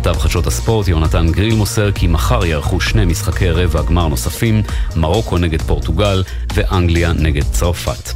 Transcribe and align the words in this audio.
כתב 0.00 0.18
חדשות 0.18 0.46
הספורט 0.46 0.88
יונתן 0.88 1.32
גריל 1.32 1.54
מוסר 1.54 1.92
כי 1.92 2.06
מחר 2.06 2.44
יערכו 2.44 2.80
שני 2.80 3.04
משחקי 3.04 3.50
רבע 3.50 3.82
גמר 3.82 4.08
נוספים, 4.08 4.62
מרוקו 4.96 5.38
נגד 5.38 5.62
פורטוגל 5.62 6.22
ואנגליה 6.54 7.12
נגד 7.12 7.42
צרפת. 7.42 8.12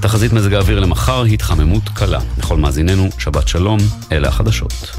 תחזית 0.00 0.32
מזג 0.32 0.54
האוויר 0.54 0.80
למחר, 0.80 1.22
התחממות 1.22 1.82
קלה. 1.94 2.18
לכל 2.38 2.56
מאזיננו, 2.56 3.08
שבת 3.18 3.48
שלום, 3.48 3.78
אלה 4.12 4.28
החדשות. 4.28 4.98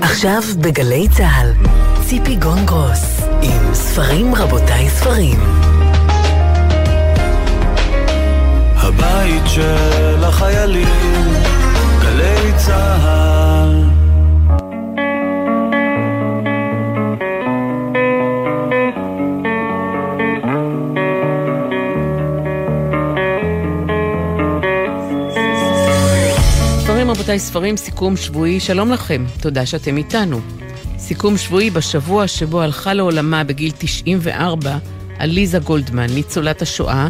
עכשיו 0.00 0.42
בגלי 0.60 1.08
צה"ל, 1.08 1.52
ציפי 2.04 2.36
גונגרוס, 2.36 3.20
עם 3.42 3.74
ספרים 3.74 4.34
רבותיי 4.34 4.90
ספרים. 4.90 5.38
הבית 8.98 9.42
של 9.46 10.24
החיילים, 10.24 10.88
גלי 12.02 12.52
צה"ל 12.56 13.86
רבותיי, 27.10 27.38
ספרים, 27.38 27.76
סיכום 27.76 28.16
שבועי, 28.16 28.60
שלום 28.60 28.92
לכם, 28.92 29.24
תודה 29.40 29.66
שאתם 29.66 29.96
איתנו. 29.96 30.40
סיכום 30.98 31.36
שבועי 31.36 31.70
בשבוע 31.70 32.26
שבו 32.26 32.62
הלכה 32.62 32.94
לעולמה 32.94 33.44
בגיל 33.44 33.72
94 33.78 34.78
עליזה 35.18 35.58
גולדמן, 35.58 36.06
ניצולת 36.10 36.62
השואה, 36.62 37.08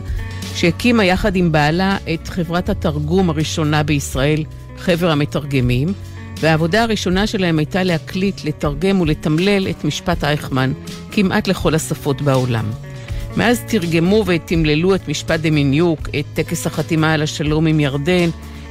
שהקימה 0.57 1.05
יחד 1.05 1.37
עם 1.37 1.53
בעלה 1.53 1.97
את 2.15 2.29
חברת 2.29 2.69
התרגום 2.69 3.31
הראשונה 3.31 3.83
בישראל, 3.83 4.45
חבר 4.79 5.11
המתרגמים, 5.11 5.93
והעבודה 6.41 6.83
הראשונה 6.83 7.27
שלהם 7.27 7.59
הייתה 7.59 7.83
להקליט, 7.83 8.45
לתרגם 8.45 9.01
ולתמלל 9.01 9.69
את 9.71 9.85
משפט 9.85 10.25
אייכמן 10.25 10.73
כמעט 11.11 11.49
לכל 11.49 11.75
השפות 11.75 12.23
בעולם. 12.23 12.65
מאז 13.37 13.61
תרגמו 13.69 14.25
ותמללו 14.27 14.95
את 14.95 15.09
משפט 15.09 15.41
דמיניוק, 15.41 16.09
את 16.09 16.25
טקס 16.35 16.67
החתימה 16.67 17.13
על 17.13 17.23
השלום 17.23 17.67
עם 17.67 17.81
ירדן, 17.81 18.29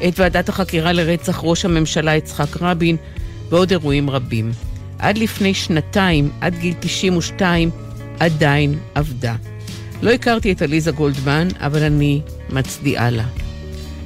את 0.07 0.19
ועדת 0.19 0.49
החקירה 0.49 0.93
לרצח 0.93 1.39
ראש 1.43 1.65
הממשלה 1.65 2.15
יצחק 2.15 2.61
רבין 2.61 2.97
ועוד 3.49 3.71
אירועים 3.71 4.09
רבים. 4.09 4.51
עד 4.99 5.17
לפני 5.17 5.53
שנתיים, 5.53 6.31
עד 6.41 6.55
גיל 6.55 6.73
92, 6.79 7.69
עדיין 8.19 8.79
עבדה. 8.95 9.35
לא 10.01 10.11
הכרתי 10.11 10.51
את 10.51 10.61
עליזה 10.61 10.91
גולדמן, 10.91 11.47
אבל 11.59 11.83
אני 11.83 12.21
מצדיעה 12.49 13.09
לה. 13.09 13.25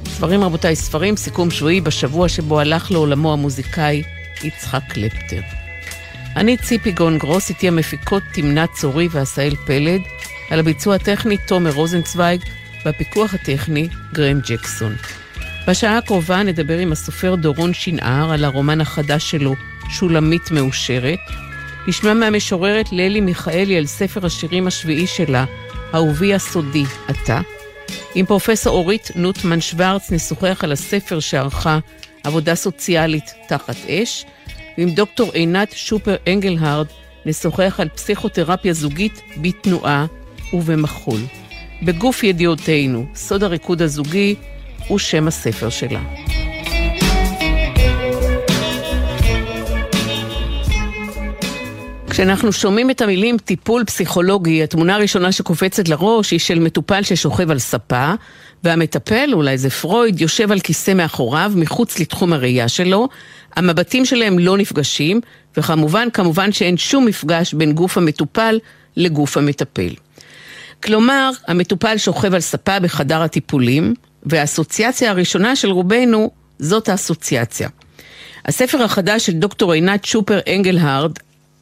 ספרים 0.06 0.42
רבותיי, 0.44 0.76
ספרים, 0.76 1.16
סיכום 1.16 1.50
שבועי 1.50 1.80
בשבוע 1.80 2.28
שבו 2.28 2.60
הלך 2.60 2.90
לעולמו 2.90 3.32
המוזיקאי 3.32 4.02
יצחק 4.44 4.82
קלפטר. 4.88 5.40
אני 6.36 6.56
ציפי 6.56 6.92
גון 6.92 7.18
גרוס, 7.18 7.48
איתי 7.48 7.68
המפיקות 7.68 8.22
תמנת 8.32 8.70
צורי 8.72 9.08
ועשהאל 9.10 9.54
פלד, 9.66 10.00
על 10.50 10.60
הביצוע 10.60 10.94
הטכני 10.94 11.36
תומר 11.36 11.70
רוזנצוויג, 11.70 12.40
והפיקוח 12.84 13.34
הטכני 13.34 13.88
גרם 14.12 14.40
ג'קסון. 14.40 14.96
בשעה 15.68 15.98
הקרובה 15.98 16.42
נדבר 16.42 16.78
עם 16.78 16.92
הסופר 16.92 17.34
דורון 17.34 17.74
שנער 17.74 18.32
על 18.32 18.44
הרומן 18.44 18.80
החדש 18.80 19.30
שלו, 19.30 19.54
שולמית 19.90 20.50
מאושרת. 20.50 21.18
נשמע 21.88 22.14
מהמשוררת 22.14 22.92
ללי 22.92 23.20
מיכאלי 23.20 23.76
על 23.76 23.86
ספר 23.86 24.26
השירים 24.26 24.66
השביעי 24.66 25.06
שלה, 25.06 25.44
אהובי 25.94 26.34
הסודי, 26.34 26.84
אתה. 27.10 27.40
עם 28.14 28.26
פרופסור 28.26 28.76
אורית 28.76 29.10
נוטמן 29.14 29.60
שוורץ 29.60 30.12
נשוחח 30.12 30.60
על 30.64 30.72
הספר 30.72 31.20
שערכה 31.20 31.78
עבודה 32.24 32.54
סוציאלית 32.54 33.34
תחת 33.48 33.76
אש, 33.88 34.24
ועם 34.78 34.90
דוקטור 34.90 35.30
עינת 35.32 35.72
שופר 35.72 36.16
אנגלהרד 36.28 36.86
נשוחח 37.26 37.80
על 37.80 37.88
פסיכותרפיה 37.88 38.72
זוגית 38.72 39.20
בתנועה 39.36 40.06
ובמחול. 40.52 41.20
בגוף 41.82 42.22
ידיעותינו, 42.22 43.06
סוד 43.14 43.42
הריקוד 43.42 43.82
הזוגי, 43.82 44.34
הוא 44.88 44.98
שם 44.98 45.28
הספר 45.28 45.70
שלה. 45.70 46.00
כשאנחנו 52.20 52.52
שומעים 52.52 52.90
את 52.90 53.00
המילים 53.00 53.38
טיפול 53.38 53.84
פסיכולוגי, 53.84 54.62
התמונה 54.62 54.94
הראשונה 54.94 55.32
שקופצת 55.32 55.88
לראש 55.88 56.30
היא 56.30 56.40
של 56.40 56.58
מטופל 56.58 57.02
ששוכב 57.02 57.50
על 57.50 57.58
ספה, 57.58 58.12
והמטפל, 58.64 59.30
אולי 59.32 59.58
זה 59.58 59.70
פרויד, 59.70 60.20
יושב 60.20 60.52
על 60.52 60.60
כיסא 60.60 60.94
מאחוריו, 60.94 61.52
מחוץ 61.56 61.98
לתחום 61.98 62.32
הראייה 62.32 62.68
שלו, 62.68 63.08
המבטים 63.56 64.04
שלהם 64.04 64.38
לא 64.38 64.58
נפגשים, 64.58 65.20
וכמובן, 65.56 66.08
כמובן 66.12 66.52
שאין 66.52 66.76
שום 66.76 67.06
מפגש 67.06 67.54
בין 67.54 67.72
גוף 67.72 67.98
המטופל 67.98 68.58
לגוף 68.96 69.36
המטפל. 69.36 69.94
כלומר, 70.82 71.30
המטופל 71.48 71.96
שוכב 71.96 72.34
על 72.34 72.40
ספה 72.40 72.80
בחדר 72.80 73.22
הטיפולים, 73.22 73.94
והאסוציאציה 74.22 75.10
הראשונה 75.10 75.56
של 75.56 75.70
רובנו 75.70 76.30
זאת 76.58 76.88
האסוציאציה. 76.88 77.68
הספר 78.44 78.82
החדש 78.82 79.26
של 79.26 79.32
דוקטור 79.32 79.72
עינת 79.72 80.04
שופר 80.04 80.38
אנגלהרד 80.48 81.12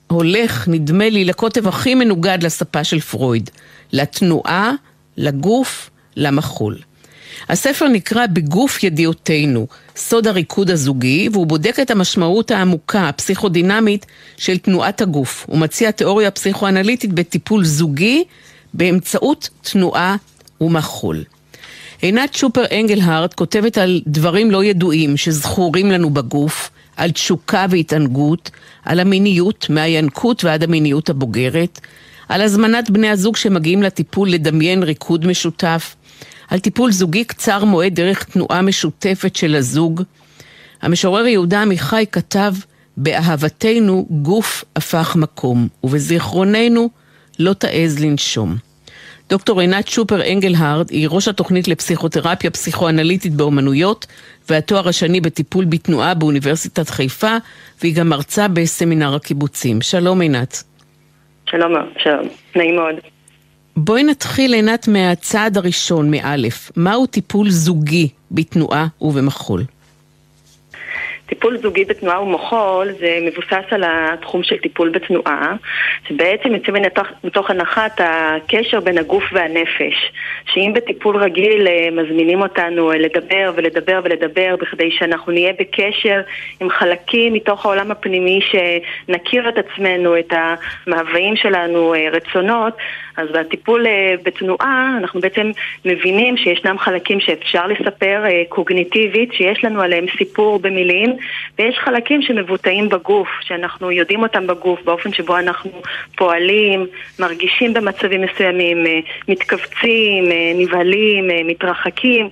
הולך, 0.08 0.68
נדמה 0.68 1.08
לי, 1.08 1.24
לקוטב 1.24 1.68
הכי 1.68 1.94
מנוגד 1.94 2.38
לספה 2.42 2.84
של 2.84 3.00
פרויד, 3.00 3.50
לתנועה, 3.92 4.72
לגוף, 5.16 5.90
למחול. 6.16 6.78
הספר 7.48 7.88
נקרא 7.88 8.26
בגוף 8.26 8.82
ידיעותינו, 8.82 9.66
סוד 9.96 10.26
הריקוד 10.26 10.70
הזוגי, 10.70 11.28
והוא 11.32 11.46
בודק 11.46 11.78
את 11.82 11.90
המשמעות 11.90 12.50
העמוקה, 12.50 13.08
הפסיכודינמית, 13.08 14.06
של 14.36 14.58
תנועת 14.58 15.00
הגוף. 15.00 15.44
הוא 15.48 15.58
מציע 15.58 15.90
תיאוריה 15.90 16.30
פסיכואנליטית 16.30 17.12
בטיפול 17.12 17.64
זוגי 17.64 18.24
באמצעות 18.74 19.48
תנועה 19.62 20.16
ומחול. 20.60 21.24
עינת 22.02 22.34
שופר 22.34 22.64
אנגלהארט 22.80 23.34
כותבת 23.34 23.78
על 23.78 24.00
דברים 24.06 24.50
לא 24.50 24.64
ידועים 24.64 25.16
שזכורים 25.16 25.90
לנו 25.90 26.10
בגוף, 26.10 26.70
על 26.98 27.10
תשוקה 27.10 27.66
והתענגות, 27.70 28.50
על 28.84 29.00
המיניות, 29.00 29.66
מהינקות 29.70 30.44
ועד 30.44 30.62
המיניות 30.62 31.10
הבוגרת, 31.10 31.80
על 32.28 32.40
הזמנת 32.40 32.90
בני 32.90 33.08
הזוג 33.08 33.36
שמגיעים 33.36 33.82
לטיפול 33.82 34.30
לדמיין 34.30 34.82
ריקוד 34.82 35.26
משותף, 35.26 35.96
על 36.48 36.58
טיפול 36.58 36.92
זוגי 36.92 37.24
קצר 37.24 37.64
מועד 37.64 37.94
דרך 37.94 38.24
תנועה 38.24 38.62
משותפת 38.62 39.36
של 39.36 39.54
הזוג. 39.54 40.02
המשורר 40.82 41.26
יהודה 41.26 41.62
עמיחי 41.62 42.04
כתב, 42.12 42.54
באהבתנו 42.96 44.06
גוף 44.10 44.64
הפך 44.76 45.16
מקום, 45.16 45.68
ובזיכרוננו 45.84 46.90
לא 47.38 47.52
תעז 47.52 47.98
לנשום. 47.98 48.67
דוקטור 49.28 49.60
עינת 49.60 49.88
שופר 49.88 50.32
אנגלהרד 50.32 50.90
היא 50.90 51.08
ראש 51.10 51.28
התוכנית 51.28 51.68
לפסיכותרפיה 51.68 52.50
פסיכואנליטית 52.50 53.32
באומנויות 53.32 54.06
והתואר 54.48 54.88
השני 54.88 55.20
בטיפול 55.20 55.64
בתנועה 55.64 56.14
באוניברסיטת 56.14 56.90
חיפה 56.90 57.36
והיא 57.80 57.96
גם 57.96 58.08
מרצה 58.08 58.48
בסמינר 58.48 59.14
הקיבוצים. 59.14 59.80
שלום 59.80 60.20
עינת. 60.20 60.62
שלום, 61.50 61.72
שלום, 61.98 62.28
נעים 62.56 62.76
מאוד. 62.76 62.94
בואי 63.76 64.02
נתחיל 64.02 64.54
עינת 64.54 64.88
מהצעד 64.88 65.56
הראשון, 65.56 66.10
מאלף. 66.10 66.70
מהו 66.76 67.06
טיפול 67.06 67.50
זוגי 67.50 68.08
בתנועה 68.30 68.86
ובמחול? 69.00 69.64
טיפול 71.28 71.56
זוגי 71.56 71.84
בתנועה 71.84 72.22
ומחול 72.22 72.92
זה 73.00 73.18
מבוסס 73.22 73.64
על 73.70 73.84
התחום 73.86 74.42
של 74.42 74.56
טיפול 74.56 74.88
בתנועה, 74.88 75.54
שבעצם 76.08 76.54
יוצא 76.54 76.72
מתוך, 76.72 77.06
מתוך 77.24 77.50
הנחת 77.50 78.00
הקשר 78.04 78.80
בין 78.80 78.98
הגוף 78.98 79.24
והנפש, 79.32 80.12
שאם 80.52 80.72
בטיפול 80.74 81.16
רגיל 81.16 81.66
אה, 81.68 81.88
מזמינים 81.92 82.42
אותנו 82.42 82.92
אה, 82.92 82.98
לדבר 82.98 83.52
ולדבר 83.56 84.00
ולדבר 84.04 84.56
בכדי 84.60 84.90
שאנחנו 84.90 85.32
נהיה 85.32 85.52
בקשר 85.58 86.20
עם 86.60 86.70
חלקים 86.70 87.32
מתוך 87.32 87.66
העולם 87.66 87.90
הפנימי, 87.90 88.40
שנכיר 88.40 89.48
את 89.48 89.54
עצמנו, 89.58 90.18
את 90.18 90.32
המאוויים 90.32 91.36
שלנו, 91.36 91.94
אה, 91.94 92.08
רצונות, 92.12 92.76
אז 93.16 93.28
בטיפול 93.32 93.86
בתנועה 94.22 94.94
אנחנו 94.98 95.20
בעצם 95.20 95.50
מבינים 95.84 96.36
שישנם 96.36 96.78
חלקים 96.78 97.20
שאפשר 97.20 97.66
לספר 97.66 98.24
קוגניטיבית, 98.48 99.32
שיש 99.32 99.64
לנו 99.64 99.80
עליהם 99.82 100.06
סיפור 100.18 100.58
במילים 100.58 101.17
ויש 101.58 101.78
חלקים 101.84 102.22
שמבוטאים 102.22 102.88
בגוף, 102.88 103.28
שאנחנו 103.40 103.90
יודעים 103.90 104.22
אותם 104.22 104.46
בגוף, 104.46 104.82
באופן 104.84 105.12
שבו 105.12 105.38
אנחנו 105.38 105.70
פועלים, 106.16 106.86
מרגישים 107.18 107.74
במצבים 107.74 108.20
מסוימים, 108.22 108.86
אה, 108.86 108.98
מתכווצים, 109.28 110.24
אה, 110.32 110.52
נבהלים, 110.54 111.30
אה, 111.30 111.40
מתרחקים. 111.44 112.28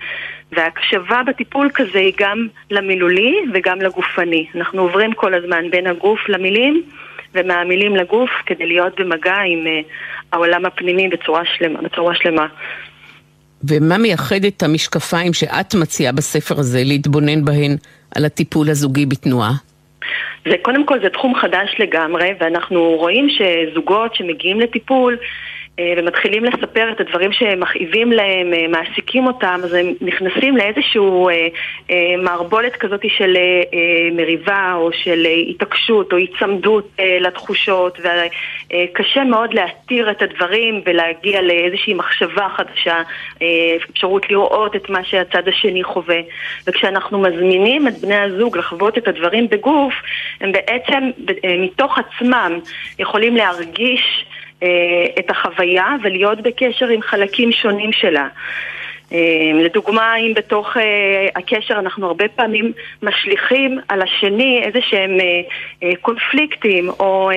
וההקשבה 0.53 1.23
בטיפול 1.27 1.71
כזה 1.75 1.99
היא 1.99 2.12
גם 2.19 2.47
למילולי 2.71 3.35
וגם 3.55 3.81
לגופני. 3.81 4.47
אנחנו 4.55 4.83
עוברים 4.83 5.12
כל 5.12 5.35
הזמן 5.35 5.71
בין 5.71 5.87
הגוף 5.87 6.29
למילים 6.29 6.82
ומהמילים 7.35 7.97
לגוף 7.97 8.31
כדי 8.47 8.67
להיות 8.67 9.00
במגע 9.00 9.37
עם 9.47 9.67
העולם 10.32 10.67
הפנימי 10.67 11.09
בצורה 11.09 11.43
שלמה. 11.59 11.82
בצורה 11.82 12.15
שלמה. 12.15 12.47
ומה 13.65 13.99
מייחד 13.99 14.44
את 14.44 14.62
המשקפיים 14.62 15.32
שאת 15.32 15.75
מציעה 15.75 16.12
בספר 16.12 16.59
הזה 16.59 16.82
להתבונן 16.85 17.44
בהן 17.44 17.77
על 18.14 18.25
הטיפול 18.25 18.70
הזוגי 18.70 19.06
בתנועה? 19.06 19.53
זה 20.49 20.55
קודם 20.62 20.87
כל 20.87 21.00
זה 21.00 21.08
תחום 21.11 21.35
חדש 21.35 21.76
לגמרי, 21.79 22.31
ואנחנו 22.41 22.81
רואים 22.99 23.29
שזוגות 23.31 24.14
שמגיעים 24.14 24.61
לטיפול 24.61 25.17
ומתחילים 25.81 26.44
לספר 26.44 26.93
את 26.93 27.00
הדברים 27.00 27.32
שמכאיבים 27.32 28.12
להם, 28.12 28.55
אה, 28.55 28.69
מעסיקים 28.69 29.26
אותם, 29.26 29.61
אז 29.64 29.75
הם 29.75 29.94
נכנסים 30.00 30.56
לאיזשהו 30.56 31.28
אה, 31.28 31.49
מערבולת 32.23 32.76
כזאת 32.76 33.00
של 33.08 33.37
מריבה 34.12 34.73
או 34.75 34.93
של 34.93 35.26
התעקשות 35.49 36.12
או 36.12 36.17
היצמדות 36.17 36.88
לתחושות 37.20 37.99
וקשה 38.00 39.25
מאוד 39.25 39.55
להתיר 39.55 40.11
את 40.11 40.23
הדברים 40.23 40.82
ולהגיע 40.87 41.43
לאיזושהי 41.43 41.94
מחשבה 41.94 42.49
חדשה, 42.56 43.02
אפשרות 43.90 44.31
לראות 44.31 44.76
את 44.76 44.90
מה 44.90 45.05
שהצד 45.05 45.49
השני 45.49 45.84
חווה. 45.84 46.20
וכשאנחנו 46.67 47.19
מזמינים 47.19 47.88
את 47.88 47.94
בני 47.99 48.17
הזוג 48.17 48.56
לחוות 48.56 48.99
את 48.99 49.08
הדברים 49.08 49.49
בגוף, 49.49 49.94
הם 50.40 50.52
בעצם 50.52 51.11
מתוך 51.58 51.99
עצמם 51.99 52.58
יכולים 52.99 53.37
להרגיש 53.37 54.26
אה, 54.26 54.37
את 55.19 55.31
החוויה 55.31 55.87
ולהיות 56.03 56.41
בקשר 56.41 56.87
עם 56.89 57.03
חלקים 57.03 57.53
שונים 57.53 57.93
שלה. 57.93 58.29
אה, 59.12 59.19
לדוגמה, 59.55 60.17
אם 60.17 60.32
בתוך 60.37 60.76
אה, 60.76 60.82
הקשר 61.37 61.75
אנחנו 61.75 62.06
הרבה 62.06 62.29
פעמים 62.29 62.73
משליכים 63.03 63.79
על 63.88 64.03
השני 64.03 64.62
איזה 64.62 64.79
שהם 64.82 65.11
קונפליקטים 66.00 66.88
או 66.88 67.31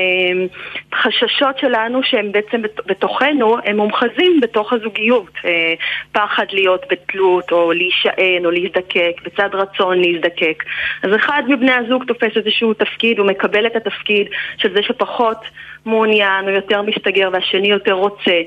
חששות 0.94 1.58
שלנו 1.60 2.04
שהם 2.04 2.32
בעצם 2.32 2.62
בתוכנו, 2.86 3.58
הם 3.66 3.78
מומחזים 3.78 4.40
בתוך 4.42 4.74
הזוגיות. 4.74 5.32
פחד 6.12 6.46
להיות 6.52 6.86
בתלות 6.92 7.52
או 7.52 7.72
להישען 7.72 8.46
או 8.46 8.52
להזדקק, 8.52 9.22
בצד 9.26 9.50
רצון 9.54 10.02
להזדקק. 10.02 10.64
אז 11.04 11.16
אחד 11.16 11.44
מבני 11.48 11.72
הזוג 11.72 12.04
תופס 12.08 12.38
איזשהו 12.38 12.74
תפקיד, 12.74 13.20
הוא 13.20 13.28
מקבל 13.28 13.66
את 13.66 13.76
התפקיד 13.76 14.28
של 14.58 14.74
זה 14.74 14.84
שפחות 14.84 15.38
מעוניין 15.86 16.46
או 16.46 16.50
יותר 16.50 16.82
מסתגר 16.82 17.30
והשני 17.34 17.68
יותר 17.68 17.94
רוצה. 17.94 18.42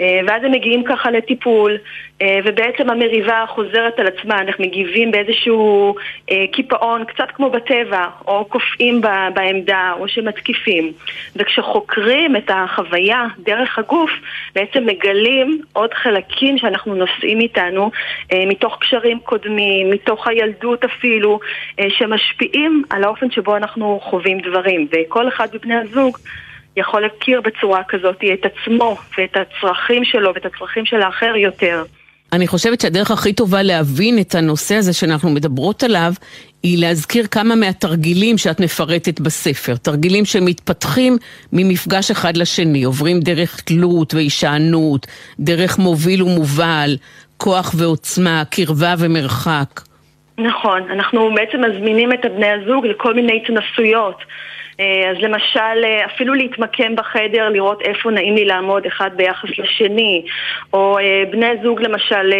אה, 0.00 0.20
ואז 0.26 0.44
הם 0.44 0.52
מגיעים 0.52 0.84
ככה 0.84 1.10
לטיפול, 1.10 1.76
אה, 2.22 2.38
ובעצם 2.44 2.90
המריבה 2.90 3.44
חוזרת 3.48 3.98
על 3.98 4.06
עצמה, 4.06 4.40
אנחנו 4.40 4.64
מגיבים 4.64 5.10
באיזשהו 5.10 5.94
אה, 6.30 6.44
קיפאון, 6.52 7.04
קצת 7.04 7.30
כמו 7.34 7.50
בטבע, 7.50 8.06
או 8.26 8.44
קופאים 8.44 9.00
בעמדה, 9.34 9.92
או 10.00 10.08
שמתקיפים. 10.08 10.92
וכשחוקרים 11.36 12.36
את 12.36 12.50
החוויה 12.54 13.26
דרך 13.38 13.78
הגוף, 13.78 14.10
בעצם 14.54 14.86
מגלים 14.86 15.60
עוד 15.72 15.94
חלקים 15.94 16.58
שאנחנו 16.58 16.94
נושאים 16.94 17.40
איתנו, 17.40 17.90
מתוך 18.46 18.78
קשרים 18.80 19.18
קודמים, 19.18 19.90
מתוך 19.90 20.26
הילדות 20.26 20.84
אפילו, 20.84 21.40
שמשפיעים 21.88 22.82
על 22.90 23.04
האופן 23.04 23.30
שבו 23.30 23.56
אנחנו 23.56 24.00
חווים 24.02 24.40
דברים. 24.40 24.88
וכל 24.92 25.28
אחד 25.28 25.48
מבני 25.54 25.74
הזוג 25.74 26.18
יכול 26.76 27.02
להכיר 27.02 27.40
בצורה 27.40 27.82
כזאת 27.88 28.16
את 28.34 28.46
עצמו 28.46 28.96
ואת 29.18 29.36
הצרכים 29.36 30.04
שלו 30.04 30.34
ואת 30.34 30.46
הצרכים 30.46 30.86
של 30.86 31.02
האחר 31.02 31.36
יותר. 31.36 31.84
אני 32.32 32.46
חושבת 32.46 32.80
שהדרך 32.80 33.10
הכי 33.10 33.32
טובה 33.32 33.62
להבין 33.62 34.18
את 34.18 34.34
הנושא 34.34 34.74
הזה 34.74 34.92
שאנחנו 34.92 35.30
מדברות 35.30 35.82
עליו 35.82 36.12
היא 36.62 36.78
להזכיר 36.80 37.26
כמה 37.26 37.54
מהתרגילים 37.54 38.38
שאת 38.38 38.60
מפרטת 38.60 39.20
בספר. 39.20 39.76
תרגילים 39.76 40.24
שמתפתחים 40.24 41.16
ממפגש 41.52 42.10
אחד 42.10 42.36
לשני, 42.36 42.84
עוברים 42.84 43.20
דרך 43.20 43.60
תלות 43.60 44.14
והישענות, 44.14 45.06
דרך 45.40 45.78
מוביל 45.78 46.22
ומובל, 46.22 46.96
כוח 47.36 47.74
ועוצמה, 47.78 48.42
קרבה 48.50 48.94
ומרחק. 48.98 49.80
נכון, 50.38 50.90
אנחנו 50.90 51.34
בעצם 51.34 51.60
מזמינים 51.64 52.12
את 52.12 52.20
בני 52.36 52.46
הזוג 52.46 52.86
לכל 52.86 53.14
מיני 53.14 53.42
התנסויות. 53.42 54.22
אה, 54.80 55.10
אז 55.10 55.16
למשל, 55.20 55.84
אה, 55.84 56.06
אפילו 56.06 56.34
להתמקם 56.34 56.96
בחדר, 56.96 57.48
לראות 57.48 57.82
איפה 57.82 58.10
נעים 58.10 58.34
לי 58.34 58.44
לעמוד 58.44 58.86
אחד 58.86 59.10
ביחס 59.16 59.48
לשני, 59.58 60.22
או 60.72 60.98
אה, 60.98 61.22
בני 61.30 61.50
זוג 61.62 61.82
למשל 61.82 62.32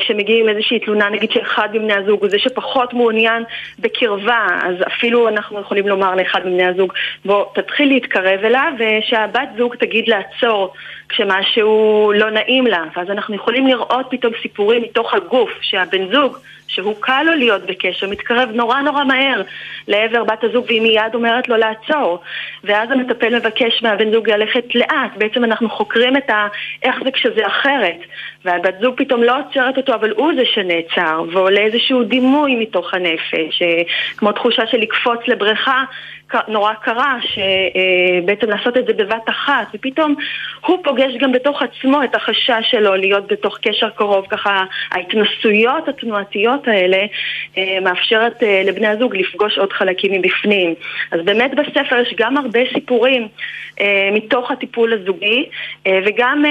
שמגיעים 0.00 0.48
עם 0.48 0.56
איזושהי 0.56 0.78
תלונה, 0.78 1.08
נגיד 1.08 1.30
שאחד 1.30 1.68
מבני 1.72 1.94
הזוג 1.94 2.20
הוא 2.20 2.30
זה 2.30 2.38
שפחות 2.38 2.94
מעוניין 2.94 3.42
בקרבה, 3.78 4.46
אז 4.62 4.74
אפילו 4.86 5.28
אנחנו 5.28 5.60
יכולים 5.60 5.88
לומר 5.88 6.14
לאחד 6.14 6.46
מבני 6.46 6.66
הזוג, 6.66 6.92
בוא 7.24 7.44
תתחיל 7.54 7.88
להתקרב 7.88 8.44
אליו, 8.44 8.72
ושהבת 8.78 9.48
זוג 9.58 9.74
תגיד 9.74 10.08
לעצור 10.08 10.72
כשמשהו 11.08 12.12
לא 12.14 12.30
נעים 12.30 12.66
לה, 12.66 12.84
ואז 12.96 13.10
אנחנו 13.10 13.34
יכולים 13.34 13.66
לראות 13.66 14.06
פתאום 14.10 14.32
סיפורים 14.42 14.82
מתוך 14.82 15.14
הגוף, 15.14 15.50
שהבן 15.60 16.12
זוג 16.12 16.36
שהוא 16.68 16.94
קל 17.00 17.22
לו 17.26 17.34
להיות 17.34 17.66
בקשר, 17.66 18.08
מתקרב 18.10 18.50
נורא 18.54 18.80
נורא 18.80 19.04
מהר 19.04 19.42
לעבר 19.88 20.24
בת 20.24 20.44
הזוג 20.44 20.64
והיא 20.66 20.82
מיד 20.82 21.14
אומרת 21.14 21.48
לו 21.48 21.56
לעצור. 21.56 22.20
ואז 22.64 22.90
המטפל 22.90 23.36
מבקש 23.36 23.82
מהבן 23.82 24.12
זוג 24.12 24.30
ללכת 24.30 24.74
לאט, 24.74 25.16
בעצם 25.16 25.44
אנחנו 25.44 25.70
חוקרים 25.70 26.16
את 26.16 26.30
ה... 26.30 26.46
איך 26.82 26.96
זה 27.04 27.10
כשזה 27.10 27.46
אחרת. 27.46 27.98
והבת 28.44 28.74
זוג 28.80 28.94
פתאום 28.96 29.22
לא 29.22 29.38
עוצרת 29.38 29.57
אותו 29.76 29.94
אבל 29.94 30.10
הוא 30.10 30.32
זה 30.36 30.42
שנעצר 30.44 31.22
ועולה 31.32 31.60
איזשהו 31.60 32.04
דימוי 32.04 32.56
מתוך 32.56 32.94
הנפש 32.94 33.62
אה, 33.62 33.82
כמו 34.16 34.32
תחושה 34.32 34.62
של 34.66 34.78
לקפוץ 34.78 35.18
לבריכה 35.26 35.84
נורא 36.48 36.72
קרה, 36.74 37.16
שבעצם 37.20 38.50
לעשות 38.50 38.76
את 38.76 38.86
זה 38.86 38.92
בבת 38.92 39.28
אחת, 39.28 39.66
ופתאום 39.74 40.14
הוא 40.66 40.78
פוגש 40.84 41.12
גם 41.20 41.32
בתוך 41.32 41.62
עצמו 41.62 42.04
את 42.04 42.14
החשש 42.14 42.70
שלו 42.70 42.94
להיות 42.94 43.32
בתוך 43.32 43.58
קשר 43.62 43.90
קרוב, 43.90 44.26
ככה 44.30 44.64
ההתנסויות 44.90 45.88
התנועתיות 45.88 46.68
האלה 46.68 47.06
אה, 47.58 47.78
מאפשרת 47.82 48.42
אה, 48.42 48.62
לבני 48.64 48.86
הזוג 48.86 49.16
לפגוש 49.16 49.58
עוד 49.58 49.72
חלקים 49.72 50.12
מבפנים. 50.12 50.74
אז 51.12 51.20
באמת 51.24 51.50
בספר 51.54 51.96
יש 51.96 52.14
גם 52.16 52.36
הרבה 52.36 52.60
סיפורים 52.74 53.28
אה, 53.80 54.10
מתוך 54.12 54.50
הטיפול 54.50 54.92
הזוגי, 54.92 55.48
וגם 56.06 56.44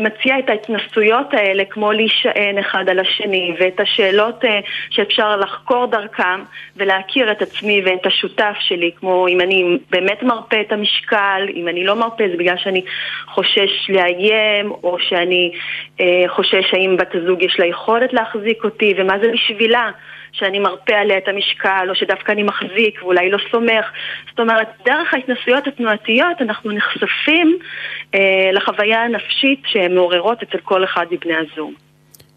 מציע 0.00 0.38
את 0.38 0.48
ההתנסויות 0.48 1.34
האלה, 1.34 1.64
כמו 1.64 1.92
להישען 1.92 2.58
אחד 2.58 2.88
על 2.88 2.98
השני, 2.98 3.54
ואת 3.60 3.80
השאלות 3.80 4.44
שאפשר 4.90 5.36
לחקור 5.36 5.86
דרכם 5.86 6.40
ולהכיר 6.76 7.32
את 7.32 7.42
עצמי 7.42 7.82
ואת 7.84 8.06
השותף 8.06 8.54
שלי, 8.60 8.90
כמו 9.00 9.11
או 9.12 9.28
אם 9.28 9.40
אני 9.40 9.78
באמת 9.90 10.22
מרפה 10.22 10.60
את 10.60 10.72
המשקל, 10.72 11.46
אם 11.54 11.68
אני 11.68 11.84
לא 11.84 11.96
מרפה 11.96 12.24
זה 12.30 12.36
בגלל 12.36 12.56
שאני 12.56 12.82
חושש 13.26 13.90
לאיים, 13.90 14.70
או 14.70 14.96
שאני 14.98 15.52
אה, 16.00 16.24
חושש 16.28 16.74
האם 16.74 16.96
בת 16.96 17.14
הזוג 17.14 17.42
יש 17.42 17.56
לה 17.58 17.66
יכולת 17.66 18.12
להחזיק 18.12 18.64
אותי, 18.64 18.94
ומה 18.96 19.18
זה 19.22 19.28
בשבילה. 19.32 19.90
שאני 20.32 20.58
מרפה 20.58 20.94
עליה 20.94 21.18
את 21.18 21.28
המשקל, 21.28 21.86
או 21.88 21.94
שדווקא 21.94 22.32
אני 22.32 22.42
מחזיק 22.42 23.02
ואולי 23.02 23.30
לא 23.30 23.38
סומך. 23.50 23.90
זאת 24.30 24.40
אומרת, 24.40 24.68
דרך 24.84 25.14
ההתנסויות 25.14 25.66
התנועתיות 25.66 26.40
אנחנו 26.40 26.70
נחשפים 26.70 27.58
אה, 28.14 28.50
לחוויה 28.52 29.02
הנפשית 29.02 29.62
שהן 29.66 29.94
מעוררות 29.94 30.42
אצל 30.42 30.58
כל 30.58 30.84
אחד 30.84 31.06
מבני 31.10 31.34
הזוג. 31.36 31.72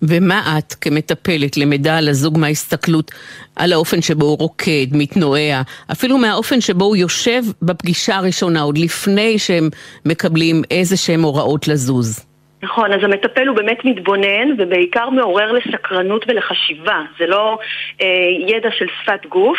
ומה 0.07 0.57
את 0.57 0.73
כמטפלת 0.81 1.57
למדה 1.57 1.97
על 1.97 2.09
הזוג 2.09 2.37
מההסתכלות 2.37 3.11
על 3.55 3.73
האופן 3.73 4.01
שבו 4.01 4.25
הוא 4.25 4.37
רוקד, 4.37 4.87
מתנועע, 4.91 5.61
אפילו 5.91 6.17
מהאופן 6.17 6.61
שבו 6.61 6.85
הוא 6.85 6.95
יושב 6.95 7.43
בפגישה 7.61 8.15
הראשונה, 8.15 8.61
עוד 8.61 8.77
לפני 8.77 9.39
שהם 9.39 9.69
מקבלים 10.05 10.63
איזה 10.71 10.97
שהם 10.97 11.21
הוראות 11.21 11.67
לזוז? 11.67 12.34
נכון, 12.65 12.93
אז 12.93 13.03
המטפל 13.03 13.47
הוא 13.47 13.55
באמת 13.55 13.85
מתבונן 13.85 14.51
ובעיקר 14.57 15.09
מעורר 15.09 15.51
לסקרנות 15.51 16.25
ולחשיבה. 16.27 17.01
זה 17.19 17.27
לא 17.27 17.57
אה, 18.01 18.07
ידע 18.47 18.69
של 18.71 18.85
שפת 19.01 19.25
גוף, 19.25 19.57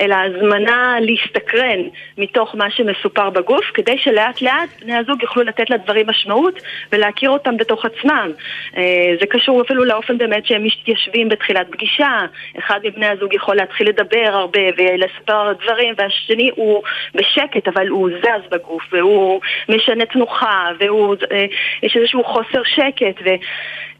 אלא 0.00 0.14
הזמנה 0.14 0.96
להסתקרן 1.00 1.80
מתוך 2.18 2.54
מה 2.54 2.70
שמסופר 2.70 3.30
בגוף, 3.30 3.64
כדי 3.74 3.98
שלאט 3.98 4.42
לאט 4.42 4.68
בני 4.80 4.94
הזוג 4.96 5.22
יוכלו 5.22 5.42
לתת 5.42 5.70
לדברים 5.70 6.06
משמעות 6.10 6.54
ולהכיר 6.92 7.30
אותם 7.30 7.56
בתוך 7.56 7.84
עצמם. 7.84 8.30
אה, 8.76 9.12
זה 9.20 9.26
קשור 9.26 9.62
אפילו 9.62 9.84
לאופן 9.84 10.18
באמת 10.18 10.46
שהם 10.46 10.64
מתיישבים 10.64 11.28
בתחילת 11.28 11.66
פגישה. 11.70 12.18
אחד 12.58 12.80
מבני 12.84 13.06
הזוג 13.06 13.34
יכול 13.34 13.56
להתחיל 13.56 13.88
לדבר 13.88 14.30
הרבה 14.32 14.60
ולספר 14.78 15.52
דברים, 15.62 15.94
והשני 15.98 16.50
הוא 16.54 16.82
בשקט, 17.14 17.68
אבל 17.68 17.88
הוא 17.88 18.10
זז 18.22 18.50
בגוף, 18.50 18.82
והוא 18.92 19.40
משנה 19.68 20.04
תנוחה, 20.06 20.68
ויש 20.78 21.96
אה, 21.96 22.00
איזשהו 22.00 22.24
חוסר... 22.24 22.47
חוסר 22.48 22.62
שקט 22.64 23.22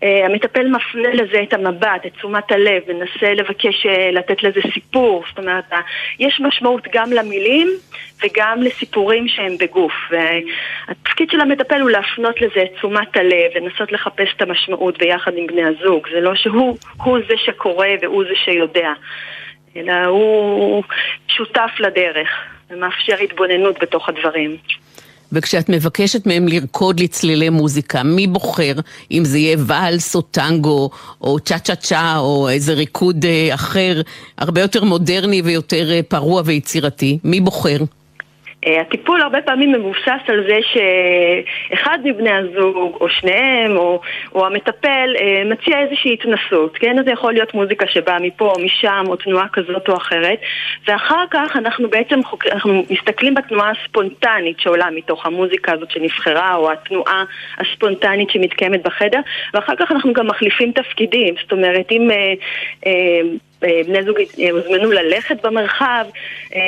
והמטפל 0.03 0.69
מפנה 0.69 1.09
לזה 1.15 1.43
את 1.43 1.53
המבט, 1.53 2.07
את 2.07 2.13
תשומת 2.13 2.53
הלב, 2.53 2.83
מנסה 2.89 3.35
לבקש 3.35 3.87
אה, 3.87 4.11
לתת 4.11 4.43
לזה 4.43 4.61
סיפור, 4.75 5.25
זאת 5.29 5.39
אומרת, 5.39 5.65
יש 6.19 6.41
משמעות 6.41 6.89
גם 6.93 7.13
למילים 7.13 7.69
וגם 8.23 8.63
לסיפורים 8.63 9.29
שהם 9.29 9.57
בגוף. 9.59 9.93
והתפקיד 10.11 11.31
של 11.31 11.41
המטפל 11.41 11.81
הוא 11.81 11.91
להפנות 11.91 12.41
לזה 12.41 12.63
את 12.63 12.73
תשומת 12.77 13.17
הלב, 13.17 13.51
לנסות 13.55 13.93
לחפש 13.93 14.29
את 14.37 14.43
המשמעות 14.43 14.99
ביחד 14.99 15.33
עם 15.37 15.47
בני 15.47 15.63
הזוג. 15.65 16.09
זה 16.13 16.21
לא 16.21 16.35
שהוא 16.35 16.77
זה 17.29 17.35
שקורא 17.37 17.87
והוא 18.03 18.25
זה 18.25 18.35
שיודע, 18.45 18.93
אלא 19.77 20.05
הוא 20.05 20.83
שותף 21.29 21.71
לדרך 21.79 22.29
ומאפשר 22.71 23.15
התבוננות 23.15 23.79
בתוך 23.79 24.09
הדברים. 24.09 24.57
וכשאת 25.33 25.69
מבקשת 25.69 26.27
מהם 26.27 26.49
לרקוד 26.49 27.01
לצלילי 27.01 27.49
מוזיקה, 27.49 28.03
מי 28.03 28.27
בוחר 28.27 28.73
אם 29.11 29.25
זה 29.25 29.39
יהיה 29.39 29.57
ואלס 29.67 30.15
או 30.15 30.23
טנגו 30.23 30.91
או 31.21 31.41
צ'ה 31.41 31.59
צ'ה 31.59 31.75
צ'ה 31.75 32.17
או 32.19 32.49
איזה 32.49 32.73
ריקוד 32.73 33.25
אה, 33.25 33.55
אחר, 33.55 34.01
הרבה 34.39 34.61
יותר 34.61 34.85
מודרני 34.85 35.43
ויותר 35.43 35.91
אה, 35.91 36.01
פרוע 36.09 36.43
ויצירתי? 36.45 37.19
מי 37.25 37.41
בוחר? 37.41 37.79
אה, 38.67 38.81
הטיפול 38.81 39.23
הרבה 39.23 39.43
פעמים 39.43 39.73
מבוסס 39.73 40.23
על 40.29 40.45
זה 40.49 40.59
שאחד 40.63 41.99
מבני 42.05 42.31
הזוג, 42.31 42.97
או 43.01 43.09
שניהם, 43.09 43.77
או, 43.77 44.01
או 44.35 44.47
המטפל, 44.47 45.15
אה, 45.21 45.43
מציע 45.45 45.81
איזושהי 45.81 46.13
התנסות, 46.13 46.77
כן? 46.79 46.97
זה 47.05 47.11
יכול 47.11 47.33
להיות 47.33 47.55
מוזיקה 47.55 47.87
שבאה 47.87 48.19
מפה 48.21 48.53
או 48.57 48.61
משם, 48.65 49.05
או 49.09 49.17
תנועה 49.17 49.49
כזאת 49.49 49.89
או 49.89 49.97
אחרת, 49.97 50.39
ואחר 50.89 51.25
כך 51.31 51.57
אנחנו 51.57 51.91
בעצם 51.91 52.25
חוק... 52.25 52.47
אנחנו 52.47 52.85
מסתכלים 52.91 53.35
בתנועה 53.35 53.71
הספונטנית 53.71 54.61
שעולה 54.61 54.91
מתוך 54.91 55.27
המוזיקה 55.27 55.73
הזאת 55.73 55.91
שנבחרה, 55.91 56.55
או 56.55 56.73
התנועה 56.73 57.25
הספונטנית 57.59 58.31
שמתקיימת 58.31 58.83
בחדר, 58.83 59.21
ואחר 59.55 59.77
כך 59.77 59.93
אנחנו 59.93 60.13
גם 60.13 60.27
מחליפים 60.27 60.73
תפקידים, 60.73 61.35
זאת 61.43 61.53
אומרת, 61.53 61.93
אם... 61.93 62.11
אה, 62.11 62.33
אה, 62.87 63.21
בני 63.61 64.03
זוג 64.03 64.17
אה, 64.19 64.51
הוזמנו 64.51 64.93
ללכת 64.93 65.47
במרחב 65.47 66.05
אה, 66.55 66.61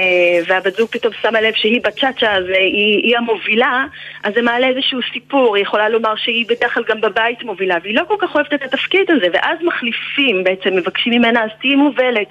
והבת 0.46 0.74
זוג 0.76 0.88
פתאום 0.90 1.12
שמה 1.22 1.40
לב 1.40 1.54
שהיא 1.54 1.80
בצ'אצ'ה 1.84 2.36
והיא 2.46 3.02
היא 3.02 3.16
המובילה 3.16 3.86
אז 4.22 4.34
זה 4.34 4.42
מעלה 4.42 4.68
איזשהו 4.68 5.00
סיפור, 5.12 5.56
היא 5.56 5.62
יכולה 5.62 5.88
לומר 5.88 6.16
שהיא 6.16 6.46
בדרך 6.48 6.74
כלל 6.74 6.84
גם 6.88 7.00
בבית 7.00 7.42
מובילה 7.42 7.76
והיא 7.82 7.94
לא 7.94 8.02
כל 8.08 8.16
כך 8.18 8.34
אוהבת 8.34 8.54
את 8.54 8.62
התפקיד 8.62 9.10
הזה 9.10 9.26
ואז 9.32 9.58
מחליפים 9.62 10.44
בעצם, 10.44 10.76
מבקשים 10.76 11.12
ממנה 11.12 11.44
אז 11.44 11.50
תהיי 11.60 11.74
מובלת 11.74 12.28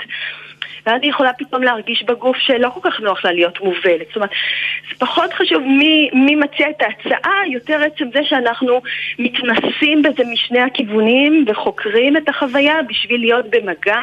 ואז 0.86 1.00
היא 1.02 1.10
יכולה 1.10 1.34
פתאום 1.34 1.64
להרגיש 1.64 2.04
בגוף 2.04 2.38
שלא 2.38 2.70
כל 2.70 2.90
כך 2.90 3.00
נוח 3.00 3.26
לה 3.26 3.32
להיות 3.32 3.62
מובלת. 3.62 4.08
זאת 4.08 4.16
אומרת, 4.16 4.30
זה 4.90 4.96
פחות 5.00 5.34
חשוב 5.34 5.62
מי, 5.62 6.10
מי 6.14 6.36
מציע 6.36 6.70
את 6.70 6.82
ההצעה, 6.82 7.42
יותר 7.48 7.82
עצם 7.84 8.06
זה 8.14 8.20
שאנחנו 8.24 8.82
מתנסים 9.20 10.02
בזה 10.02 10.24
משני 10.32 10.62
הכיוונים 10.62 11.46
וחוקרים 11.48 12.18
את 12.18 12.30
החוויה 12.30 12.76
בשביל 12.88 13.22
להיות 13.22 13.46
במגע 13.50 14.02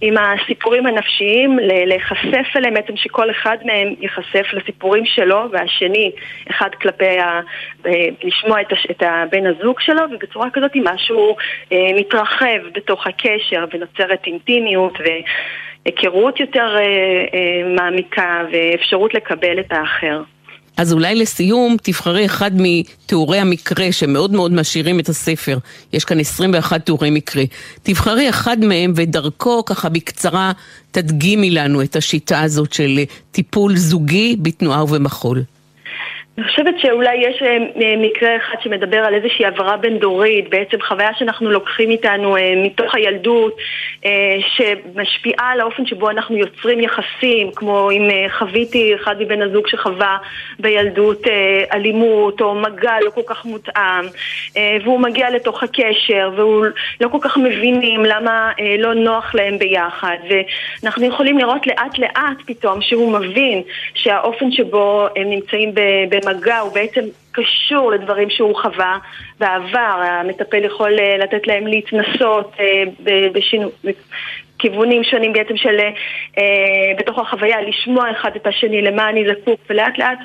עם 0.00 0.14
הסיפורים 0.18 0.86
הנפשיים, 0.86 1.58
להיחשף 1.62 2.56
אליהם, 2.56 2.74
בעצם 2.74 2.96
שכל 2.96 3.30
אחד 3.30 3.56
מהם 3.64 3.94
ייחשף 4.00 4.46
לסיפורים 4.52 5.06
שלו 5.06 5.44
והשני, 5.52 6.10
אחד 6.50 6.68
כלפי 6.80 7.18
ה... 7.18 7.40
אה, 7.86 7.92
לשמוע 8.24 8.60
את, 8.60 8.72
הש... 8.72 8.86
את 8.90 9.02
הבן 9.06 9.46
הזוג 9.46 9.80
שלו, 9.80 10.02
ובצורה 10.10 10.50
כזאת 10.50 10.72
משהו 10.74 11.36
אה, 11.72 11.78
מתרחב 11.96 12.60
בתוך 12.74 13.06
הקשר 13.06 13.64
ונוצרת 13.72 14.26
אינטימיות 14.26 15.00
ו... 15.00 15.04
היכרות 15.84 16.40
יותר 16.40 16.76
אה, 16.76 16.80
אה, 16.80 17.74
מעמיקה 17.76 18.42
ואפשרות 18.52 19.14
לקבל 19.14 19.60
את 19.60 19.72
האחר. 19.72 20.22
אז 20.76 20.92
אולי 20.92 21.14
לסיום 21.14 21.76
תבחרי 21.82 22.26
אחד 22.26 22.50
מתיאורי 22.54 23.38
המקרה 23.38 23.92
שמאוד 23.92 24.32
מאוד 24.32 24.52
משאירים 24.52 25.00
את 25.00 25.08
הספר. 25.08 25.58
יש 25.92 26.04
כאן 26.04 26.20
21 26.20 26.86
תיאורי 26.86 27.10
מקרה. 27.10 27.42
תבחרי 27.82 28.28
אחד 28.28 28.56
מהם 28.60 28.92
ודרכו 28.96 29.64
ככה 29.64 29.88
בקצרה 29.88 30.52
תדגימי 30.90 31.50
לנו 31.50 31.82
את 31.82 31.96
השיטה 31.96 32.40
הזאת 32.40 32.72
של 32.72 33.00
טיפול 33.30 33.76
זוגי 33.76 34.36
בתנועה 34.42 34.84
ובמחול. 34.84 35.42
אני 36.38 36.48
חושבת 36.48 36.74
שאולי 36.78 37.16
יש 37.16 37.42
אה, 37.42 37.58
מקרה 37.96 38.36
אחד 38.36 38.54
שמדבר 38.62 38.96
על 38.96 39.14
איזושהי 39.14 39.44
העברה 39.44 39.76
בין-דורית, 39.76 40.50
בעצם 40.50 40.76
חוויה 40.88 41.10
שאנחנו 41.18 41.50
לוקחים 41.50 41.90
איתנו 41.90 42.36
אה, 42.36 42.52
מתוך 42.56 42.94
הילדות, 42.94 43.56
אה, 44.04 44.36
שמשפיעה 44.56 45.50
על 45.52 45.60
האופן 45.60 45.86
שבו 45.86 46.10
אנחנו 46.10 46.36
יוצרים 46.36 46.80
יחסים, 46.80 47.50
כמו 47.54 47.90
אם 47.90 48.08
חוויתי 48.38 48.94
אחד 48.94 49.22
מבן 49.22 49.42
הזוג 49.42 49.68
שחווה 49.68 50.16
בילדות 50.58 51.26
אלימות 51.72 52.40
או 52.40 52.54
מגע 52.54 52.96
לא 53.00 53.10
כל 53.10 53.22
כך 53.26 53.44
מותאם, 53.44 54.04
והוא 54.84 55.00
מגיע 55.00 55.30
לתוך 55.30 55.62
הקשר, 55.62 56.30
והוא 56.36 56.66
לא 57.00 57.08
כל 57.08 57.18
כך 57.20 57.36
מבינים 57.36 58.04
למה 58.04 58.52
לא 58.78 58.94
נוח 58.94 59.34
להם 59.34 59.58
ביחד, 59.58 60.16
ואנחנו 60.82 61.06
יכולים 61.06 61.38
לראות 61.38 61.66
לאט 61.66 61.98
לאט 61.98 62.36
פתאום 62.46 62.82
שהוא 62.82 63.12
מבין 63.12 63.62
שהאופן 63.94 64.52
שבו 64.52 65.06
הם 65.16 65.30
נמצאים 65.30 65.74
במגע 66.24 66.40
מגע 66.40 66.58
הוא 66.58 66.74
בעצם 66.74 67.00
קשור 67.32 67.92
לדברים 67.92 68.30
שהוא 68.30 68.56
חווה 68.62 68.98
בעבר, 69.40 70.02
המטפל 70.02 70.64
יכול 70.64 70.98
אה, 70.98 71.16
לתת 71.18 71.46
להם 71.46 71.66
להתנסות 71.66 72.52
אה, 72.60 72.84
בשינו... 73.32 73.70
כיוונים 74.58 75.04
שונים 75.04 75.32
בעצם 75.32 75.56
של 75.56 75.80
אה, 76.38 76.92
בתוך 76.98 77.18
החוויה, 77.18 77.60
לשמוע 77.60 78.10
אחד 78.10 78.30
את 78.36 78.46
השני, 78.46 78.82
למה 78.82 79.08
אני 79.08 79.24
זקוק, 79.28 79.60
ולאט 79.70 79.98
לאט 79.98 80.18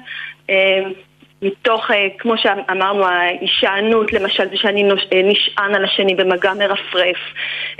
מתוך, 1.46 1.92
אה, 1.92 2.08
כמו 2.18 2.38
שאמרנו, 2.38 3.06
ההישענות, 3.06 4.14
למשל, 4.14 4.50
זה 4.50 4.58
שאני 4.58 4.84
אה, 4.84 5.22
נשען 5.24 5.76
על 5.76 5.86
השני 5.86 6.16
במגע 6.16 6.54
מרפרף, 6.54 7.18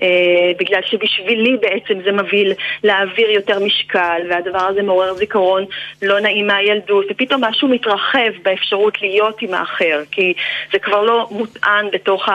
אה, 0.02 0.52
בגלל 0.60 0.82
שבשבילי 0.86 1.58
בעצם 1.62 1.94
זה 2.04 2.12
מביא 2.12 2.54
להעביר 2.84 3.30
יותר 3.30 3.60
משקל, 3.60 4.22
והדבר 4.30 4.62
הזה 4.62 4.82
מעורר 4.82 5.14
זיכרון 5.14 5.66
לא 6.02 6.20
נעים 6.20 6.48
מהילדות, 6.48 7.06
ופתאום 7.10 7.44
משהו 7.44 7.68
מתרחב 7.68 8.32
באפשרות 8.44 9.02
להיות 9.02 9.42
עם 9.42 9.54
האחר, 9.54 10.02
כי 10.12 10.34
זה 10.72 10.80
כבר 10.80 11.04
לא 11.04 11.28
מוטען 11.32 11.86
בתוך 11.92 12.30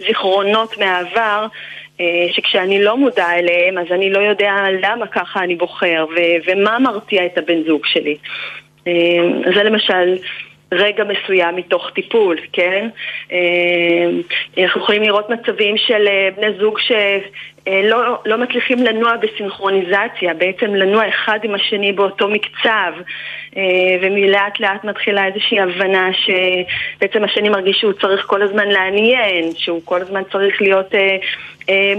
הזיכרונות 0.00 0.78
מהעבר. 0.78 1.46
שכשאני 2.32 2.84
לא 2.84 2.96
מודע 2.96 3.30
אליהם, 3.38 3.78
אז 3.78 3.86
אני 3.90 4.10
לא 4.10 4.18
יודע 4.18 4.52
למה 4.82 5.06
ככה 5.06 5.40
אני 5.40 5.54
בוחר 5.54 6.06
ו- 6.10 6.50
ומה 6.50 6.78
מרתיע 6.78 7.26
את 7.26 7.38
הבן 7.38 7.62
זוג 7.66 7.86
שלי. 7.86 8.16
זה 9.54 9.62
למשל 9.62 10.16
רגע 10.72 11.04
מסוים 11.04 11.56
מתוך 11.56 11.90
טיפול, 11.94 12.36
כן? 12.52 12.88
אה, 13.32 14.10
אנחנו 14.62 14.80
יכולים 14.80 15.02
לראות 15.02 15.30
מצבים 15.30 15.76
של 15.76 16.08
אה, 16.08 16.28
בני 16.36 16.58
זוג 16.60 16.78
שלא 16.78 16.96
לא 18.26 18.38
מצליחים 18.38 18.78
לנוע 18.78 19.16
בסינכרוניזציה, 19.16 20.34
בעצם 20.34 20.74
לנוע 20.74 21.08
אחד 21.08 21.38
עם 21.42 21.54
השני 21.54 21.92
באותו 21.92 22.28
מקצב, 22.28 22.92
אה, 23.56 23.62
ומלאט 24.02 24.60
לאט 24.60 24.84
מתחילה 24.84 25.26
איזושהי 25.26 25.60
הבנה 25.60 26.08
שבעצם 26.12 27.24
השני 27.24 27.48
מרגיש 27.48 27.76
שהוא 27.76 27.92
צריך 27.92 28.26
כל 28.26 28.42
הזמן 28.42 28.68
לעניין, 28.68 29.50
שהוא 29.56 29.80
כל 29.84 30.00
הזמן 30.00 30.22
צריך 30.32 30.62
להיות 30.62 30.94
אה, 30.94 31.16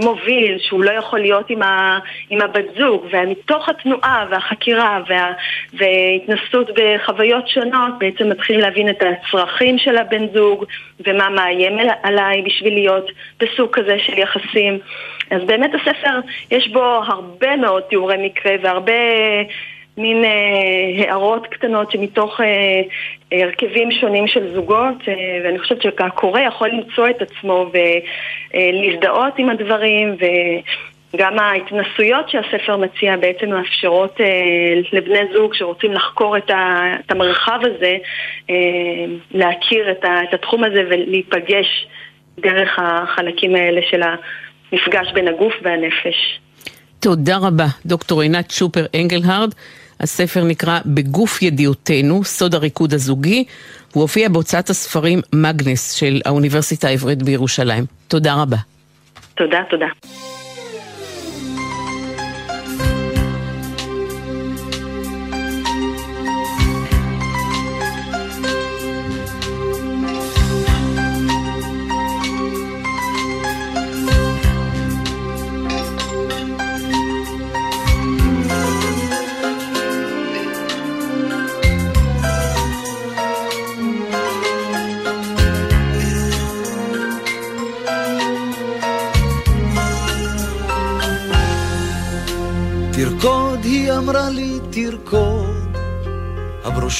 מוביל, 0.02 0.58
שהוא 0.58 0.84
לא 0.84 0.90
יכול 0.90 1.18
להיות 1.18 1.50
עם, 1.50 1.62
ה, 1.62 1.98
עם 2.30 2.40
הבת 2.40 2.64
זוג, 2.78 3.06
ומתוך 3.10 3.68
התנועה 3.68 4.26
והחקירה 4.30 5.00
וה, 5.08 5.32
והתנסות 5.72 6.70
בחוויות 6.74 7.48
שונות 7.48 7.98
בעצם 7.98 8.28
מתחילים 8.28 8.60
להבין 8.60 8.88
את 8.88 9.02
הצרכים 9.02 9.78
של 9.78 9.96
הבן 9.96 10.26
זוג 10.34 10.64
ומה 11.06 11.28
מאיים 11.28 11.78
עליי 12.02 12.42
בשביל 12.42 12.74
להיות 12.74 13.10
בסוג 13.40 13.70
כזה 13.72 13.96
של 13.98 14.18
יחסים. 14.18 14.78
אז 15.30 15.42
באמת 15.50 15.70
הספר, 15.74 16.20
יש 16.50 16.68
בו 16.68 16.82
הרבה 16.82 17.56
מאוד 17.56 17.82
תיאורי 17.82 18.16
מקרה 18.26 18.52
והרבה... 18.62 18.92
מין 19.98 20.24
אה, 20.24 21.04
הערות 21.04 21.46
קטנות 21.46 21.90
שמתוך 21.90 22.40
אה, 22.40 22.82
הרכבים 23.42 23.90
שונים 23.90 24.26
של 24.26 24.54
זוגות, 24.54 25.08
אה, 25.08 25.14
ואני 25.44 25.58
חושבת 25.58 25.82
שהקורא 25.82 26.40
יכול 26.40 26.68
למצוא 26.68 27.08
את 27.10 27.22
עצמו 27.22 27.70
ולהזדהות 28.54 29.34
עם 29.38 29.48
הדברים, 29.50 30.16
וגם 31.14 31.38
ההתנסויות 31.38 32.28
שהספר 32.30 32.76
מציע 32.76 33.16
בעצם 33.16 33.50
מאפשרות 33.50 34.20
אה, 34.20 34.26
לבני 34.92 35.20
זוג 35.32 35.54
שרוצים 35.54 35.92
לחקור 35.92 36.36
את, 36.36 36.50
ה, 36.50 36.94
את 37.06 37.10
המרחב 37.10 37.58
הזה, 37.62 37.96
אה, 38.50 38.56
להכיר 39.30 39.90
את, 39.90 40.04
ה, 40.04 40.22
את 40.28 40.34
התחום 40.34 40.64
הזה 40.64 40.82
ולהיפגש 40.90 41.86
דרך 42.38 42.78
החלקים 42.78 43.54
האלה 43.54 43.80
של 43.90 44.02
המפגש 44.72 45.12
בין 45.14 45.28
הגוף 45.28 45.52
והנפש. 45.62 46.40
תודה 47.00 47.36
רבה, 47.36 47.66
דוקטור 47.86 48.22
עינת 48.22 48.50
שופר 48.50 48.86
אנגלהרד. 48.94 49.54
הספר 50.00 50.44
נקרא 50.44 50.78
בגוף 50.86 51.42
ידיעותינו, 51.42 52.24
סוד 52.24 52.54
הריקוד 52.54 52.94
הזוגי. 52.94 53.44
הוא 53.92 54.02
הופיע 54.02 54.28
בהוצאת 54.28 54.70
הספרים 54.70 55.20
מגנס 55.34 55.92
של 55.92 56.20
האוניברסיטה 56.24 56.88
העברית 56.88 57.22
בירושלים. 57.22 57.84
תודה 58.08 58.34
רבה. 58.34 58.56
תודה, 59.34 59.58
תודה. 59.70 59.86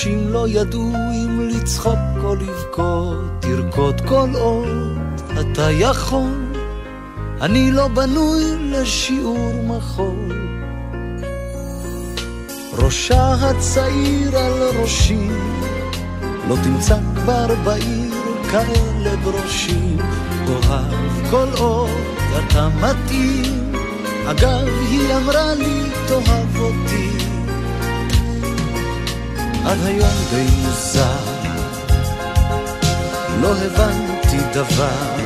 הברושים 0.01 0.29
לא 0.29 0.49
ידעו 0.49 0.93
אם 1.13 1.49
לצחוק 1.49 1.99
או 2.25 2.35
לבכות, 2.35 3.17
תרקוד 3.41 4.01
כל 4.01 4.29
עוד 4.35 4.99
אתה 5.41 5.71
יכול. 5.71 6.31
אני 7.41 7.73
לא 7.73 7.89
בנוי 7.89 8.43
לשיעור 8.61 9.53
מחול. 9.67 10.51
ראשה 12.73 13.35
הצעיר 13.35 14.39
על 14.39 14.63
ראשי, 14.81 15.29
לא 16.49 16.57
תמצא 16.65 16.97
כבר 17.15 17.55
בעיר 17.65 18.15
כאלה 18.51 19.17
ברושים. 19.25 19.97
אוהב 20.49 21.31
כל 21.31 21.49
עוד 21.59 21.91
אתה 22.39 22.69
מתאים, 22.69 23.73
אגב 24.27 24.69
היא 24.91 25.15
אמרה 25.17 25.55
לי 25.55 25.83
תאהב 26.09 26.57
אותי. 26.61 27.30
עד 29.65 29.79
היום 29.85 30.11
די 30.31 30.47
מוזר, 30.63 31.17
לא 33.41 33.55
הבנתי 33.57 34.39
דבר. 34.53 35.17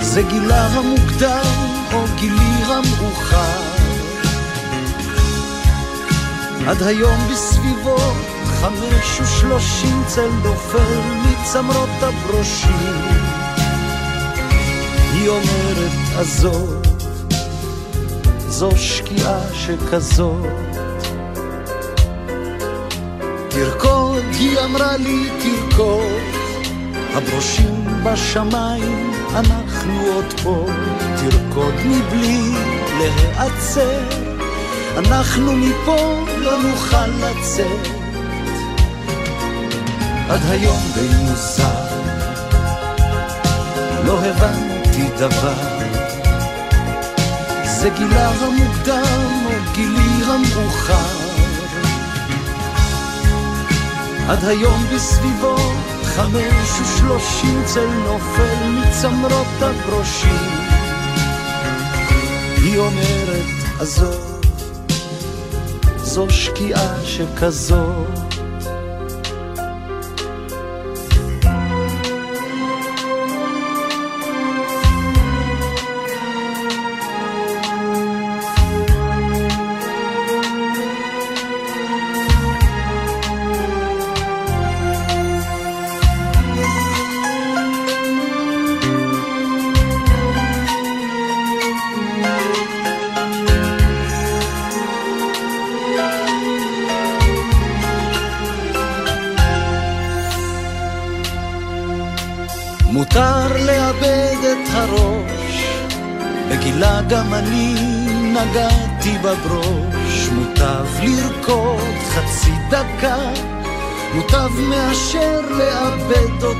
זה 0.00 0.22
גילה 0.22 0.66
המוקדם 0.66 1.54
או 1.92 2.04
גילי 2.16 2.64
המאוחר. 2.64 3.68
עד 6.66 6.82
היום 6.82 7.28
בסביבו 7.32 7.96
חמש 8.44 9.20
ושלושים 9.20 10.02
צל 10.06 10.30
נופל 10.42 11.00
מצמרות 11.24 11.88
הברושים. 12.00 12.96
היא 15.12 15.28
אומרת 15.28 16.18
עזוב, 16.18 16.82
זו 18.48 18.70
שקיעה 18.76 19.40
שכזאת. 19.52 20.77
תרקוד, 23.60 24.24
היא 24.32 24.58
אמרה 24.64 24.96
לי 24.96 25.28
תרקוד, 25.42 26.22
הברושים 27.14 27.84
בשמיים, 28.04 29.12
אנחנו 29.34 30.06
עוד 30.14 30.40
פה, 30.42 30.66
תרקוד 31.16 31.74
מבלי 31.84 32.52
להיעצר, 32.98 34.00
אנחנו 34.96 35.52
מפה 35.52 36.24
לא 36.38 36.62
נוכל 36.62 37.06
לצאת. 37.06 37.88
עד 40.28 40.40
היום 40.50 40.82
די 40.94 41.08
מוזר, 41.08 41.86
לא 44.04 44.18
הבנתי 44.24 45.08
דבר. 45.16 45.78
זה 47.64 47.90
גילה 47.90 48.28
המוקדם 48.28 49.46
או 49.46 49.72
גילי 49.74 50.24
המאוחר. 50.24 51.17
עד 54.28 54.44
היום 54.44 54.84
בסביבו 54.94 55.56
חמש 56.04 56.80
ושלושים 56.80 57.62
צל 57.64 57.86
נופל 57.86 58.68
מצמרות 58.80 59.46
הברושים. 59.60 60.48
היא 62.56 62.78
אומרת, 62.78 63.80
עזוב, 63.80 64.40
זו 65.96 66.30
שקיעה 66.30 67.04
שכזאת. 67.04 68.27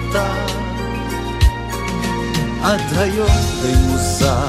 אותה. 0.09 0.35
עד 2.62 2.99
היום 2.99 3.31
די 3.62 3.75
מוזר, 3.75 4.47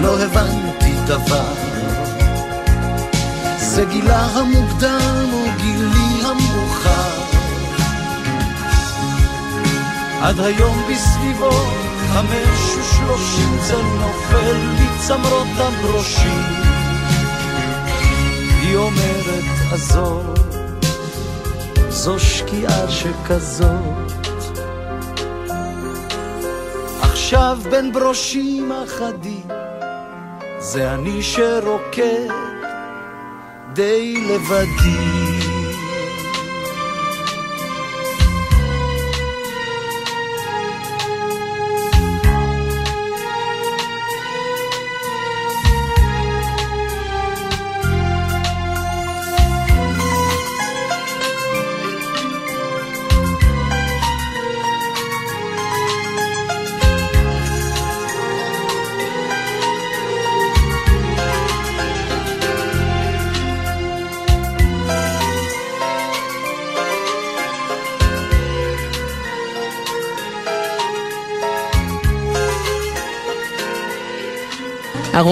לא 0.00 0.22
הבנתי 0.22 0.92
דבר. 1.06 1.54
זה 3.56 3.84
גילה 3.84 4.26
המוקדם 4.26 5.28
או 5.32 5.44
גילי 5.60 6.22
המאוחר. 6.24 7.22
עד 10.22 10.40
היום 10.40 10.82
בסביבו 10.90 11.50
חמש 12.12 12.60
ושלושים 12.78 13.58
זה 13.60 13.82
נופל 13.82 14.56
מצמרות 14.80 15.48
הברושים. 15.58 16.42
היא 18.60 18.76
אומרת 18.76 19.44
עזוב, 19.72 20.41
זו 22.04 22.18
שקיעה 22.18 22.90
שכזאת. 22.90 24.12
עכשיו 27.00 27.58
בין 27.70 27.92
ברושים 27.92 28.72
אחדים, 28.72 29.48
זה 30.58 30.94
אני 30.94 31.22
שרוקד 31.22 32.28
די 33.72 34.14
לבדי. 34.14 35.31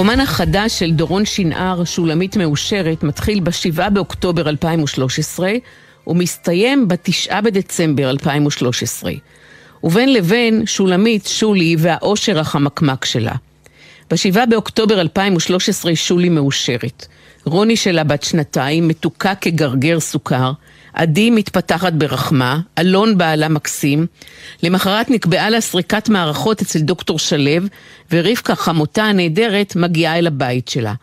הרומן 0.01 0.21
החדש 0.21 0.79
של 0.79 0.91
דורון 0.91 1.25
שנער, 1.25 1.85
שולמית 1.85 2.37
מאושרת, 2.37 3.03
מתחיל 3.03 3.41
ב-7 3.41 3.91
באוקטובר 3.91 4.49
2013 4.49 5.53
ומסתיים 6.07 6.89
ב-9 6.89 7.41
בדצמבר 7.41 8.11
2013. 8.11 9.13
ובין 9.85 10.13
לבין 10.13 10.67
שולמית, 10.67 11.27
שולי 11.27 11.77
והאושר 11.79 12.39
החמקמק 12.39 13.05
שלה. 13.05 13.35
ב-7 14.11 14.47
באוקטובר 14.51 15.01
2013 15.01 15.97
שולי 15.97 16.29
מאושרת. 16.29 17.07
רוני 17.45 17.77
שלה 17.77 18.05
בת 18.05 18.23
שנתיים, 18.23 18.89
מתוקה 18.89 19.35
כגרגר 19.35 20.01
סוכר, 20.01 20.53
עדי 20.93 21.31
מתפתחת 21.31 21.93
ברחמה, 21.93 22.61
אלון 22.79 23.19
בעלה 23.19 23.49
מקסים. 23.49 24.07
למחרת 24.63 25.11
נקבעה 25.11 25.51
לה 25.51 25.61
סריקת 25.61 26.09
מערכות 26.09 26.63
אצל 26.63 26.79
דוקטור 26.79 27.19
שלו, 27.19 27.67
ורבקה 28.13 28.55
חמותה 28.55 29.05
הנהדרת 29.05 29.77
מגיעה 29.77 30.19
אל 30.19 30.27
הבית 30.27 30.69
שלה. 30.69 30.95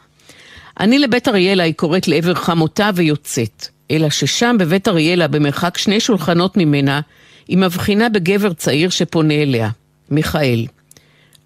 אני 0.79 0.99
לבית 0.99 1.27
אריאלה, 1.27 1.63
היא 1.63 1.73
קוראת 1.73 2.07
לעבר 2.07 2.33
חמותה 2.33 2.89
ויוצאת. 2.95 3.67
אלא 3.91 4.09
ששם 4.09 4.55
בבית 4.59 4.87
אריאלה, 4.87 5.27
במרחק 5.27 5.77
שני 5.77 5.99
שולחנות 5.99 6.57
ממנה, 6.57 7.01
היא 7.47 7.57
מבחינה 7.57 8.09
בגבר 8.09 8.53
צעיר 8.53 8.89
שפונה 8.89 9.33
אליה, 9.33 9.69
מיכאל. 10.09 10.65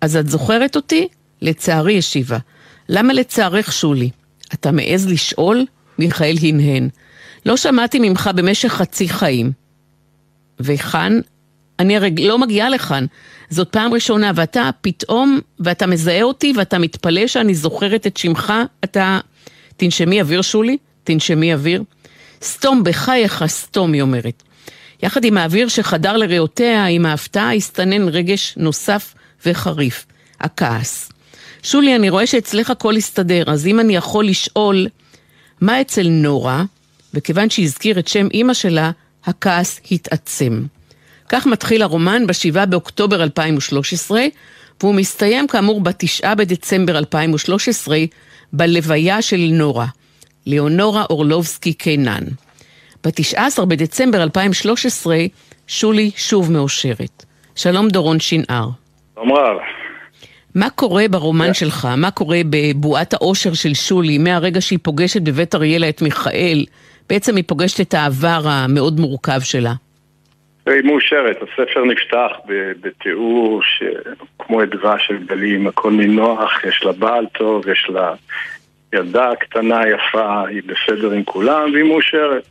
אז 0.02 0.16
את 0.16 0.30
זוכרת 0.30 0.76
אותי? 0.76 1.08
לצערי 1.42 1.98
השיבה. 1.98 2.38
למה 2.90 3.14
לצערך, 3.14 3.74
שולי? 3.74 4.10
אתה 4.54 4.72
מעז 4.72 5.08
לשאול? 5.08 5.66
מיכאל 6.00 6.36
הנהן. 6.42 6.90
לא 7.46 7.58
שמעתי 7.58 8.00
ממך 8.00 8.30
במשך 8.36 8.70
חצי 8.70 9.10
חיים. 9.10 9.52
וכאן, 10.60 11.20
אני 11.80 11.96
הרי 11.96 12.12
לא 12.20 12.38
מגיעה 12.38 12.70
לכאן. 12.70 13.06
זאת 13.50 13.68
פעם 13.68 13.94
ראשונה, 13.94 14.32
ואתה 14.36 14.70
פתאום, 14.82 15.40
ואתה 15.60 15.88
מזהה 15.88 16.24
אותי, 16.24 16.54
ואתה 16.56 16.80
מתפלא 16.80 17.28
שאני 17.28 17.56
זוכרת 17.56 18.08
את 18.08 18.18
שמך, 18.18 18.54
אתה... 18.84 19.20
תנשמי 19.78 20.22
אוויר 20.22 20.42
שולי, 20.42 20.78
תנשמי 21.04 21.54
אוויר. 21.54 21.84
סתום 22.44 22.84
בחייך, 22.84 23.44
סתום, 23.48 23.94
היא 23.94 24.02
אומרת. 24.02 24.44
יחד 25.04 25.24
עם 25.24 25.38
האוויר 25.38 25.68
שחדר 25.68 26.18
לריאותיה, 26.18 26.86
עם 26.86 27.06
ההפתעה 27.06 27.54
הסתנן 27.56 28.08
רגש 28.10 28.54
נוסף 28.58 29.14
וחריף, 29.46 30.06
הכעס. 30.40 31.12
שולי, 31.64 31.96
אני 31.96 32.10
רואה 32.10 32.28
שאצלך 32.28 32.70
הכל 32.70 32.96
הסתדר, 32.96 33.44
אז 33.48 33.68
אם 33.68 33.80
אני 33.80 33.96
יכול 33.96 34.26
לשאול, 34.26 34.88
מה 35.62 35.82
אצל 35.82 36.08
נורה? 36.10 36.64
וכיוון 37.14 37.50
שהזכיר 37.50 38.00
את 38.00 38.08
שם 38.08 38.28
אימא 38.34 38.54
שלה, 38.54 38.92
הכעס 39.26 39.82
התעצם. 39.92 40.64
כך 41.30 41.48
מתחיל 41.48 41.82
הרומן 41.82 42.28
ב-7 42.28 42.66
באוקטובר 42.66 43.24
2013, 43.24 44.22
והוא 44.82 44.96
מסתיים 44.96 45.48
כאמור 45.48 45.82
ב-9 45.82 46.36
בדצמבר 46.36 46.98
2013, 46.98 47.98
בלוויה 48.54 49.22
של 49.22 49.50
נורה, 49.54 49.88
ליאונורה 50.46 51.04
אורלובסקי 51.10 51.74
קינן. 51.74 52.24
ב-19 53.04 53.66
בדצמבר 53.66 54.24
2013, 54.24 55.18
שולי 55.68 56.12
שוב 56.16 56.52
מאושרת. 56.52 57.26
שלום 57.56 57.88
דורון 57.88 58.20
שנהר. 58.20 58.70
שלום 59.16 59.32
רב. 59.32 59.58
מה 60.56 60.70
קורה 60.70 61.08
ברומן 61.08 61.50
yeah. 61.50 61.54
שלך? 61.54 61.88
מה 61.98 62.12
קורה 62.12 62.42
בבועת 62.50 63.14
האושר 63.14 63.54
של 63.54 63.74
שולי 63.74 64.18
מהרגע 64.18 64.62
שהיא 64.62 64.80
פוגשת 64.82 65.22
בבית 65.22 65.56
אריאלה 65.56 65.90
את 65.90 66.02
מיכאל? 66.02 66.66
בעצם 67.12 67.36
היא 67.36 67.44
פוגשת 67.48 67.82
את 67.82 67.94
העבר 67.94 68.42
המאוד 68.44 69.00
מורכב 69.00 69.40
שלה. 69.44 69.74
היא 70.66 70.84
מאושרת, 70.84 71.38
הספר 71.38 71.86
נפתח 71.86 72.32
בתיאור 72.82 73.62
שכמו 73.64 74.64
אדווה 74.64 75.00
של 75.00 75.18
גלים, 75.26 75.68
הכל 75.68 75.92
נינוח, 75.92 76.64
יש 76.64 76.84
לה 76.84 76.92
בעל 76.92 77.26
טוב, 77.34 77.68
יש 77.68 77.88
לה 77.90 78.14
ילדה 78.94 79.32
קטנה 79.40 79.82
יפה, 79.88 80.48
היא 80.48 80.62
בסדר 80.66 81.12
עם 81.12 81.24
כולם 81.24 81.72
והיא 81.74 81.84
מאושרת. 81.84 82.48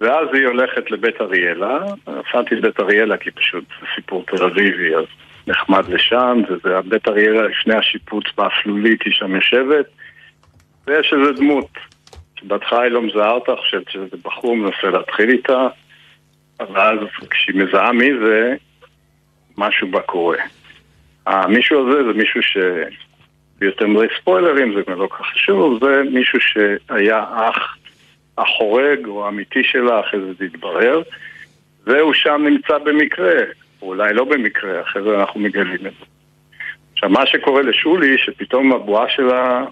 ואז 0.00 0.28
היא 0.32 0.46
הולכת 0.46 0.90
לבית 0.90 1.20
אריאלה, 1.20 1.78
נסעתי 2.08 2.54
לבית 2.54 2.80
אריאלה 2.80 3.16
כי 3.16 3.30
פשוט 3.30 3.64
זה 3.80 3.86
סיפור 3.94 4.24
תל 4.26 4.44
אביבי, 4.44 4.94
אז 4.94 5.04
נחמד 5.46 5.88
לשם, 5.88 6.42
וזה 6.48 6.78
הבית 6.78 7.08
אריאלה 7.08 7.42
לפני 7.42 7.74
השיפוץ 7.74 8.24
באפלולית, 8.38 9.02
היא 9.04 9.12
שם 9.12 9.34
יושבת, 9.34 9.86
ויש 10.86 11.12
איזה 11.12 11.32
דמות, 11.32 11.70
שבהתחלה 12.40 12.82
היא 12.82 12.92
לא 12.92 13.02
מזהה 13.02 13.30
אותה, 13.30 13.56
חושבת 13.56 13.90
שזה 13.90 14.16
בחור 14.24 14.56
מנסה 14.56 14.90
להתחיל 14.92 15.30
איתה, 15.30 15.68
ואז 16.60 16.98
כשהיא 17.30 17.56
מזהה 17.56 17.92
מי 17.92 18.10
זה, 18.24 18.56
משהו 19.58 19.90
בה 19.90 20.00
קורה. 20.00 20.38
המישהו 21.26 21.88
הזה 21.88 22.04
זה 22.04 22.12
מישהו 22.18 22.42
ש... 22.42 22.56
ביותר 23.60 23.86
מדי 23.86 24.06
ספוילרים, 24.20 24.74
זה 24.74 24.94
לא 24.94 25.08
כך 25.10 25.26
חשוב, 25.26 25.84
זה 25.84 26.02
מישהו 26.10 26.38
שהיה 26.40 27.24
אח 27.34 27.76
החורג 28.38 29.06
או 29.06 29.24
האמיתי 29.24 29.64
שלה, 29.64 30.00
אחרי 30.00 30.20
זה 30.20 30.32
זה 30.38 30.44
התברר, 30.44 31.02
והוא 31.86 32.14
שם 32.14 32.42
נמצא 32.44 32.78
במקרה, 32.78 33.32
אולי 33.82 34.14
לא 34.14 34.24
במקרה, 34.24 34.80
אחרי 34.80 35.02
זה 35.02 35.20
אנחנו 35.20 35.40
מגלים 35.40 35.74
את 35.74 35.80
זה. 35.80 36.06
עכשיו, 36.92 37.08
מה 37.08 37.26
שקורה 37.26 37.62
לשולי, 37.62 38.18
שפתאום 38.18 38.72
הבועה 38.72 39.08
שלה 39.08 39.64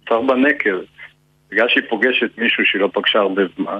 נוצר 0.00 0.20
בנקר, 0.20 0.80
בגלל 1.54 1.68
שהיא 1.68 1.84
פוגשת 1.88 2.38
מישהו 2.38 2.64
שהיא 2.66 2.80
לא 2.80 2.90
פגשה 2.92 3.18
הרבה 3.18 3.42
זמן, 3.56 3.78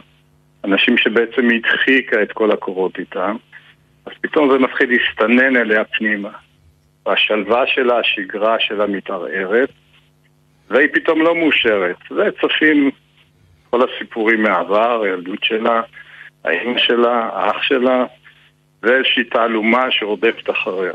אנשים 0.64 0.98
שבעצם 0.98 1.48
היא 1.50 1.60
הדחיקה 1.64 2.22
את 2.22 2.32
כל 2.32 2.50
הקורות 2.50 2.98
איתם, 2.98 3.36
אז 4.06 4.12
פתאום 4.20 4.52
זה 4.52 4.58
מתחיל 4.58 4.90
להסתנן 4.90 5.56
אליה 5.56 5.84
פנימה. 5.84 6.30
והשלווה 7.06 7.66
שלה, 7.66 7.98
השגרה 7.98 8.56
שלה 8.60 8.86
מתערערת, 8.86 9.68
והיא 10.70 10.88
פתאום 10.92 11.20
לא 11.20 11.34
מאושרת. 11.34 11.96
זה 12.10 12.28
צפים 12.40 12.90
כל 13.70 13.80
הסיפורים 13.88 14.42
מהעבר, 14.42 15.02
הילדות 15.02 15.44
שלה, 15.44 15.82
האמא 16.44 16.78
שלה, 16.78 17.30
האח 17.32 17.62
שלה, 17.62 18.04
ואיזושהי 18.82 19.24
תעלומה 19.24 19.90
שרודפת 19.90 20.50
אחריה. 20.50 20.92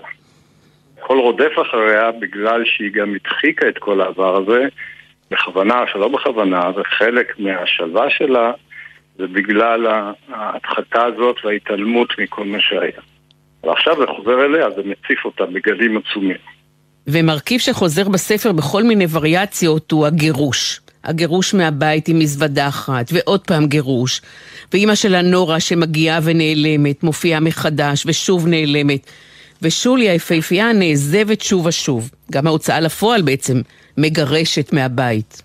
הכל 0.97 1.17
רודף 1.17 1.51
אחריה 1.61 2.11
בגלל 2.11 2.65
שהיא 2.65 2.91
גם 2.93 3.15
הדחיקה 3.15 3.67
את 3.67 3.77
כל 3.77 4.01
העבר 4.01 4.37
הזה, 4.37 4.67
בכוונה 5.31 5.81
או 5.81 5.87
שלא 5.93 6.07
בכוונה, 6.07 6.71
וחלק 6.75 7.39
מהשלווה 7.39 8.09
שלה 8.09 8.51
זה 9.17 9.27
בגלל 9.27 9.87
ההדחקה 10.29 11.05
הזאת 11.05 11.35
וההתעלמות 11.43 12.09
מכל 12.19 12.45
מה 12.45 12.57
שהיה. 12.61 13.01
ועכשיו 13.63 13.95
זה 13.99 14.05
חוזר 14.15 14.45
אליה, 14.45 14.69
זה 14.75 14.81
מציף 14.81 15.25
אותה 15.25 15.45
בגלים 15.45 15.97
עצומים. 15.97 16.37
ומרכיב 17.07 17.59
שחוזר 17.59 18.09
בספר 18.09 18.51
בכל 18.51 18.83
מיני 18.83 19.05
וריאציות 19.11 19.91
הוא 19.91 20.05
הגירוש. 20.05 20.79
הגירוש 21.03 21.53
מהבית 21.53 22.07
עם 22.07 22.19
מזוודה 22.19 22.67
אחת, 22.67 23.05
ועוד 23.13 23.39
פעם 23.39 23.67
גירוש. 23.67 24.21
ואימא 24.73 24.95
שלה 24.95 25.21
נורה 25.21 25.59
שמגיעה 25.59 26.19
ונעלמת, 26.23 27.03
מופיעה 27.03 27.39
מחדש 27.39 28.03
ושוב 28.05 28.47
נעלמת. 28.47 29.11
ושולי 29.61 30.09
היפהפייה 30.09 30.73
נעזבת 30.73 31.41
שוב 31.41 31.65
ושוב. 31.65 32.09
גם 32.31 32.47
ההוצאה 32.47 32.79
לפועל 32.79 33.21
בעצם 33.21 33.61
מגרשת 34.01 34.73
מהבית. 34.73 35.43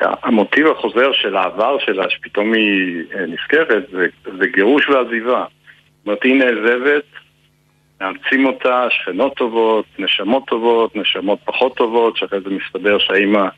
המוטיב 0.00 0.66
החוזר 0.66 1.12
של 1.12 1.36
העבר 1.36 1.78
שלה, 1.78 2.10
שפתאום 2.10 2.52
היא 2.52 3.02
אה, 3.14 3.26
נזכרת, 3.26 3.86
זה, 3.92 4.06
זה 4.38 4.46
גירוש 4.46 4.88
ועזיבה. 4.88 5.44
זאת 5.98 6.06
אומרת, 6.06 6.22
היא 6.22 6.34
נעזבת, 6.34 7.04
מאמצים 8.00 8.46
אותה, 8.46 8.86
שכנות 8.90 9.36
טובות, 9.36 9.84
נשמות 9.98 10.46
טובות, 10.46 10.96
נשמות 10.96 11.38
פחות 11.44 11.76
טובות, 11.76 12.16
שאחרי 12.16 12.40
זה 12.40 12.50
מסתבר 12.50 12.98
שהאימא 12.98 13.48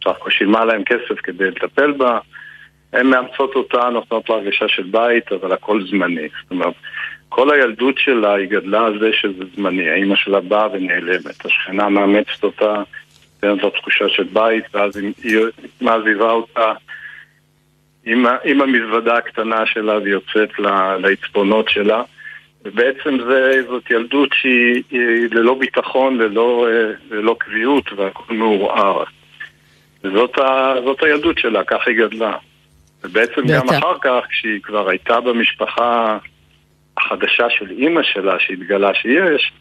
בסך 0.00 0.10
הכל 0.10 0.30
שילמה 0.30 0.64
להם 0.64 0.84
כסף 0.84 1.20
כדי 1.22 1.50
לטפל 1.50 1.92
בה. 1.92 2.18
הן 2.92 3.06
מאמצות 3.06 3.54
אותה, 3.54 3.88
נותנות 3.90 4.30
לה 4.30 4.36
הרגשה 4.36 4.68
של 4.68 4.82
בית, 4.82 5.32
אבל 5.32 5.52
הכל 5.52 5.86
זמני. 5.86 6.28
זאת 6.42 6.50
אומרת, 6.50 6.74
כל 7.28 7.54
הילדות 7.54 7.98
שלה 7.98 8.34
היא 8.34 8.48
גדלה 8.48 8.86
על 8.86 8.98
זה 9.00 9.10
שזה 9.12 9.44
זמני. 9.56 9.90
האימא 9.90 10.16
שלה 10.16 10.40
באה 10.40 10.68
ונעלמת. 10.72 11.46
השכנה 11.46 11.88
מאמצת 11.88 12.44
אותה, 12.44 12.82
נותנת 13.48 13.64
לה 13.64 13.80
תחושה 13.80 14.08
של 14.08 14.24
בית, 14.32 14.64
ואז 14.74 14.96
היא 14.96 15.38
מעזיבה 15.80 16.30
אותה 16.30 16.72
עם, 18.06 18.26
עם 18.44 18.60
המזוודה 18.60 19.16
הקטנה 19.16 19.66
שלה 19.66 19.98
ויוצאת 20.04 20.58
לעצפונות 20.98 21.68
שלה. 21.68 22.02
ובעצם 22.64 23.18
זה, 23.26 23.62
זאת 23.68 23.90
ילדות 23.90 24.30
שהיא 24.32 24.82
ללא 25.30 25.54
ביטחון, 25.54 26.18
ללא, 26.18 26.66
ללא 27.10 27.36
קביעות 27.38 27.92
והכל 27.96 28.34
מעורער. 28.34 29.04
וזאת 30.04 30.38
ה, 30.38 30.74
הילדות 31.02 31.38
שלה, 31.38 31.64
כך 31.64 31.86
היא 31.86 31.96
גדלה. 31.96 32.36
ובעצם 33.04 33.40
ואתה... 33.40 33.52
גם 33.52 33.68
אחר 33.68 33.98
כך, 34.00 34.26
כשהיא 34.28 34.60
כבר 34.62 34.88
הייתה 34.88 35.20
במשפחה 35.20 36.18
החדשה 36.96 37.50
של 37.50 37.70
אימא 37.70 38.02
שלה, 38.02 38.38
שהתגלה 38.38 38.94
שיש, 38.94 39.52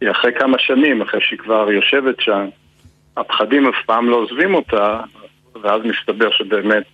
היא 0.00 0.10
אחרי 0.10 0.32
כמה 0.38 0.58
שנים, 0.58 1.02
אחרי 1.02 1.20
שהיא 1.20 1.38
כבר 1.38 1.72
יושבת 1.72 2.20
שם, 2.20 2.46
הפחדים 3.18 3.66
אף 3.66 3.74
פעם 3.86 4.10
לא 4.10 4.16
עוזבים 4.16 4.54
אותה, 4.54 5.00
ואז 5.62 5.80
מסתבר 5.84 6.30
שבאמת 6.30 6.86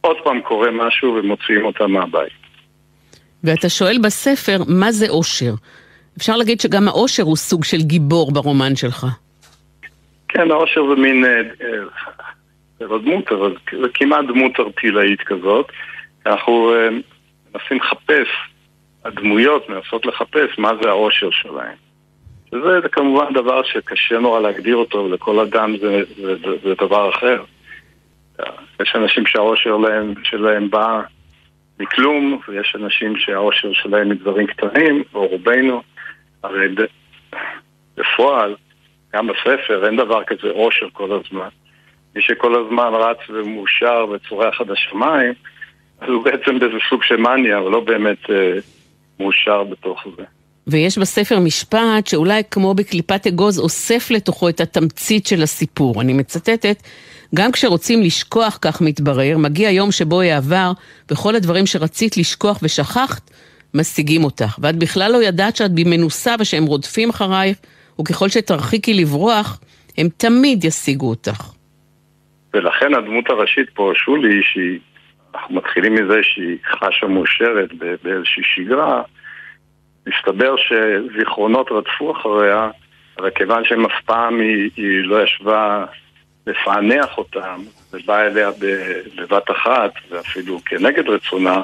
עוד 0.00 0.16
פעם 0.24 0.40
קורה 0.40 0.70
משהו 0.70 1.14
ומוציאים 1.14 1.64
אותה 1.64 1.86
מהבית. 1.86 2.32
ואתה 3.44 3.68
שואל 3.68 3.98
בספר, 4.04 4.58
מה 4.68 4.92
זה 4.92 5.08
אושר? 5.08 5.52
אפשר 6.18 6.36
להגיד 6.36 6.60
שגם 6.60 6.88
האושר 6.88 7.22
הוא 7.22 7.36
סוג 7.36 7.64
של 7.64 7.76
גיבור 7.76 8.32
ברומן 8.32 8.76
שלך. 8.76 9.06
כן, 10.28 10.50
האושר 10.50 10.80
זה 10.88 10.94
מין... 10.94 11.24
אה, 11.24 11.40
אה, 11.40 11.84
זה 12.78 12.86
לא 12.86 12.98
דמות, 12.98 13.32
אבל 13.32 13.56
זה 13.82 13.88
כמעט 13.94 14.24
דמות 14.28 14.52
ארטילאית 14.60 15.20
כזאת. 15.20 15.66
אנחנו 16.26 16.74
אה, 16.74 16.88
מנסים 17.54 17.76
לחפש, 17.76 18.28
הדמויות 19.04 19.68
מנסות 19.68 20.06
לחפש 20.06 20.58
מה 20.58 20.72
זה 20.82 20.88
האושר 20.88 21.30
שלהם. 21.30 21.89
וזה 22.52 22.88
כמובן 22.92 23.32
דבר 23.32 23.62
שקשה 23.62 24.18
נורא 24.18 24.40
להגדיר 24.40 24.76
אותו, 24.76 24.98
ולכל 24.98 25.40
אדם 25.40 25.76
זה, 25.76 26.02
זה, 26.16 26.36
זה, 26.36 26.50
זה 26.62 26.74
דבר 26.74 27.10
אחר. 27.10 27.42
יש 28.80 28.92
אנשים 28.94 29.26
שהאושר 29.26 29.76
להם, 29.76 30.14
שלהם 30.22 30.70
בא 30.70 31.00
מכלום, 31.80 32.40
ויש 32.48 32.76
אנשים 32.76 33.16
שהאושר 33.16 33.72
שלהם 33.72 34.08
מדברים 34.08 34.46
קטנים, 34.46 35.02
או 35.14 35.26
רובנו, 35.26 35.82
הרי 36.42 36.68
בפועל, 37.96 38.56
גם 39.12 39.26
בספר, 39.26 39.86
אין 39.86 39.96
דבר 39.96 40.24
כזה 40.24 40.50
אושר 40.50 40.86
כל 40.92 41.12
הזמן. 41.12 41.48
מי 42.16 42.22
שכל 42.22 42.64
הזמן 42.64 42.90
רץ 42.94 43.18
ומאושר 43.28 44.06
וצורח 44.10 44.60
עד 44.60 44.70
השמיים, 44.70 45.32
אז 46.00 46.08
הוא 46.08 46.24
בעצם 46.24 46.58
באיזה 46.58 46.76
סוג 46.88 47.02
של 47.02 47.16
מניה, 47.16 47.58
אבל 47.58 47.70
לא 47.70 47.80
באמת 47.80 48.30
אה, 48.30 48.52
מאושר 49.20 49.64
בתוך 49.64 50.06
זה. 50.16 50.24
ויש 50.66 50.98
בספר 50.98 51.38
משפט 51.38 52.06
שאולי 52.06 52.42
כמו 52.50 52.74
בקליפת 52.74 53.26
אגוז 53.26 53.58
אוסף 53.58 54.10
לתוכו 54.10 54.48
את 54.48 54.60
התמצית 54.60 55.26
של 55.26 55.42
הסיפור. 55.42 56.00
אני 56.00 56.12
מצטטת, 56.12 56.82
גם 57.34 57.52
כשרוצים 57.52 58.02
לשכוח, 58.02 58.58
כך 58.62 58.80
מתברר, 58.80 59.38
מגיע 59.38 59.70
יום 59.70 59.92
שבו 59.92 60.22
יעבר, 60.22 60.72
וכל 61.10 61.34
הדברים 61.34 61.66
שרצית 61.66 62.16
לשכוח 62.16 62.58
ושכחת, 62.62 63.30
משיגים 63.74 64.24
אותך. 64.24 64.58
ואת 64.58 64.76
בכלל 64.76 65.12
לא 65.12 65.22
ידעת 65.22 65.56
שאת 65.56 65.70
במנוסה 65.74 66.34
ושהם 66.40 66.64
רודפים 66.64 67.08
אחרייך, 67.10 67.58
וככל 68.00 68.28
שתרחיקי 68.28 68.94
לברוח, 68.94 69.60
הם 69.98 70.08
תמיד 70.16 70.64
ישיגו 70.64 71.08
אותך. 71.08 71.52
ולכן 72.54 72.94
הדמות 72.94 73.30
הראשית 73.30 73.70
פה, 73.74 73.92
שולי, 73.94 74.40
שהיא, 74.42 74.78
אנחנו 75.34 75.54
מתחילים 75.54 75.94
מזה 75.94 76.18
שהיא 76.22 76.56
חשה 76.64 77.06
מאושרת 77.06 77.70
באיזושהי 78.02 78.42
שגרה, 78.54 79.02
מסתבר 80.16 80.54
שזיכרונות 80.56 81.72
רדפו 81.72 82.12
אחריה, 82.12 82.70
אבל 83.18 83.30
כיוון 83.30 83.64
שהם 83.64 83.86
אף 83.86 84.02
פעם 84.04 84.40
היא, 84.40 84.70
היא 84.76 85.04
לא 85.04 85.22
ישבה 85.22 85.84
לפענח 86.46 87.18
אותם, 87.18 87.60
ובאה 87.92 88.26
אליה 88.26 88.50
בבת 89.16 89.50
אחת, 89.50 89.92
ואפילו 90.10 90.60
כנגד 90.64 91.08
רצונה, 91.08 91.62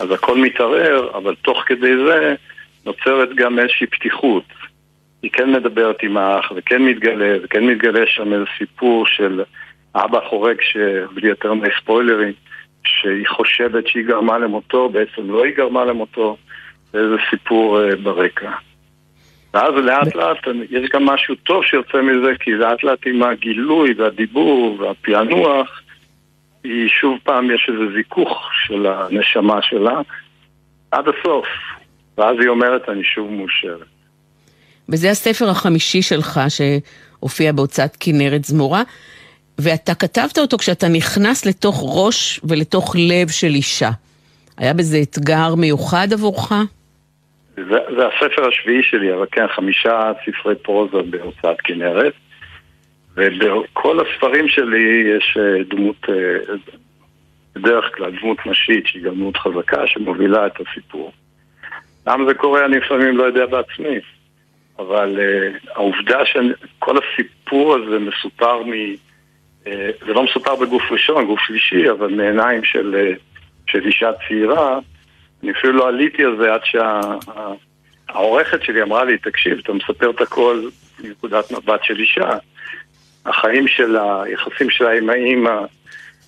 אז 0.00 0.10
הכל 0.10 0.38
מתערער, 0.38 1.10
אבל 1.14 1.34
תוך 1.34 1.62
כדי 1.66 1.96
זה 1.96 2.34
נוצרת 2.86 3.28
גם 3.34 3.58
איזושהי 3.58 3.86
פתיחות. 3.86 4.44
היא 5.22 5.30
כן 5.30 5.52
מדברת 5.52 6.02
עם 6.02 6.16
האח, 6.16 6.52
וכן 6.56 6.82
מתגלה, 6.82 7.36
וכן 7.42 7.64
מתגלה 7.64 8.06
שם 8.06 8.32
איזה 8.32 8.44
סיפור 8.58 9.06
של 9.06 9.42
אבא 9.94 10.20
חורג, 10.28 10.56
שבלי 10.60 11.28
יותר 11.28 11.54
מדי 11.54 11.68
ספוילרים, 11.80 12.32
שהיא 12.84 13.26
חושבת 13.28 13.86
שהיא 13.88 14.04
גרמה 14.04 14.38
למותו, 14.38 14.88
בעצם 14.88 15.30
לא 15.30 15.44
היא 15.44 15.56
גרמה 15.56 15.84
למותו, 15.84 16.36
זה 16.92 16.98
איזה 16.98 17.16
סיפור 17.30 17.78
uh, 17.78 17.96
ברקע. 18.02 18.50
ואז 19.54 19.74
לאט 19.74 20.14
לאט 20.14 20.38
יש 20.70 20.90
גם 20.92 21.06
משהו 21.06 21.34
טוב 21.34 21.64
שיוצא 21.64 21.98
מזה, 22.02 22.32
כי 22.40 22.50
לאט 22.50 22.82
לאט 22.84 22.98
עם 23.06 23.22
הגילוי 23.22 23.94
והדיבור 23.98 24.76
והפענוח, 24.80 25.80
היא 26.64 26.88
שוב 26.88 27.18
פעם 27.22 27.50
יש 27.50 27.70
איזה 27.72 27.92
זיכוך 27.96 28.48
של 28.66 28.86
הנשמה 28.86 29.62
שלה 29.62 30.00
עד 30.90 31.04
הסוף. 31.08 31.46
ואז 32.18 32.36
היא 32.40 32.48
אומרת, 32.48 32.88
אני 32.88 33.04
שוב 33.04 33.30
מאושרת. 33.30 33.86
וזה 34.88 35.10
הספר 35.10 35.50
החמישי 35.50 36.02
שלך 36.02 36.40
שהופיע 36.48 37.52
בהוצאת 37.52 37.96
כנרת 38.00 38.44
זמורה, 38.44 38.82
ואתה 39.58 39.94
כתבת 39.94 40.38
אותו 40.38 40.58
כשאתה 40.58 40.88
נכנס 40.88 41.46
לתוך 41.46 41.82
ראש 41.82 42.40
ולתוך 42.44 42.96
לב 42.98 43.30
של 43.30 43.54
אישה. 43.54 43.90
היה 44.56 44.74
בזה 44.74 44.98
אתגר 45.02 45.54
מיוחד 45.54 46.12
עבורך? 46.12 46.52
זה, 47.56 48.06
הספר 48.06 48.48
השביעי 48.48 48.82
שלי, 48.82 49.14
אבל 49.14 49.26
כן, 49.32 49.46
חמישה 49.48 50.12
ספרי 50.24 50.54
פרוזה 50.54 51.02
בהוצאת 51.10 51.60
כנרת. 51.60 52.12
ובכל 53.14 54.00
הספרים 54.00 54.48
שלי 54.48 55.04
יש 55.16 55.36
אה, 55.40 55.62
דמות, 55.68 55.96
אה, 56.08 56.54
בדרך 57.54 57.96
כלל 57.96 58.10
דמות 58.20 58.46
נשית 58.46 58.86
שהיא 58.86 59.02
גם 59.02 59.14
דמות 59.14 59.36
חזקה 59.36 59.86
שמובילה 59.86 60.46
את 60.46 60.52
הסיפור. 60.60 61.12
למה 62.06 62.24
זה 62.26 62.34
קורה 62.34 62.64
אני 62.64 62.76
לפעמים 62.76 63.16
לא 63.16 63.24
יודע 63.24 63.46
בעצמי, 63.46 63.98
אבל 64.78 65.18
uh, 65.18 65.70
העובדה 65.74 66.18
שכל 66.26 66.96
הסיפור 66.98 67.74
הזה 67.74 67.98
מסופר 67.98 68.62
מ... 68.62 68.72
Uh, 69.64 69.68
זה 70.06 70.12
לא 70.12 70.22
מסופר 70.22 70.54
בגוף 70.56 70.82
ראשון, 70.90 71.26
גוף 71.26 71.40
שלישי, 71.40 71.90
אבל 71.90 72.14
מעיניים 72.14 72.64
של, 72.64 73.14
uh, 73.16 73.20
של 73.66 73.86
אישה 73.86 74.10
צעירה, 74.28 74.78
אני 75.42 75.52
אפילו 75.52 75.72
לא 75.72 75.88
עליתי 75.88 76.24
על 76.24 76.36
זה 76.36 76.54
עד 76.54 76.60
שהעורכת 76.64 78.60
שה, 78.60 78.66
שלי 78.66 78.82
אמרה 78.82 79.04
לי, 79.04 79.18
תקשיב, 79.18 79.58
אתה 79.58 79.72
מספר 79.72 80.10
את 80.10 80.20
הכל 80.20 80.68
מנקודת 81.04 81.52
מבט 81.52 81.80
של 81.84 82.00
אישה. 82.00 82.38
החיים 83.26 83.68
שלה, 83.68 84.22
היחסים 84.22 84.70
שלה 84.70 84.92
עם 84.92 85.10
האימא, 85.10 85.60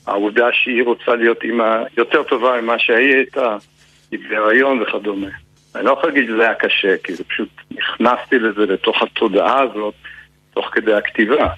העובדה 0.07 0.47
שהיא 0.53 0.85
רוצה 0.85 1.14
להיות 1.14 1.42
אימא 1.42 1.83
יותר 1.97 2.23
טובה 2.23 2.61
ממה 2.61 2.79
שהיא 2.79 3.14
הייתה, 3.14 3.57
היא 4.11 4.21
בהיריון 4.29 4.83
וכדומה. 4.83 5.29
אני 5.75 5.85
לא 5.85 5.90
יכול 5.90 6.11
להגיד 6.11 6.29
שזה 6.29 6.42
היה 6.42 6.55
קשה, 6.55 6.97
כי 7.05 7.14
זה 7.14 7.25
פשוט 7.25 7.49
נכנסתי 7.71 8.38
לזה 8.38 8.66
לתוך 8.66 9.03
התודעה 9.03 9.61
הזאת, 9.62 9.94
תוך 10.55 10.66
כדי 10.73 10.94
הכתיבה. 10.94 11.49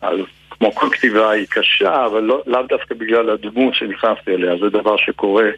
אז 0.00 0.18
כמו 0.50 0.72
כל 0.72 0.88
כתיבה 0.92 1.30
היא 1.30 1.46
קשה, 1.50 2.06
אבל 2.06 2.22
לא, 2.22 2.42
לאו 2.46 2.62
דווקא 2.62 2.94
בגלל 2.94 3.30
הדמות 3.30 3.74
שנכנסתי 3.74 4.34
אליה, 4.34 4.56
זה 4.56 4.70
דבר 4.70 4.96
שקורה, 4.96 5.50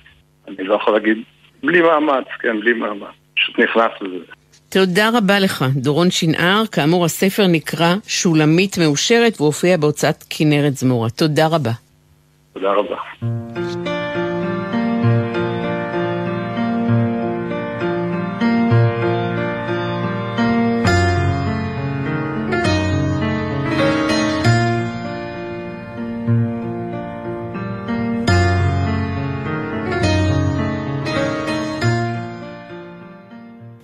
אני 0.49 0.67
לא 0.67 0.75
יכול 0.75 0.95
להגיד, 0.95 1.19
בלי 1.63 1.81
מאמץ, 1.81 2.25
כן, 2.41 2.61
בלי 2.61 2.73
מאמץ, 2.73 3.15
פשוט 3.35 3.59
נכנס 3.59 3.93
לזה. 4.01 4.25
תודה 4.69 5.11
רבה 5.19 5.39
לך, 5.39 5.65
דורון 5.77 6.11
שנער. 6.11 6.67
כאמור, 6.73 7.05
הספר 7.05 7.47
נקרא 7.47 7.95
שולמית 8.07 8.79
מאושרת 8.79 9.41
והופיע 9.41 9.77
בהוצאת 9.77 10.25
כנרת 10.31 10.77
זמורה. 10.77 11.11
תודה 11.11 11.47
רבה. 11.47 11.73
תודה 12.53 12.73
רבה. 12.73 13.88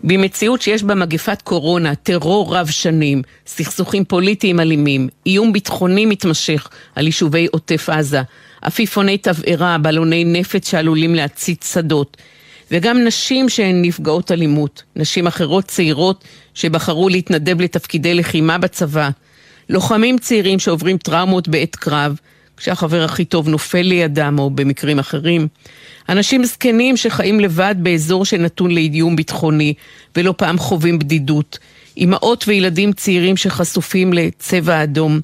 במציאות 0.07 0.63
שיש 0.63 0.83
בה 0.83 0.95
מגפת 0.95 1.43
קורונה, 1.43 1.95
טרור 1.95 2.57
רב 2.57 2.67
שנים, 2.67 3.23
סכסוכים 3.47 4.05
פוליטיים 4.05 4.61
אלימים, 4.61 5.09
איום 5.27 5.53
ביטחוני 5.53 6.07
מתמשך 6.07 6.69
על 6.95 7.07
יישובי 7.07 7.47
עוטף 7.53 7.89
עזה, 7.89 8.23
עפיפוני 8.63 9.19
תבערה, 9.19 9.79
בלוני 9.79 10.25
נפץ 10.25 10.71
שעלולים 10.71 11.15
להצית 11.15 11.67
שדות, 11.73 12.17
וגם 12.71 13.05
נשים 13.05 13.49
שהן 13.49 13.83
נפגעות 13.83 14.33
אלימות, 14.33 14.83
נשים 14.97 15.27
אחרות 15.27 15.65
צעירות 15.65 16.25
שבחרו 16.55 17.09
להתנדב 17.09 17.61
לתפקידי 17.61 18.15
לחימה 18.15 18.59
בצבא, 18.59 19.11
לוחמים 19.69 20.19
צעירים 20.19 20.59
שעוברים 20.59 20.99
טראומות 20.99 21.49
בעת 21.49 21.77
קרב, 21.77 22.17
כשהחבר 22.57 23.05
הכי 23.05 23.25
טוב 23.25 23.49
נופל 23.49 23.83
לידם 23.83 24.37
או 24.39 24.51
במקרים 24.51 24.99
אחרים. 24.99 25.49
אנשים 26.09 26.45
זקנים 26.45 26.97
שחיים 26.97 27.41
לבד 27.41 27.75
באזור 27.79 28.25
שנתון 28.25 28.71
לאיום 28.71 29.17
ביטחוני 29.17 29.75
ולא 30.17 30.35
פעם 30.37 30.59
חווים 30.59 30.99
בדידות. 30.99 31.59
אמהות 31.99 32.45
וילדים 32.49 32.93
צעירים 32.93 33.37
שחשופים 33.37 34.13
לצבע 34.13 34.83
אדום. 34.83 35.21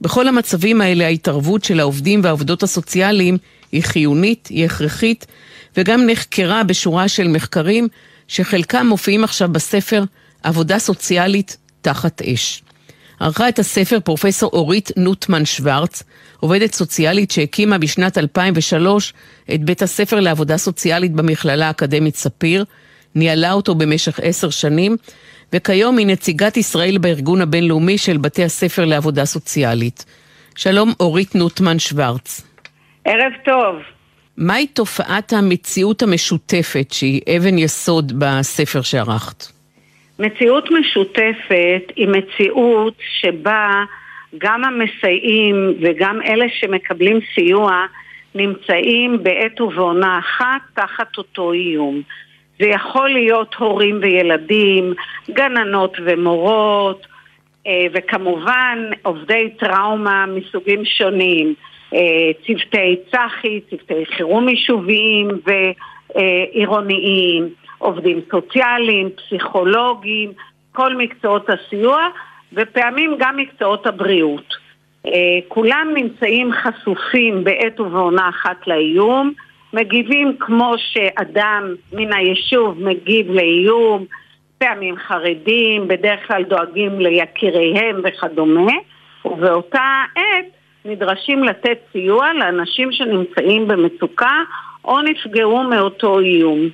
בכל 0.00 0.28
המצבים 0.28 0.80
האלה 0.80 1.04
ההתערבות 1.04 1.64
של 1.64 1.80
העובדים 1.80 2.20
והעובדות 2.24 2.62
הסוציאליים 2.62 3.38
היא 3.72 3.82
חיונית, 3.82 4.46
היא 4.46 4.64
הכרחית, 4.64 5.26
וגם 5.76 6.06
נחקרה 6.06 6.64
בשורה 6.64 7.08
של 7.08 7.28
מחקרים 7.28 7.88
שחלקם 8.28 8.86
מופיעים 8.86 9.24
עכשיו 9.24 9.48
בספר 9.52 10.04
עבודה 10.42 10.78
סוציאלית 10.78 11.56
תחת 11.82 12.22
אש. 12.22 12.62
ערכה 13.20 13.48
את 13.48 13.58
הספר 13.58 14.00
פרופסור 14.00 14.50
אורית 14.52 14.90
נוטמן 14.96 15.44
שוורץ, 15.44 16.02
עובדת 16.40 16.72
סוציאלית 16.72 17.30
שהקימה 17.30 17.78
בשנת 17.78 18.18
2003 18.18 19.12
את 19.54 19.64
בית 19.64 19.82
הספר 19.82 20.20
לעבודה 20.20 20.56
סוציאלית 20.56 21.12
במכללה 21.12 21.66
האקדמית 21.66 22.16
ספיר, 22.16 22.64
ניהלה 23.14 23.52
אותו 23.52 23.74
במשך 23.74 24.20
עשר 24.22 24.50
שנים, 24.50 24.96
וכיום 25.52 25.98
היא 25.98 26.06
נציגת 26.06 26.56
ישראל 26.56 26.98
בארגון 26.98 27.40
הבינלאומי 27.40 27.98
של 27.98 28.16
בתי 28.16 28.44
הספר 28.44 28.84
לעבודה 28.84 29.24
סוציאלית. 29.24 30.04
שלום 30.56 30.92
אורית 31.00 31.34
נוטמן 31.34 31.78
שוורץ. 31.78 32.44
ערב 33.04 33.32
טוב. 33.44 33.76
מהי 34.36 34.66
תופעת 34.66 35.32
המציאות 35.32 36.02
המשותפת 36.02 36.92
שהיא 36.92 37.20
אבן 37.36 37.58
יסוד 37.58 38.12
בספר 38.18 38.82
שערכת? 38.82 39.44
מציאות 40.18 40.68
משותפת 40.80 41.92
היא 41.96 42.08
מציאות 42.08 42.94
שבה 43.20 43.84
גם 44.38 44.64
המסייעים 44.64 45.74
וגם 45.80 46.22
אלה 46.22 46.46
שמקבלים 46.48 47.18
סיוע 47.34 47.86
נמצאים 48.34 49.22
בעת 49.22 49.60
ובעונה 49.60 50.18
אחת 50.18 50.60
תחת 50.74 51.18
אותו 51.18 51.52
איום. 51.52 52.02
זה 52.58 52.66
יכול 52.66 53.08
להיות 53.08 53.54
הורים 53.54 53.98
וילדים, 54.02 54.94
גננות 55.30 55.96
ומורות, 56.04 57.06
אה, 57.66 57.86
וכמובן 57.92 58.90
עובדי 59.02 59.50
טראומה 59.58 60.26
מסוגים 60.26 60.84
שונים, 60.84 61.54
אה, 61.94 62.30
צוותי 62.46 62.96
צח"י, 63.12 63.60
צוותי 63.70 64.06
חירום 64.06 64.48
יישוביים 64.48 65.28
ועירוניים, 66.14 67.48
עובדים 67.78 68.20
סוציאליים, 68.30 69.08
פסיכולוגים, 69.10 70.32
כל 70.72 70.96
מקצועות 70.96 71.46
הסיוע, 71.50 72.08
ופעמים 72.52 73.16
גם 73.18 73.36
מקצועות 73.36 73.86
הבריאות. 73.86 74.54
אה, 75.06 75.12
כולם 75.48 75.88
נמצאים 75.94 76.50
חשופים 76.52 77.44
בעת 77.44 77.80
ובעונה 77.80 78.28
אחת 78.28 78.66
לאיום, 78.66 79.32
מגיבים 79.72 80.36
כמו 80.40 80.74
שאדם 80.78 81.74
מן 81.92 82.12
היישוב 82.12 82.84
מגיב 82.84 83.30
לאיום, 83.30 84.04
פעמים 84.58 84.94
חרדים, 84.96 85.88
בדרך 85.88 86.26
כלל 86.26 86.42
דואגים 86.42 87.00
ליקיריהם 87.00 88.00
וכדומה, 88.04 88.72
ובאותה 89.24 90.02
עת 90.16 90.46
נדרשים 90.84 91.44
לתת 91.44 91.78
סיוע 91.92 92.32
לאנשים 92.32 92.92
שנמצאים 92.92 93.68
במצוקה 93.68 94.42
או 94.84 95.02
נפגעו 95.02 95.62
מאותו 95.62 96.20
איום. 96.20 96.68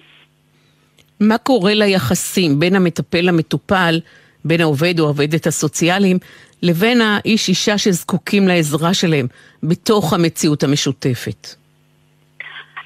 מה 1.20 1.38
קורה 1.38 1.74
ליחסים 1.74 2.60
בין 2.60 2.76
המטפל 2.76 3.20
למטופל 3.22 4.00
בין 4.44 4.60
העובד 4.60 5.00
או 5.00 5.04
העובדת 5.04 5.46
הסוציאליים 5.46 6.18
לבין 6.62 7.00
האיש 7.00 7.48
אישה 7.48 7.78
שזקוקים 7.78 8.48
לעזרה 8.48 8.94
שלהם 8.94 9.26
בתוך 9.62 10.12
המציאות 10.12 10.64
המשותפת? 10.64 11.48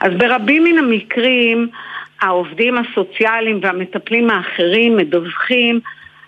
אז 0.01 0.13
ברבים 0.19 0.65
מן 0.65 0.79
המקרים 0.79 1.69
העובדים 2.21 2.75
הסוציאליים 2.79 3.61
והמטפלים 3.63 4.31
האחרים 4.31 4.97
מדווחים 4.97 5.81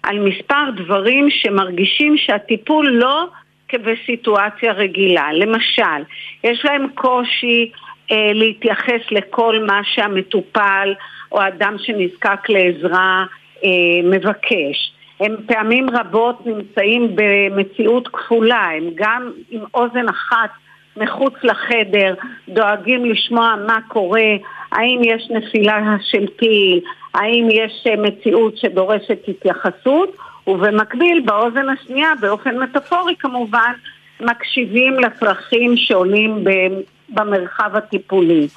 על 0.02 0.18
מספר 0.18 0.70
דברים 0.76 1.28
שמרגישים 1.30 2.16
שהטיפול 2.18 2.88
לא 2.88 3.26
כבסיטואציה 3.68 4.72
רגילה. 4.72 5.32
למשל, 5.32 6.02
יש 6.44 6.64
להם 6.64 6.86
קושי 6.94 7.70
אה, 8.10 8.32
להתייחס 8.34 9.00
לכל 9.10 9.64
מה 9.66 9.80
שהמטופל 9.84 10.94
או 11.32 11.46
אדם 11.46 11.76
שנזקק 11.78 12.48
לעזרה 12.48 13.24
אה, 13.64 13.70
מבקש. 14.04 14.92
הם 15.20 15.36
פעמים 15.46 15.86
רבות 15.90 16.46
נמצאים 16.46 17.14
במציאות 17.14 18.08
כפולה, 18.08 18.68
הם 18.76 18.84
גם 18.94 19.32
עם 19.50 19.60
אוזן 19.74 20.08
אחת 20.08 20.50
מחוץ 20.96 21.34
לחדר, 21.42 22.14
דואגים 22.48 23.04
לשמוע 23.04 23.54
מה 23.66 23.78
קורה, 23.88 24.30
האם 24.72 25.00
יש 25.04 25.30
נפילה 25.30 25.96
של 26.00 26.26
טיל, 26.26 26.80
האם 27.14 27.48
יש 27.50 27.86
אה, 27.86 27.96
מציאות 27.96 28.56
שדורשת 28.56 29.18
התייחסות, 29.28 30.16
ובמקביל 30.46 31.22
באוזן 31.24 31.68
השנייה, 31.68 32.12
באופן 32.20 32.58
מטאפורי 32.58 33.14
כמובן, 33.18 33.72
מקשיבים 34.20 34.98
לצרכים 34.98 35.76
שעולים 35.76 36.44
במרחב 37.08 37.76
הטיפולי. 37.76 38.48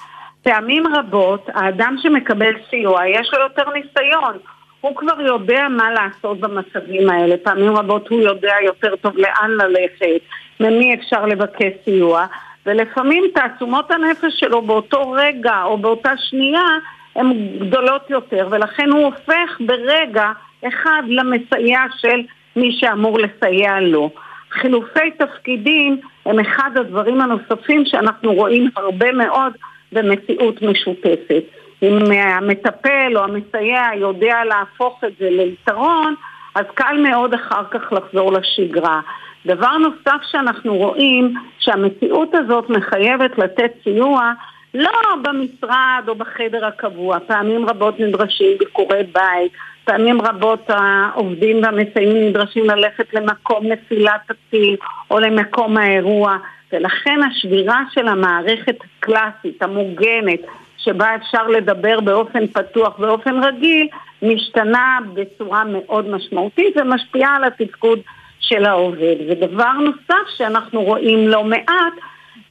פעמים 0.44 0.84
רבות 0.96 1.50
האדם 1.54 1.96
שמקבל 2.02 2.54
סיוע 2.70 3.08
יש 3.08 3.34
לו 3.34 3.40
יותר 3.40 3.64
ניסיון, 3.74 4.38
הוא 4.82 4.96
כבר 4.96 5.22
יודע 5.22 5.68
מה 5.70 5.92
לעשות 5.92 6.40
במצבים 6.40 7.10
האלה, 7.10 7.38
פעמים 7.38 7.76
רבות 7.76 8.08
הוא 8.08 8.22
יודע 8.22 8.56
יותר 8.66 8.96
טוב 8.96 9.18
לאן 9.18 9.52
ללכת, 9.52 10.22
ממי 10.60 10.96
אפשר 10.96 11.26
לבקש 11.26 11.72
סיוע, 11.86 12.26
ולפעמים 12.66 13.24
תעצומות 13.36 13.92
הנפש 13.92 14.34
שלו 14.40 14.62
באותו 14.62 15.12
רגע 15.12 15.64
או 15.64 15.78
באותה 15.78 16.12
שנייה 16.18 16.68
הן 17.16 17.48
גדולות 17.60 18.10
יותר, 18.10 18.48
ולכן 18.52 18.90
הוא 18.90 19.06
הופך 19.06 19.58
ברגע 19.60 20.32
אחד 20.68 21.02
למסייע 21.08 21.80
של 21.98 22.22
מי 22.56 22.78
שאמור 22.80 23.20
לסייע 23.20 23.80
לו. 23.80 24.10
חילופי 24.52 25.12
תפקידים 25.18 26.00
הם 26.26 26.40
אחד 26.40 26.70
הדברים 26.76 27.22
הנוספים 27.22 27.86
שאנחנו 27.86 28.34
רואים 28.34 28.70
הרבה 28.76 29.12
מאוד 29.12 29.54
במציאות 29.92 30.62
משותפת. 30.62 31.44
אם 31.84 32.12
המטפל 32.12 33.12
או 33.16 33.24
המסייע 33.24 33.88
יודע 33.96 34.44
להפוך 34.46 35.04
את 35.08 35.12
זה 35.20 35.30
ליתרון, 35.30 36.16
אז 36.56 36.66
קל 36.74 36.98
מאוד 37.04 37.34
אחר 37.34 37.64
כך 37.72 37.94
לחזור 37.94 38.34
לשגרה. 38.34 39.02
דבר 39.46 39.78
נוסף 39.78 40.22
שאנחנו 40.32 40.76
רואים, 40.76 41.34
שהמציאות 41.60 42.30
הזאת 42.34 42.70
מחייבת 42.70 43.38
לתת 43.38 43.72
סיוע 43.84 44.34
לא 44.74 44.92
במשרד 45.22 46.04
או 46.08 46.16
בחדר 46.16 46.66
הקבוע, 46.66 47.20
פעמים 47.20 47.70
רבות 47.70 48.00
נדרשים 48.00 48.58
ביקורי 48.60 49.04
בית, 49.04 49.52
פעמים 49.86 50.22
רבות 50.22 50.70
העובדים 50.70 51.64
והמסייעים 51.64 52.28
נדרשים 52.28 52.66
ללכת 52.66 53.14
למקום 53.14 53.66
נפילת 53.66 54.22
הטיל 54.30 54.76
או 55.12 55.20
למקום 55.20 55.78
האירוע, 55.78 56.38
ולכן 56.74 57.20
השבירה 57.24 57.82
של 57.94 58.08
המערכת 58.08 58.76
הקלאסית, 58.82 59.64
המוגנת, 59.64 60.40
שבה 60.84 61.16
אפשר 61.16 61.48
לדבר 61.48 62.00
באופן 62.00 62.48
פתוח, 62.48 62.98
באופן 62.98 63.44
רגיל, 63.44 63.88
משתנה 64.22 65.00
בצורה 65.14 65.64
מאוד 65.64 66.10
משמעותית 66.10 66.78
ומשפיעה 66.78 67.36
על 67.36 67.44
התפקוד 67.44 68.00
של 68.40 68.66
העובד. 68.66 69.16
ודבר 69.30 69.72
נוסף 69.72 70.30
שאנחנו 70.38 70.82
רואים 70.82 71.28
לא 71.28 71.44
מעט, 71.44 71.94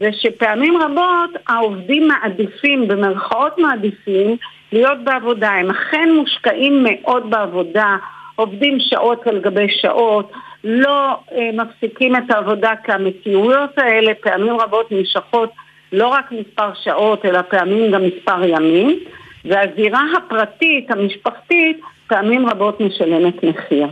זה 0.00 0.10
שפעמים 0.12 0.76
רבות 0.76 1.42
העובדים 1.48 2.08
מעדיפים, 2.08 2.88
במרכאות 2.88 3.58
מעדיפים, 3.58 4.36
להיות 4.72 5.04
בעבודה. 5.04 5.50
הם 5.50 5.70
אכן 5.70 6.08
מושקעים 6.16 6.86
מאוד 6.88 7.30
בעבודה, 7.30 7.96
עובדים 8.36 8.76
שעות 8.80 9.26
על 9.26 9.38
גבי 9.38 9.66
שעות, 9.68 10.32
לא 10.64 11.16
אה, 11.32 11.50
מפסיקים 11.52 12.16
את 12.16 12.30
העבודה 12.30 12.72
כי 12.84 12.92
המציאויות 12.92 13.78
האלה 13.78 14.12
פעמים 14.14 14.60
רבות 14.60 14.92
נמשכות 14.92 15.50
לא 15.92 16.08
רק 16.08 16.32
מספר 16.32 16.70
שעות, 16.82 17.24
אלא 17.24 17.42
פעמים 17.42 17.92
גם 17.92 18.02
מספר 18.04 18.44
ימים, 18.44 18.98
והזירה 19.44 20.02
הפרטית, 20.16 20.90
המשפחתית, 20.90 21.80
פעמים 22.06 22.46
רבות 22.46 22.80
משלמת 22.80 23.44
מחיר. 23.44 23.88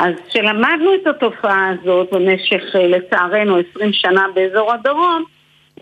אז 0.00 0.14
כשלמדנו 0.28 0.94
את 0.94 1.06
התופעה 1.06 1.68
הזאת 1.68 2.12
במשך, 2.12 2.62
אה, 2.74 2.86
לצערנו, 2.86 3.56
20 3.74 3.92
שנה 3.92 4.26
באזור 4.34 4.72
הדרום, 4.72 5.24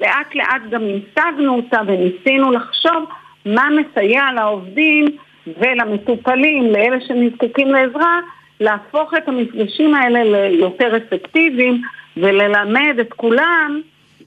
לאט 0.01 0.35
לאט 0.35 0.63
גם 0.71 0.83
המשגנו 0.83 1.57
אותה 1.57 1.81
וניסינו 1.87 2.53
לחשוב 2.53 3.05
מה 3.47 3.69
מסייע 3.71 4.23
לעובדים 4.35 5.05
ולמטופלים, 5.47 6.73
לאלה 6.73 6.97
שנזקקים 7.01 7.69
לעזרה, 7.69 8.21
להפוך 8.61 9.15
את 9.15 9.29
המפגשים 9.29 9.95
האלה 9.95 10.49
ליותר 10.49 10.97
אפקטיביים 10.97 11.83
וללמד 12.17 12.95
את 13.01 13.13
כולם, 13.13 13.81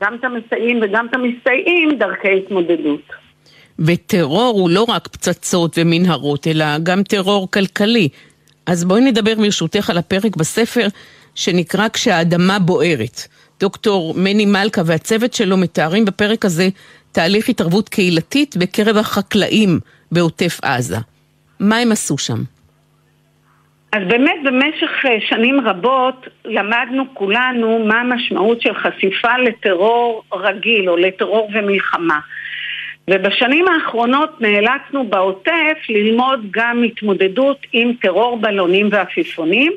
גם 0.04 0.16
את 0.16 0.24
המסייעים 0.24 0.80
וגם 0.84 1.08
את 1.10 1.16
המסתייעים, 1.16 1.90
דרכי 2.00 2.38
התמודדות. 2.38 3.02
וטרור 3.80 4.60
הוא 4.60 4.70
לא 4.70 4.86
רק 4.90 5.08
פצצות 5.08 5.78
ומנהרות, 5.78 6.48
אלא 6.48 6.66
גם 6.84 7.04
טרור 7.04 7.52
כלכלי. 7.52 8.10
אז 8.66 8.86
בואי 8.86 9.02
נדבר 9.02 9.36
ברשותך 9.36 9.90
על 9.90 9.98
הפרק 9.98 10.36
בספר 10.36 10.88
שנקרא 11.36 11.88
כשהאדמה 11.94 12.60
בוערת. 12.60 13.28
דוקטור 13.60 14.14
מני 14.18 14.46
מלכה 14.46 14.82
והצוות 14.86 15.34
שלו 15.34 15.58
מתארים 15.58 16.06
בפרק 16.06 16.46
הזה 16.46 16.70
תהליך 17.12 17.50
התערבות 17.50 17.90
קהילתית 17.90 18.58
בקרב 18.58 18.98
החקלאים 18.98 19.80
בעוטף 20.12 20.60
עזה. 20.62 20.98
מה 21.60 21.78
הם 21.78 21.92
עשו 21.92 22.18
שם? 22.18 22.44
אז 23.94 24.00
באמת 24.08 24.36
במשך 24.44 25.06
אה, 25.06 25.18
שנים 25.30 25.68
רבות 25.68 26.28
למדנו 26.46 27.04
כולנו 27.14 27.86
מה 27.86 28.02
המשמעות 28.02 28.62
של 28.62 28.74
חשיפה 28.74 29.38
לטרור 29.38 30.24
רגיל 30.34 30.90
או 30.90 30.98
לטרור 30.98 31.50
ומלחמה. 31.54 32.20
ובשנים 33.10 33.66
האחרונות 33.68 34.42
נאלצנו 34.42 35.08
בעוטף 35.08 35.78
ללמוד 35.90 36.40
גם 36.52 36.84
התמודדות 36.84 37.58
עם 37.74 37.92
טרור 38.02 38.38
בלונים 38.38 38.90
ועפיפונים 38.92 39.72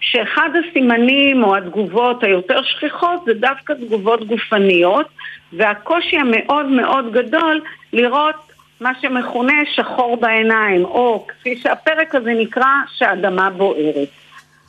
שאחד 0.00 0.48
הסימנים 0.54 1.44
או 1.44 1.56
התגובות 1.56 2.24
היותר 2.24 2.62
שכיחות 2.62 3.24
זה 3.26 3.34
דווקא 3.34 3.72
תגובות 3.72 4.26
גופניות 4.26 5.06
והקושי 5.52 6.16
המאוד 6.16 6.66
מאוד 6.66 7.12
גדול 7.12 7.60
לראות 7.92 8.51
מה 8.82 8.92
שמכונה 9.00 9.62
שחור 9.74 10.16
בעיניים 10.16 10.84
או 10.84 11.26
כפי 11.28 11.56
שהפרק 11.56 12.14
הזה 12.14 12.32
נקרא 12.34 12.72
שהאדמה 12.96 13.50
בוערת. 13.50 14.08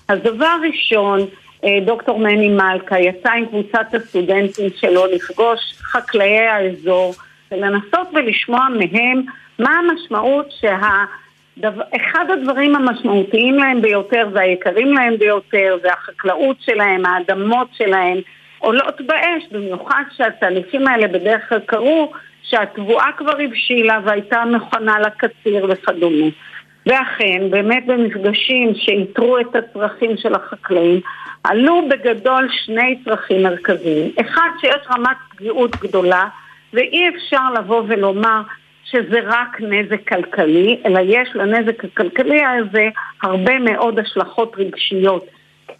אז 0.07 0.19
דבר 0.19 0.55
ראשון 0.63 1.19
אה, 1.63 1.79
דוקטור 1.85 2.19
מני 2.19 2.49
מלכה 2.49 2.99
יצא 2.99 3.31
עם 3.31 3.45
קבוצת 3.45 3.93
הסטודנטים 3.93 4.69
שלו 4.75 5.05
לפגוש 5.05 5.59
חקלאי 5.81 6.47
האזור 6.47 7.13
ולנסות 7.51 8.07
ולשמוע 8.13 8.67
מהם 8.69 9.21
מה 9.59 9.69
המשמעות 9.79 10.51
שה... 10.61 11.05
אחד 11.95 12.25
הדברים 12.33 12.75
המשמעותיים 12.75 13.55
להם 13.55 13.81
ביותר 13.81 14.27
והיקרים 14.33 14.93
להם 14.93 15.17
ביותר 15.17 15.77
זה 15.81 15.93
החקלאות 15.93 16.57
שלהם, 16.59 17.05
האדמות 17.05 17.67
שלהם 17.73 18.17
עולות 18.59 19.01
באש, 19.01 19.43
במיוחד 19.51 20.03
שהתהליכים 20.17 20.87
האלה 20.87 21.07
בדרך 21.07 21.49
כלל 21.49 21.59
קרו 21.59 22.11
שהתבואה 22.43 23.07
כבר 23.17 23.41
הבשילה 23.41 23.99
והייתה 24.05 24.43
מכונה 24.45 24.99
לקציר 24.99 25.67
וכדומה. 25.69 26.25
ואכן, 26.85 27.41
באמת 27.49 27.85
במפגשים 27.85 28.71
שאיתרו 28.75 29.39
את 29.39 29.55
הצרכים 29.55 30.17
של 30.17 30.35
החקלאים, 30.35 31.01
עלו 31.43 31.89
בגדול 31.89 32.47
שני 32.65 32.99
צרכים 33.05 33.43
מרכזיים. 33.43 34.11
אחד, 34.21 34.49
שיש 34.61 34.87
רמת 34.97 35.17
פגיעות 35.29 35.75
גדולה, 35.75 36.27
ואי 36.73 37.09
אפשר 37.09 37.53
לבוא 37.55 37.83
ולומר 37.87 38.41
שזה 38.83 39.19
רק 39.23 39.61
נזק 39.61 40.07
כלכלי, 40.07 40.81
אלא 40.85 40.99
יש 41.03 41.29
לנזק 41.35 41.85
הכלכלי 41.85 42.41
הזה 42.45 42.89
הרבה 43.23 43.59
מאוד 43.59 43.99
השלכות 43.99 44.55
רגשיות. 44.57 45.25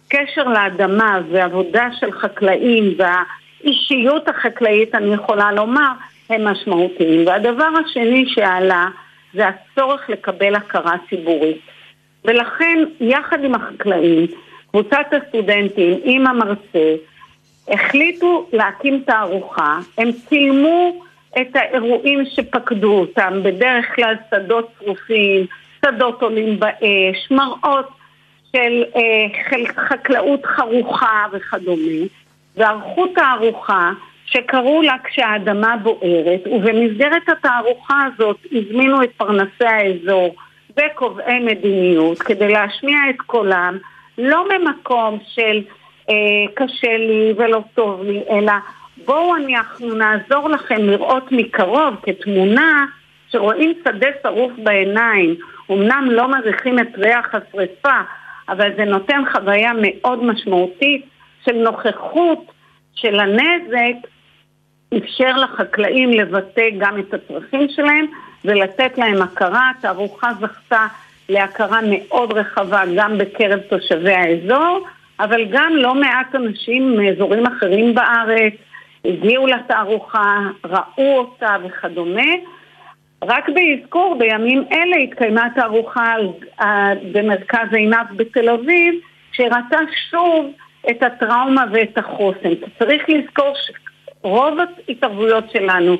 קשר 0.08 0.44
לאדמה 0.44 1.20
ועבודה 1.30 1.88
של 2.00 2.12
חקלאים 2.12 2.94
והאישיות 2.98 4.28
החקלאית, 4.28 4.94
אני 4.94 5.14
יכולה 5.14 5.52
לומר, 5.52 5.92
הם 6.30 6.44
משמעותיים. 6.44 7.26
והדבר 7.26 7.68
השני 7.84 8.24
שעלה 8.26 8.88
זה 9.34 9.48
הצורך 9.48 10.10
לקבל 10.10 10.54
הכרה 10.54 10.94
ציבורית. 11.10 11.58
ולכן, 12.24 12.78
יחד 13.00 13.44
עם 13.44 13.54
החקלאים, 13.54 14.26
קבוצת 14.70 15.06
הסטודנטים 15.12 16.00
עם 16.04 16.26
המרצה, 16.26 16.94
החליטו 17.68 18.46
להקים 18.52 19.02
תערוכה, 19.06 19.78
הם 19.98 20.12
צילמו 20.28 21.04
את 21.40 21.56
האירועים 21.56 22.26
שפקדו 22.26 22.92
אותם, 22.92 23.40
בדרך 23.42 23.94
כלל 23.94 24.14
שדות 24.30 24.68
שרופים, 24.78 25.46
שדות 25.84 26.22
עולים 26.22 26.60
באש, 26.60 27.30
מראות 27.30 27.88
של 28.52 28.84
אה, 28.96 29.60
חקלאות 29.88 30.46
חרוכה 30.46 31.26
וכדומה, 31.32 32.06
וערכו 32.56 33.06
תערוכה 33.06 33.90
שקראו 34.36 34.82
לה 34.82 34.96
כשהאדמה 35.04 35.76
בוערת, 35.76 36.40
ובמסגרת 36.46 37.28
התערוכה 37.28 38.04
הזאת 38.06 38.38
הזמינו 38.52 39.02
את 39.02 39.10
פרנסי 39.16 39.64
האזור 39.64 40.34
וקובעי 40.76 41.40
מדיניות 41.40 42.18
כדי 42.18 42.48
להשמיע 42.48 42.98
את 43.10 43.20
קולם, 43.26 43.78
לא 44.18 44.46
ממקום 44.48 45.18
של 45.26 45.62
אה, 46.10 46.14
קשה 46.54 46.96
לי 46.96 47.32
ולא 47.36 47.60
טוב 47.74 48.02
לי, 48.02 48.22
אלא 48.30 48.52
בואו 49.04 49.36
אנחנו 49.36 49.94
נעזור 49.94 50.50
לכם 50.50 50.76
לראות 50.78 51.32
מקרוב 51.32 51.94
כתמונה 52.02 52.86
שרואים 53.28 53.72
שדה 53.84 54.08
שרוף 54.22 54.52
בעיניים, 54.58 55.34
אמנם 55.70 56.08
לא 56.10 56.28
מריחים 56.28 56.78
את 56.78 56.98
ריח 56.98 57.34
השרפה, 57.34 58.00
אבל 58.48 58.70
זה 58.76 58.84
נותן 58.84 59.22
חוויה 59.32 59.72
מאוד 59.80 60.24
משמעותית 60.24 61.06
של 61.44 61.52
נוכחות 61.52 62.52
של 62.94 63.20
הנזק, 63.20 64.08
אפשר 64.96 65.36
לחקלאים 65.36 66.10
לבטא 66.10 66.68
גם 66.78 66.98
את 66.98 67.14
הצרכים 67.14 67.68
שלהם 67.68 68.06
ולתת 68.44 68.98
להם 68.98 69.22
הכרה. 69.22 69.70
התערוכה 69.78 70.30
זכתה 70.40 70.86
להכרה 71.28 71.80
מאוד 71.90 72.32
רחבה 72.32 72.82
גם 72.96 73.18
בקרב 73.18 73.60
תושבי 73.60 74.12
האזור, 74.12 74.86
אבל 75.20 75.44
גם 75.50 75.72
לא 75.76 75.94
מעט 75.94 76.34
אנשים 76.34 76.96
מאזורים 76.96 77.46
אחרים 77.46 77.94
בארץ 77.94 78.52
הגיעו 79.04 79.46
לתערוכה, 79.46 80.40
ראו 80.64 81.18
אותה 81.18 81.56
וכדומה. 81.64 82.32
רק 83.24 83.48
באזכור, 83.48 84.16
בימים 84.18 84.64
אלה 84.72 84.96
התקיימה 84.96 85.48
תערוכה 85.54 86.14
במרכז 87.12 87.72
עיניו 87.72 88.04
בתל 88.16 88.50
אביב, 88.50 88.94
שהראתה 89.32 89.78
שוב 90.10 90.52
את 90.90 91.02
הטראומה 91.02 91.64
ואת 91.72 91.98
החוסן. 91.98 92.54
צריך 92.78 93.02
לזכור 93.08 93.54
שרוב 94.24 94.58
ההתערבויות 94.88 95.44
שלנו 95.50 95.96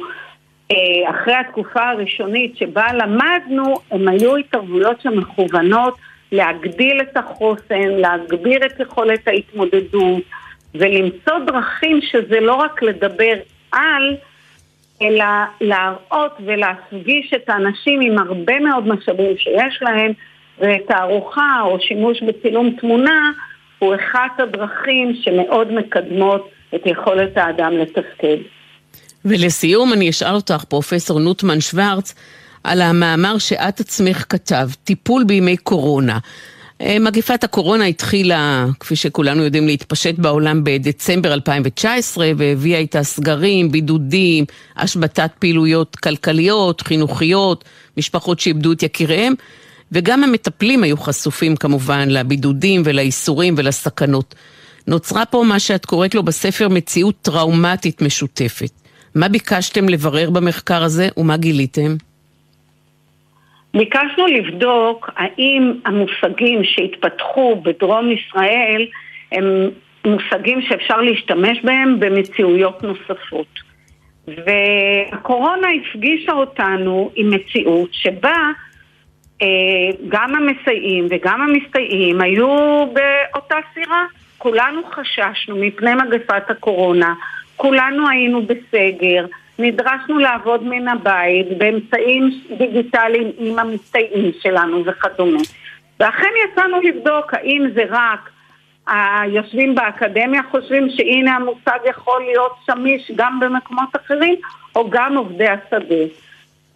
אה, 0.71 1.11
אחרי 1.11 1.35
התקופה 1.35 1.89
הראשונית 1.89 2.57
שבה 2.57 2.93
למדנו, 2.93 3.75
הן 3.91 4.09
היו 4.09 4.37
התערבויות 4.37 5.01
שמכוונות 5.01 5.99
להגדיל 6.33 7.01
את 7.01 7.17
החוסן, 7.17 7.89
להגביר 7.89 8.67
את 8.67 8.81
יכולת 8.81 9.29
ההתמודדות 9.29 10.23
ולמצוא 10.75 11.39
דרכים 11.47 12.01
שזה 12.03 12.41
לא 12.41 12.55
רק 12.55 12.83
לדבר 12.83 13.35
על, 13.73 14.17
אלא 15.03 15.25
להראות 15.61 16.33
ולהפגיש 16.45 17.35
את 17.35 17.49
האנשים 17.49 18.01
עם 18.01 18.19
הרבה 18.19 18.61
מאוד 18.61 18.89
משאבים 18.89 19.39
שיש 19.39 19.79
להם 19.83 20.13
ותערוכה 20.59 21.61
או 21.63 21.81
שימוש 21.81 22.23
בצילום 22.23 22.71
תמונה 22.81 23.31
הוא 23.79 23.95
אחת 23.95 24.41
הדרכים 24.41 25.15
שמאוד 25.15 25.73
מקדמות 25.73 26.54
את 26.75 26.87
יכולת 26.87 27.37
האדם 27.37 27.73
לתפקד. 27.73 28.37
ולסיום 29.25 29.93
אני 29.93 30.11
אשאל 30.11 30.35
אותך, 30.35 30.65
פרופסור 30.69 31.21
נוטמן 31.21 31.61
שוורץ, 31.61 32.15
על 32.65 32.83
המאמר 32.83 33.39
שאת 33.39 33.81
עצמך 33.81 34.25
כתב, 34.29 34.69
טיפול 34.85 35.25
בימי 35.25 35.57
קורונה. 35.57 36.19
אה, 36.81 36.99
מגפת 37.01 37.45
הקורונה 37.45 37.85
התחילה, 37.85 38.67
כפי 38.81 38.97
שכולנו 38.97 39.43
יודעים, 39.43 39.67
להתפשט 39.67 40.15
בעולם 40.19 40.65
בדצמבר 40.65 41.33
2019 41.35 42.31
והביאה 42.37 42.79
איתה 42.79 43.03
סגרים, 43.03 43.73
בידודים, 43.73 44.45
השבתת 44.77 45.31
פעילויות 45.39 45.97
כלכליות, 45.97 46.81
חינוכיות, 46.81 47.65
משפחות 47.97 48.41
שאיבדו 48.41 48.73
את 48.73 48.83
יקיריהם, 48.83 49.35
וגם 49.93 50.25
המטפלים 50.25 50.83
היו 50.83 50.97
חשופים 50.97 51.57
כמובן 51.57 52.09
לבידודים 52.09 52.83
ולאיסורים 52.85 53.55
ולסכנות. 53.59 54.35
נוצרה 54.89 55.27
פה 55.27 55.45
מה 55.49 55.59
שאת 55.59 55.87
קוראת 55.87 56.15
לו 56.15 56.23
בספר 56.23 56.69
מציאות 56.69 57.15
טראומטית 57.23 58.03
משותפת. 58.03 58.71
מה 59.15 59.29
ביקשתם 59.29 59.89
לברר 59.89 60.31
במחקר 60.31 60.83
הזה 60.83 61.09
ומה 61.17 61.37
גיליתם? 61.37 61.97
ביקשנו 63.75 64.27
לבדוק 64.27 65.11
האם 65.17 65.73
המושגים 65.87 66.65
שהתפתחו 66.65 67.63
בדרום 67.65 68.11
ישראל 68.11 68.87
הם 69.33 69.45
מושגים 70.07 70.63
שאפשר 70.63 71.01
להשתמש 71.01 71.59
בהם 71.65 72.01
במציאויות 72.01 72.83
נוספות. 72.83 73.61
והקורונה 74.29 75.69
הפגישה 75.69 76.33
אותנו 76.33 77.11
עם 77.15 77.31
מציאות 77.31 77.89
שבה 77.93 78.37
אה, 79.43 79.47
גם 80.09 80.35
המסייעים 80.35 81.07
וגם 81.11 81.41
המסתייעים 81.41 82.21
היו 82.21 82.47
באותה 82.87 83.57
סירה. 83.75 84.05
כולנו 84.45 84.81
חששנו 84.85 85.57
מפני 85.57 85.95
מגפת 85.95 86.51
הקורונה, 86.51 87.15
כולנו 87.57 88.09
היינו 88.09 88.43
בסגר, 88.43 89.27
נדרשנו 89.59 90.19
לעבוד 90.19 90.63
מן 90.63 90.89
הבית 90.89 91.59
באמצעים 91.59 92.41
דיגיטליים 92.59 93.31
עם 93.39 93.59
המסתייעים 93.59 94.31
שלנו 94.41 94.85
וכדומה. 94.85 95.41
ואכן 96.01 96.31
יצאנו 96.45 96.81
לבדוק 96.81 97.35
האם 97.35 97.67
זה 97.75 97.85
רק 97.91 98.31
היושבים 98.87 99.75
באקדמיה 99.75 100.43
חושבים 100.51 100.91
שהנה 100.91 101.37
המושג 101.37 101.79
יכול 101.91 102.23
להיות 102.23 102.57
שמיש 102.67 103.11
גם 103.17 103.41
במקומות 103.41 103.97
אחרים, 103.97 104.35
או 104.77 104.91
גם 104.91 105.17
עובדי 105.17 105.49
השדה. 105.49 106.05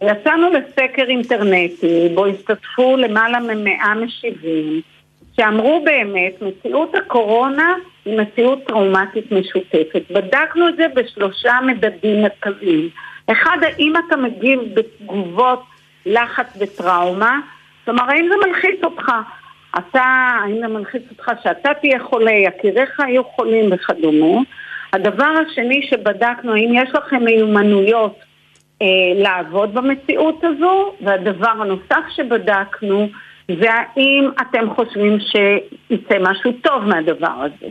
יצאנו 0.01 0.49
לסקר 0.49 1.03
אינטרנטי, 1.07 2.09
בו 2.15 2.25
השתתפו 2.25 2.97
למעלה 2.97 3.39
ממאה 3.39 3.95
משיבים, 3.95 4.81
שאמרו 5.39 5.81
באמת, 5.85 6.41
מציאות 6.41 6.95
הקורונה 6.95 7.73
היא 8.05 8.19
מציאות 8.19 8.63
טראומטית 8.67 9.31
משותפת. 9.31 10.01
בדקנו 10.11 10.67
את 10.67 10.75
זה 10.75 10.85
בשלושה 10.95 11.53
מדדים 11.65 12.21
מרכזיים. 12.21 12.89
אחד, 13.31 13.57
האם 13.61 13.93
אתה 14.07 14.17
מגיב 14.17 14.59
בתגובות 14.73 15.63
לחץ 16.05 16.57
וטראומה? 16.59 17.39
כלומר, 17.85 18.03
האם 18.09 18.29
זה 18.29 18.47
מלחיץ 18.47 18.83
אותך? 18.83 19.11
אתה, 19.77 20.03
האם 20.43 20.59
זה 20.59 20.67
מלחיץ 20.67 21.03
אותך 21.11 21.31
שאתה 21.43 21.73
תהיה 21.81 21.99
חולה, 21.99 22.31
יקיריך 22.31 22.99
היו 22.99 23.23
חולים 23.23 23.69
וכדומה? 23.71 24.41
הדבר 24.93 25.33
השני 25.47 25.87
שבדקנו, 25.89 26.53
האם 26.53 26.71
יש 26.73 26.89
לכם 26.93 27.23
מיומנויות 27.23 28.15
אה, 28.81 28.87
לעבוד 29.15 29.73
במציאות 29.73 30.43
הזו? 30.43 30.93
והדבר 31.01 31.49
הנוסף 31.49 32.03
שבדקנו, 32.15 33.09
זה 33.61 33.69
האם 33.71 34.29
אתם 34.41 34.69
חושבים 34.75 35.17
שיצא 35.19 36.15
משהו 36.21 36.51
טוב 36.51 36.83
מהדבר 36.83 37.45
הזה. 37.45 37.67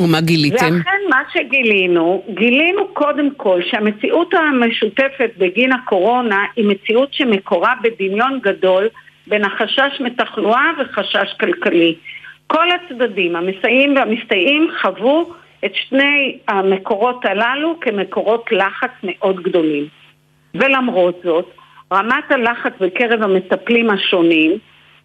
ומה 0.00 0.20
גיליתם? 0.20 0.76
ואכן 0.78 1.00
מה 1.10 1.22
שגילינו, 1.32 2.22
גילינו 2.28 2.88
קודם 2.88 3.28
כל 3.36 3.60
שהמציאות 3.70 4.34
המשותפת 4.34 5.30
בגין 5.38 5.72
הקורונה 5.72 6.44
היא 6.56 6.68
מציאות 6.68 7.14
שמקורה 7.14 7.74
בדמיון 7.82 8.38
גדול 8.42 8.88
בין 9.26 9.44
החשש 9.44 10.00
מתחלואה 10.00 10.70
וחשש 10.78 11.34
כלכלי. 11.40 11.94
כל 12.46 12.66
הצדדים, 12.70 13.36
המסייעים 13.36 13.96
והמסתייעים, 13.96 14.68
חוו 14.82 15.32
את 15.64 15.72
שני 15.74 16.38
המקורות 16.48 17.24
הללו 17.24 17.80
כמקורות 17.80 18.52
לחץ 18.52 18.90
מאוד 19.02 19.42
גדולים. 19.42 19.86
ולמרות 20.54 21.20
זאת, 21.24 21.50
רמת 21.92 22.30
הלחץ 22.30 22.72
בקרב 22.80 23.22
המטפלים 23.22 23.90
השונים 23.90 24.58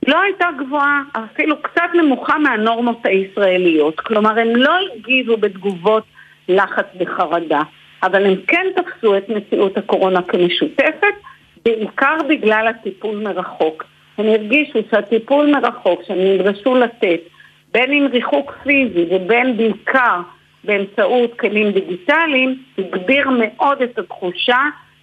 לא 0.07 0.21
הייתה 0.21 0.45
גבוהה, 0.59 1.01
אפילו 1.11 1.61
קצת 1.61 1.89
נמוכה 1.93 2.37
מהנורמות 2.37 3.05
הישראליות. 3.05 3.99
כלומר, 3.99 4.39
הם 4.39 4.55
לא 4.55 4.73
הגיבו 4.95 5.37
בתגובות 5.37 6.03
לחץ 6.49 6.85
וחרדה, 6.99 7.61
אבל 8.03 8.25
הם 8.25 8.35
כן 8.47 8.65
תפסו 8.75 9.17
את 9.17 9.29
מציאות 9.29 9.77
הקורונה 9.77 10.21
כמשותפת, 10.21 11.15
בעיקר 11.65 12.17
בגלל 12.29 12.67
הטיפול 12.67 13.23
מרחוק. 13.23 13.83
הם 14.17 14.25
הרגישו 14.25 14.79
שהטיפול 14.91 15.51
מרחוק 15.51 16.01
שהם 16.07 16.17
נדרשו 16.19 16.75
לתת, 16.75 17.19
בין 17.73 17.91
אם 17.91 18.07
ריחוק 18.11 18.53
פיזי 18.63 19.05
ובין 19.09 19.57
בעיקר 19.57 20.21
באמצעות 20.63 21.39
כלים 21.39 21.71
דיגיטליים, 21.71 22.63
הגביר 22.77 23.29
מאוד 23.29 23.81
את 23.81 23.99
התחושה 23.99 24.59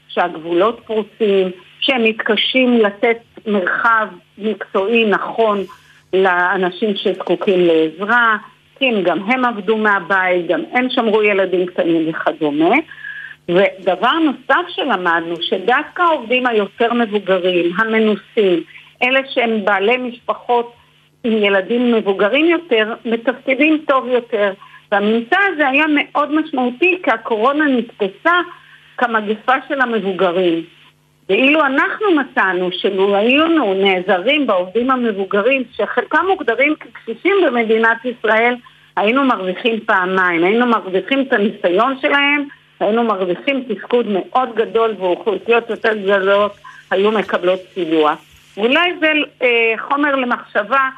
שהגבולות 0.08 0.80
פרוצים, 0.86 1.50
שהם 1.80 2.04
מתקשים 2.04 2.78
לתת 2.78 3.16
מרחב 3.46 4.06
מקצועי 4.38 5.04
נכון 5.04 5.64
לאנשים 6.12 6.96
שזקוקים 6.96 7.60
לעזרה, 7.60 8.36
הם 8.80 9.02
גם 9.02 9.18
הם 9.22 9.44
עבדו 9.44 9.76
מהבית, 9.76 10.46
גם 10.46 10.60
הם 10.72 10.90
שמרו 10.90 11.22
ילדים 11.22 11.66
קטנים 11.66 12.08
וכדומה. 12.08 12.74
ודבר 13.48 14.12
נוסף 14.12 14.68
שלמדנו, 14.68 15.42
שדווקא 15.42 16.02
העובדים 16.02 16.46
היותר 16.46 16.92
מבוגרים, 16.94 17.72
המנוסים, 17.78 18.62
אלה 19.02 19.20
שהם 19.28 19.64
בעלי 19.64 19.96
משפחות 19.96 20.72
עם 21.24 21.32
ילדים 21.32 21.94
מבוגרים 21.94 22.46
יותר, 22.46 22.94
מתפקדים 23.04 23.84
טוב 23.88 24.08
יותר. 24.08 24.52
והממצא 24.92 25.36
הזה 25.52 25.68
היה 25.68 25.84
מאוד 25.88 26.34
משמעותי 26.34 26.98
כי 27.02 27.10
הקורונה 27.10 27.64
נתפסה 27.64 28.40
כמגפה 28.96 29.54
של 29.68 29.80
המבוגרים. 29.80 30.62
ואילו 31.30 31.60
אנחנו 31.60 32.06
מצאנו 32.10 32.72
שלו 32.72 33.16
היינו 33.16 33.74
נעזרים 33.74 34.46
בעובדים 34.46 34.90
המבוגרים, 34.90 35.62
שחלקם 35.72 36.24
מוגדרים 36.28 36.74
כקשישים 36.80 37.36
במדינת 37.46 38.04
ישראל, 38.04 38.54
היינו 38.96 39.24
מרוויחים 39.24 39.80
פעמיים. 39.86 40.44
היינו 40.44 40.66
מרוויחים 40.66 41.20
את 41.20 41.32
הניסיון 41.32 41.98
שלהם, 42.00 42.44
היינו 42.80 43.04
מרוויחים 43.04 43.64
תפקוד 43.68 44.06
מאוד 44.06 44.54
גדול 44.54 44.94
ואוכלוסיות 44.98 45.70
יותר 45.70 45.94
גדולות 45.94 46.52
היו 46.90 47.10
מקבלות 47.10 47.60
סיוע. 47.74 48.14
אולי 48.56 48.92
זה 49.00 49.12
אה, 49.42 49.74
חומר 49.78 50.16
למחשבה 50.16 50.88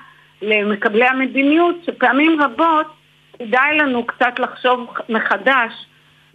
למקבלי 0.42 1.06
המדיניות, 1.06 1.76
שפעמים 1.86 2.42
רבות 2.42 2.86
כדאי 3.38 3.78
לנו 3.78 4.06
קצת 4.06 4.38
לחשוב 4.38 4.86
מחדש 5.08 5.72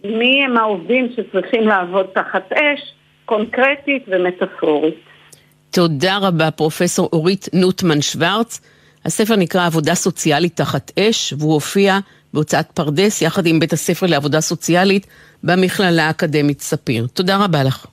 מי 0.04 0.46
הם 0.46 0.58
העובדים 0.58 1.10
שצריכים 1.16 1.68
לעבוד 1.68 2.06
תחת 2.14 2.54
אש, 2.54 2.94
קונקרטית 3.28 4.04
ומטאפורית. 4.08 4.96
תודה 5.72 6.18
רבה, 6.18 6.52
פרופסור 6.52 7.10
אורית 7.14 7.48
נוטמן 7.54 8.02
שוורץ. 8.02 8.62
הספר 9.06 9.36
נקרא 9.36 9.66
עבודה 9.66 9.96
סוציאלית 9.96 10.56
תחת 10.56 10.92
אש, 11.00 11.34
והוא 11.38 11.54
הופיע 11.54 12.00
בהוצאת 12.34 12.72
פרדס 12.72 13.22
יחד 13.22 13.46
עם 13.46 13.60
בית 13.60 13.74
הספר 13.74 14.06
לעבודה 14.06 14.42
סוציאלית 14.42 15.08
במכללה 15.44 16.08
האקדמית 16.08 16.62
ספיר. 16.62 17.08
תודה 17.14 17.38
רבה 17.38 17.64
לך. 17.64 17.86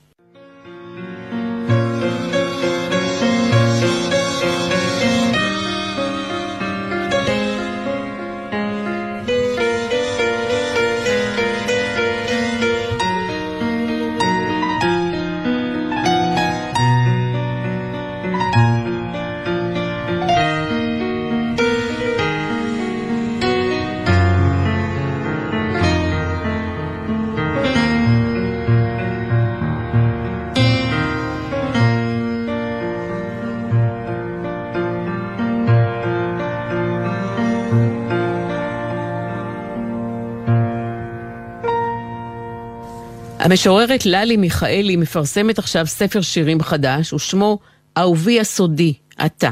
המשוררת 43.45 44.05
ללי 44.05 44.37
מיכאלי 44.37 44.95
מפרסמת 44.95 45.59
עכשיו 45.59 45.87
ספר 45.87 46.21
שירים 46.21 46.61
חדש, 46.61 47.13
ושמו 47.13 47.59
אהובי 47.97 48.39
הסודי, 48.39 48.93
אתה. 49.25 49.49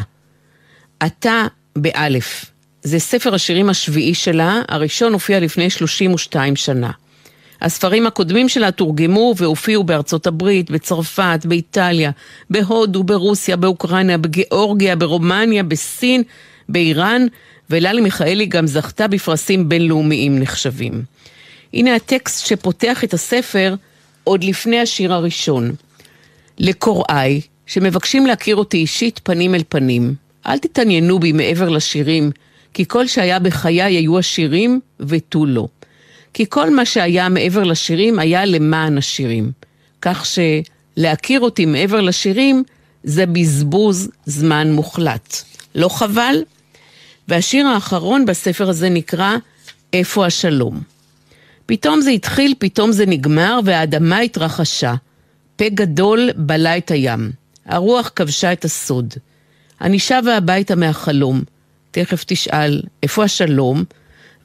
אתה 1.05 1.47
באלף. 1.75 2.45
זה 2.83 2.99
ספר 2.99 3.33
השירים 3.33 3.69
השביעי 3.69 4.13
שלה, 4.13 4.61
הראשון 4.67 5.13
הופיע 5.13 5.39
לפני 5.39 5.69
32 5.69 6.55
שנה. 6.55 6.91
הספרים 7.61 8.07
הקודמים 8.07 8.49
שלה 8.49 8.71
תורגמו 8.71 9.33
והופיעו 9.37 9.83
בארצות 9.83 10.27
הברית, 10.27 10.71
בצרפת, 10.71 11.39
באיטליה, 11.45 12.11
בהודו, 12.49 13.03
ברוסיה, 13.03 13.55
באוקראינה, 13.55 14.17
בגיאורגיה, 14.17 14.95
ברומניה, 14.95 15.63
בסין, 15.63 16.23
באיראן, 16.69 17.25
וללי 17.69 18.01
מיכאלי 18.01 18.45
גם 18.45 18.67
זכתה 18.67 19.07
בפרסים 19.07 19.69
בינלאומיים 19.69 20.39
נחשבים. 20.39 21.03
הנה 21.73 21.95
הטקסט 21.95 22.45
שפותח 22.45 23.03
את 23.03 23.13
הספר 23.13 23.75
עוד 24.23 24.43
לפני 24.43 24.79
השיר 24.79 25.13
הראשון. 25.13 25.75
לקוראי, 26.57 27.41
שמבקשים 27.65 28.27
להכיר 28.27 28.55
אותי 28.55 28.77
אישית 28.77 29.19
פנים 29.23 29.55
אל 29.55 29.63
פנים, 29.69 30.15
אל 30.47 30.57
תתעניינו 30.57 31.19
בי 31.19 31.31
מעבר 31.31 31.69
לשירים, 31.69 32.31
כי 32.73 32.85
כל 32.87 33.07
שהיה 33.07 33.39
בחיי 33.39 33.81
היו 33.81 34.19
השירים 34.19 34.79
ותו 34.99 35.45
לא. 35.45 35.67
כי 36.33 36.45
כל 36.49 36.69
מה 36.69 36.85
שהיה 36.85 37.29
מעבר 37.29 37.63
לשירים 37.63 38.19
היה 38.19 38.45
למען 38.45 38.97
השירים. 38.97 39.51
כך 40.01 40.25
שלהכיר 40.25 41.39
אותי 41.39 41.65
מעבר 41.65 42.01
לשירים 42.01 42.63
זה 43.03 43.25
בזבוז 43.25 44.09
זמן 44.25 44.71
מוחלט. 44.71 45.37
לא 45.75 45.89
חבל? 45.89 46.43
והשיר 47.27 47.67
האחרון 47.67 48.25
בספר 48.25 48.69
הזה 48.69 48.89
נקרא 48.89 49.35
"איפה 49.93 50.25
השלום". 50.25 50.92
פתאום 51.73 52.01
זה 52.01 52.09
התחיל, 52.09 52.53
פתאום 52.59 52.91
זה 52.91 53.05
נגמר, 53.05 53.59
והאדמה 53.65 54.19
התרחשה. 54.19 54.93
פה 55.55 55.69
גדול 55.69 56.29
בלע 56.35 56.77
את 56.77 56.91
הים. 56.91 57.31
הרוח 57.65 58.11
כבשה 58.15 58.53
את 58.53 58.65
הסוד. 58.65 59.13
אני 59.81 59.99
שבה 59.99 60.37
הביתה 60.37 60.75
מהחלום. 60.75 61.41
תכף 61.91 62.23
תשאל, 62.27 62.81
איפה 63.03 63.23
השלום? 63.23 63.83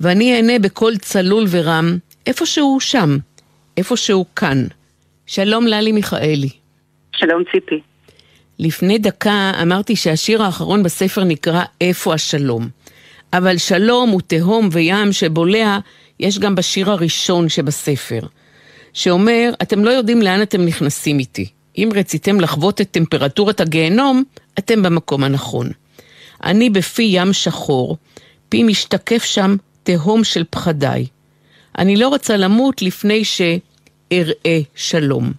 ואני 0.01 0.37
אענה 0.37 0.59
בקול 0.59 0.97
צלול 0.97 1.45
ורם, 1.51 1.99
איפה 2.27 2.47
שהוא 2.47 2.81
שם, 2.81 3.19
איפה 3.77 3.97
שהוא 3.97 4.27
כאן. 4.37 4.67
שלום 5.27 5.67
ללי 5.67 5.93
מיכאלי. 5.93 6.51
שלום 7.17 7.43
ציפי. 7.53 7.81
לפני 8.59 8.99
דקה 8.99 9.53
אמרתי 9.63 9.97
שהשיר 9.97 10.43
האחרון 10.43 10.83
בספר 10.83 11.25
נקרא 11.25 11.65
"איפה 11.81 12.15
השלום". 12.15 12.69
אבל 13.33 13.59
שלום 13.59 14.11
הוא 14.11 14.21
תהום 14.27 14.69
וים 14.73 15.13
שבולע 15.13 15.79
יש 16.21 16.39
גם 16.39 16.55
בשיר 16.55 16.91
הראשון 16.91 17.49
שבספר, 17.49 18.21
שאומר, 18.93 19.51
אתם 19.63 19.85
לא 19.85 19.91
יודעים 19.91 20.23
לאן 20.23 20.43
אתם 20.43 20.65
נכנסים 20.65 21.19
איתי. 21.19 21.49
אם 21.79 21.89
רציתם 21.95 22.41
לחוות 22.41 22.81
את 22.81 22.89
טמפרטורת 22.91 23.61
הגיהנום, 23.61 24.25
אתם 24.59 24.83
במקום 24.83 25.25
הנכון. 25.25 25.71
אני 26.45 26.71
בפי 26.71 27.09
ים 27.13 27.33
שחור, 27.33 27.97
פי 28.49 28.63
משתקף 28.63 29.25
שם 29.25 29.57
תהום 29.83 30.25
של 30.25 30.45
פחדיי. 30.51 31.07
אני 31.79 31.97
לא 31.97 32.09
רוצה 32.09 32.37
למות 32.37 32.83
לפני 32.83 33.23
שאראה 33.25 34.61
שלום. 34.75 35.33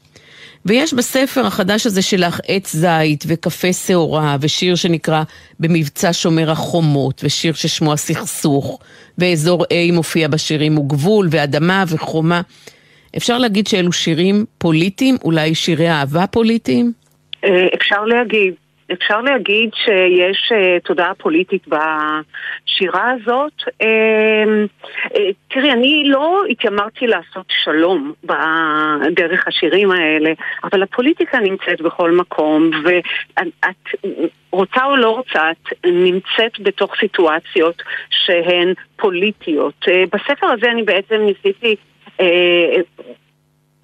ויש 0.70 0.94
בספר 0.94 1.46
החדש 1.46 1.86
הזה 1.86 2.02
שלך 2.02 2.40
עץ 2.48 2.76
זית 2.76 3.24
וקפה 3.28 3.74
שעורה 3.74 4.38
ושיר 4.42 4.76
שנקרא 4.76 5.24
במבצע 5.60 6.10
שומר 6.14 6.52
החומות 6.52 7.22
ושיר 7.24 7.54
ששמו 7.54 7.94
הסכסוך 7.94 8.80
ואזור 9.18 9.64
A 9.64 9.94
מופיע 9.94 10.28
בשירים 10.28 10.76
הוא 10.76 10.90
גבול 10.90 11.28
ואדמה 11.32 11.84
וחומה. 11.88 12.42
אפשר 13.18 13.38
להגיד 13.38 13.68
שאלו 13.68 13.92
שירים 13.92 14.46
פוליטיים, 14.58 15.16
אולי 15.24 15.56
שירי 15.56 15.90
אהבה 15.90 16.28
פוליטיים? 16.28 16.92
אה, 17.46 17.50
אפשר 17.76 18.06
להגיד. 18.06 18.54
אפשר 18.94 19.22
להגיד 19.22 19.70
שיש 19.74 20.52
uh, 20.52 20.84
תודעה 20.84 21.14
פוליטית 21.16 21.68
בשירה 21.68 23.12
הזאת. 23.12 23.54
Uh, 23.68 23.86
uh, 25.06 25.18
תראי, 25.48 25.72
אני 25.72 26.04
לא 26.06 26.44
התיימרתי 26.50 27.08
לעשות 27.08 27.46
שלום 27.64 28.14
בדרך 28.24 29.48
השירים 29.48 29.92
האלה, 29.92 30.32
אבל 30.64 30.84
הפוליטיקה 30.84 31.40
נמצאת 31.40 31.82
בכל 31.82 32.12
מקום, 32.12 32.72
ואת 32.84 34.08
רוצה 34.52 34.86
או 34.86 34.96
לא 34.96 35.10
רוצה, 35.10 35.52
את 35.52 35.86
נמצאת 35.86 36.60
בתוך 36.60 36.94
סיטואציות 37.00 37.84
שהן 38.10 38.74
פוליטיות. 38.96 39.86
Uh, 39.86 39.90
בספר 40.14 40.48
הזה 40.48 40.72
אני 40.72 40.84
בעצם 40.84 41.16
ניסיתי... 41.16 41.76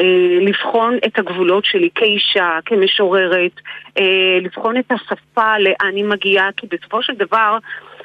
אה, 0.02 0.38
לבחון 0.42 0.98
את 1.06 1.20
הגבולות 1.20 1.66
שלי 1.66 1.90
כאישה, 1.96 2.60
כמשוררת, 2.66 3.52
אה, 4.00 4.38
לבחון 4.42 4.78
את 4.78 4.92
השפה, 4.92 5.60
לאן 5.60 5.96
היא 5.96 6.06
מגיעה, 6.06 6.50
כי 6.58 6.68
בסופו 6.68 7.04
של 7.04 7.14
דבר 7.14 7.58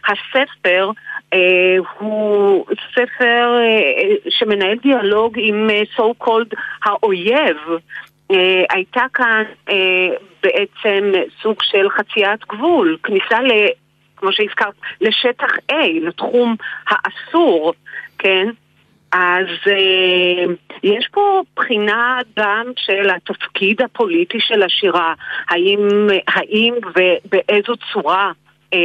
הספר 0.09 0.91
אה, 1.33 1.77
הוא 1.99 2.67
ספר 2.95 3.59
שמנהל 4.29 4.77
דיאלוג 4.83 5.35
עם 5.37 5.69
so 5.97 6.25
called 6.25 6.55
האויב. 6.85 7.57
הייתה 8.71 9.05
כאן 9.15 9.43
בעצם 10.43 11.13
סוג 11.43 11.57
של 11.63 11.91
חציית 11.91 12.47
גבול, 12.47 12.97
כניסה 13.03 13.41
ל... 13.41 13.51
כמו 14.17 14.33
שהזכרת, 14.33 14.75
לשטח 15.01 15.53
A, 15.73 15.75
לתחום 16.01 16.57
האסור, 16.87 17.75
כן? 18.19 18.49
אז 19.13 19.47
uh, 19.67 20.51
יש 20.83 21.09
פה 21.13 21.43
בחינה 21.57 22.19
גם 22.39 22.67
של 22.77 23.11
התפקיד 23.11 23.83
הפוליטי 23.83 24.39
של 24.41 24.63
השירה, 24.63 25.15
האם, 25.49 26.09
האם 26.29 26.75
ובאיזו 26.87 27.73
צורה 27.93 28.33
uh, 28.75 28.77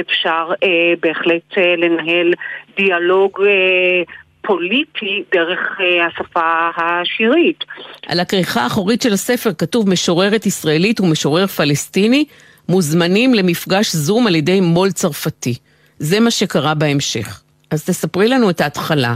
אפשר 0.00 0.48
uh, 0.52 0.66
בהחלט 1.02 1.52
uh, 1.52 1.60
לנהל 1.78 2.32
דיאלוג 2.76 3.40
uh, 3.40 4.12
פוליטי 4.42 5.24
דרך 5.34 5.60
uh, 5.78 5.82
השפה 6.06 6.70
השירית. 6.76 7.64
על 8.06 8.20
הכריכה 8.20 8.60
האחורית 8.60 9.02
של 9.02 9.12
הספר 9.12 9.50
כתוב 9.58 9.88
משוררת 9.88 10.46
ישראלית 10.46 11.00
ומשורר 11.00 11.46
פלסטיני 11.46 12.24
מוזמנים 12.68 13.34
למפגש 13.34 13.92
זום 13.92 14.26
על 14.26 14.34
ידי 14.34 14.60
מו"ל 14.60 14.90
צרפתי. 14.90 15.54
זה 15.98 16.20
מה 16.20 16.30
שקרה 16.30 16.74
בהמשך. 16.74 17.42
אז 17.70 17.84
תספרי 17.84 18.28
לנו 18.28 18.50
את 18.50 18.60
ההתחלה. 18.60 19.14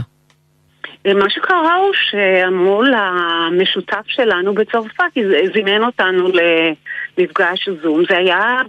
מה 1.07 1.29
שקרה 1.29 1.75
הוא 1.75 1.93
שהמו"ל 1.93 2.93
המשותף 2.97 4.03
שלנו 4.07 4.53
בצרפת 4.53 5.03
זימן 5.53 5.83
אותנו 5.83 6.27
למפגש 7.17 7.69
זום. 7.81 8.03
זה 8.09 8.17
היה 8.17 8.61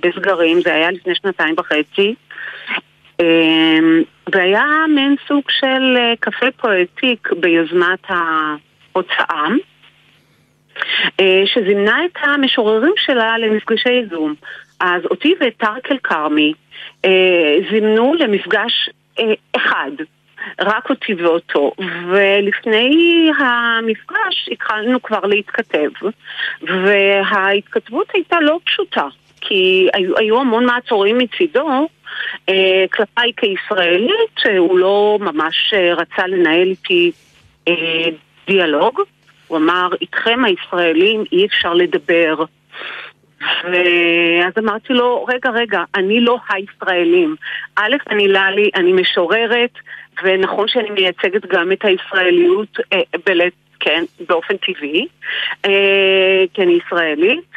בסגרים, 0.00 0.60
זה 0.60 0.74
היה 0.74 0.90
לפני 0.90 1.14
שנתיים 1.14 1.54
וחצי. 1.58 2.14
אמ, 3.20 4.02
והיה 4.32 4.64
מעין 4.94 5.16
סוג 5.28 5.42
של 5.50 5.96
אה, 5.96 6.12
קפה 6.20 6.46
פואטיק 6.56 7.28
ביוזמת 7.32 8.04
ההוצאה, 8.08 9.46
אה, 11.20 11.42
שזימנה 11.46 12.04
את 12.04 12.18
המשוררים 12.22 12.94
שלה 12.96 13.38
למפגשי 13.38 14.06
זום. 14.10 14.34
אז 14.80 15.02
אותי 15.04 15.34
ואת 15.40 15.56
טארק 15.56 15.92
אל-כרמי 15.92 16.52
אה, 17.04 17.56
זימנו 17.70 18.14
למפגש 18.14 18.90
אחד. 19.56 19.90
רק 20.60 20.90
אותי 20.90 21.14
ואותו. 21.14 21.72
ולפני 22.08 23.30
המפגש 23.38 24.48
התחלנו 24.52 25.02
כבר 25.02 25.20
להתכתב, 25.20 25.90
וההתכתבות 26.62 28.06
הייתה 28.14 28.40
לא 28.40 28.58
פשוטה, 28.64 29.06
כי 29.40 29.88
היו, 29.94 30.18
היו 30.18 30.40
המון 30.40 30.66
מעצורים 30.66 31.18
מצידו, 31.18 31.88
אה, 32.48 32.84
כלפיי 32.92 33.32
כישראלית, 33.36 34.58
הוא 34.58 34.78
לא 34.78 35.18
ממש 35.20 35.74
אה, 35.74 35.94
רצה 35.94 36.26
לנהל 36.26 36.68
איתי 36.68 37.12
אה, 37.68 38.08
דיאלוג. 38.46 39.00
הוא 39.46 39.58
אמר, 39.58 39.88
איתכם 40.00 40.44
הישראלים 40.44 41.24
אי 41.32 41.46
אפשר 41.46 41.74
לדבר. 41.74 42.44
ואז 43.64 44.52
אמרתי 44.58 44.92
לו, 44.92 45.24
רגע, 45.24 45.50
רגע, 45.50 45.82
אני 45.94 46.20
לא 46.20 46.38
הישראלים. 46.48 47.36
א', 47.76 47.96
אני 48.10 48.28
ללי, 48.28 48.70
אני 48.74 48.92
משוררת, 48.92 49.70
ונכון 50.22 50.68
שאני 50.68 50.90
מייצגת 50.90 51.46
גם 51.46 51.72
את 51.72 51.84
הישראליות, 51.84 52.78
אה, 52.92 53.00
בלט, 53.26 53.52
כן, 53.80 54.04
באופן 54.28 54.56
טבעי, 54.56 55.06
אה, 55.64 56.44
כי 56.54 56.62
אני 56.62 56.78
ישראלית, 56.86 57.50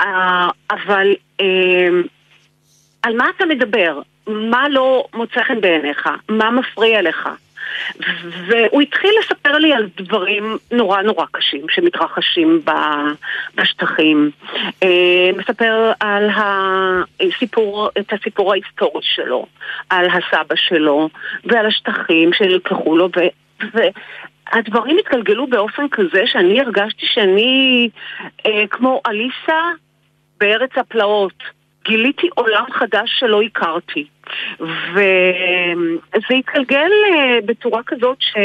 אה, 0.00 0.48
אבל 0.70 1.14
אה, 1.40 1.88
על 3.02 3.16
מה 3.16 3.26
אתה 3.36 3.46
מדבר? 3.46 4.00
מה 4.26 4.68
לא 4.68 5.04
מוצא 5.14 5.42
חן 5.42 5.60
בעיניך? 5.60 6.08
מה 6.28 6.50
מפריע 6.50 7.02
לך? 7.02 7.28
והוא 8.46 8.82
התחיל 8.82 9.10
לספר 9.20 9.58
לי 9.58 9.72
על 9.72 9.88
דברים 9.96 10.56
נורא 10.72 11.02
נורא 11.02 11.24
קשים 11.32 11.66
שמתרחשים 11.70 12.64
בשטחים. 13.54 14.30
אה, 14.82 15.30
מספר 15.36 15.92
על 16.00 16.30
הסיפור, 17.20 17.88
את 17.98 18.12
הסיפור 18.12 18.52
ההיסטורי 18.52 19.00
שלו, 19.02 19.46
על 19.90 20.06
הסבא 20.06 20.56
שלו 20.56 21.08
ועל 21.44 21.66
השטחים 21.66 22.32
שנלקחו 22.32 22.96
לו. 22.96 23.08
והדברים 23.74 24.96
התגלגלו 24.98 25.46
באופן 25.46 25.88
כזה 25.90 26.22
שאני 26.26 26.60
הרגשתי 26.60 27.06
שאני 27.06 27.88
אה, 28.46 28.64
כמו 28.70 29.00
אליסה 29.06 29.70
בארץ 30.40 30.70
הפלאות. 30.76 31.59
גיליתי 31.90 32.28
עולם 32.34 32.64
חדש 32.72 33.10
שלא 33.18 33.42
הכרתי. 33.42 34.06
וזה 34.60 36.34
התגלגל 36.38 36.90
אה, 37.12 37.38
בצורה 37.44 37.82
כזאת 37.86 38.16
ש... 38.20 38.36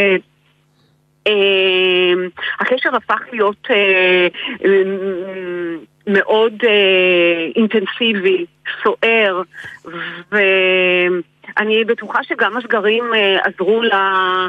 אה, 1.27 2.13
הקשר 2.59 2.95
הפך 2.95 3.21
להיות 3.31 3.67
אה, 3.69 4.27
מאוד 6.07 6.53
אינטנסיבי, 7.55 8.45
סוער, 8.83 9.41
ואני 10.31 11.83
בטוחה 11.85 12.23
שגם 12.23 12.57
הסגרים 12.57 13.03
עזרו 13.43 13.81
לה, 13.81 14.47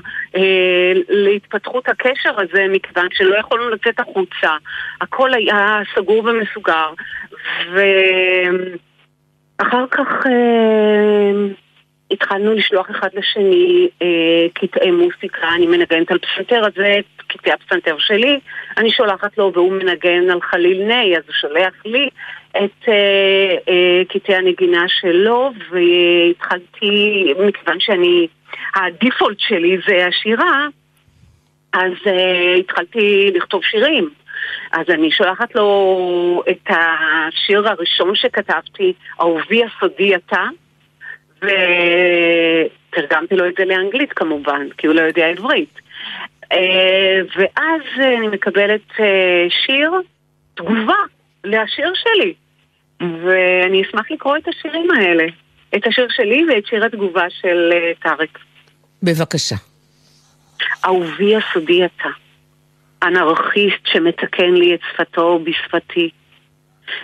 להתפתחות 1.08 1.88
הקשר 1.88 2.40
הזה, 2.40 2.66
מכיוון 2.68 3.08
שלא 3.12 3.36
יכולנו 3.36 3.70
לצאת 3.70 4.00
החוצה. 4.00 4.56
הכל 5.00 5.34
היה 5.34 5.80
סגור 5.94 6.24
ומסוגר. 6.24 6.90
ו... 7.72 7.80
אחר 9.58 9.84
כך 9.90 10.26
אה, 10.26 11.32
התחלנו 12.10 12.52
לשלוח 12.52 12.90
אחד 12.90 13.08
לשני 13.14 13.88
אה, 14.02 14.46
קטעי 14.54 14.90
מוסיקה, 14.90 15.48
אני 15.54 15.66
מנגנת 15.66 16.10
על 16.10 16.18
פסנתר, 16.18 16.66
אז 16.66 16.72
זה 16.76 16.94
קטעי 17.26 17.52
הפסנתר 17.52 17.96
שלי, 17.98 18.40
אני 18.76 18.90
שולחת 18.90 19.38
לו 19.38 19.52
והוא 19.54 19.72
מנגן 19.72 20.30
על 20.30 20.40
חליל 20.40 20.82
ני, 20.82 21.16
אז 21.16 21.22
הוא 21.26 21.34
שולח 21.34 21.74
לי 21.84 22.08
את 22.50 22.88
אה, 22.88 23.56
אה, 23.68 24.02
קטעי 24.08 24.36
הנגינה 24.36 24.84
שלו, 24.88 25.50
והתחלתי, 25.70 27.34
מכיוון 27.48 27.80
שאני, 27.80 28.26
הדיפולט 28.76 29.40
שלי 29.40 29.78
זה 29.88 30.06
השירה, 30.06 30.66
אז 31.72 31.92
אה, 32.06 32.54
התחלתי 32.54 33.30
לכתוב 33.34 33.64
שירים. 33.64 34.10
אז 34.72 34.86
אני 34.88 35.10
שולחת 35.10 35.54
לו 35.54 36.42
את 36.50 36.68
השיר 36.68 37.68
הראשון 37.68 38.14
שכתבתי, 38.14 38.92
אהובי 39.20 39.62
הסודי 39.64 40.16
אתה, 40.16 40.44
ותרגמתי 41.36 43.36
לו 43.36 43.48
את 43.48 43.54
זה 43.58 43.64
לאנגלית 43.64 44.12
כמובן, 44.12 44.66
כי 44.78 44.86
הוא 44.86 44.94
לא 44.94 45.00
יודע 45.00 45.26
עברית. 45.26 45.80
אה, 46.52 47.20
ואז 47.36 47.82
אני 48.18 48.28
מקבלת 48.28 49.00
אה, 49.00 49.46
שיר, 49.50 49.90
תגובה 50.54 50.96
לשיר 51.44 51.92
שלי. 51.94 52.34
ואני 53.00 53.82
אשמח 53.82 54.10
לקרוא 54.10 54.36
את 54.36 54.48
השירים 54.48 54.90
האלה. 54.90 55.24
את 55.76 55.86
השיר 55.86 56.06
שלי 56.10 56.44
ואת 56.48 56.66
שיר 56.66 56.84
התגובה 56.84 57.30
של 57.30 57.70
אה, 57.72 57.92
טארק. 58.02 58.38
בבקשה. 59.02 59.56
אהובי 60.84 61.36
הסודי 61.36 61.84
אתה. 61.84 62.08
אנרכיסט 63.06 63.86
שמתקן 63.86 64.54
לי 64.54 64.74
את 64.74 64.80
שפתו 64.92 65.38
בשפתי, 65.44 66.10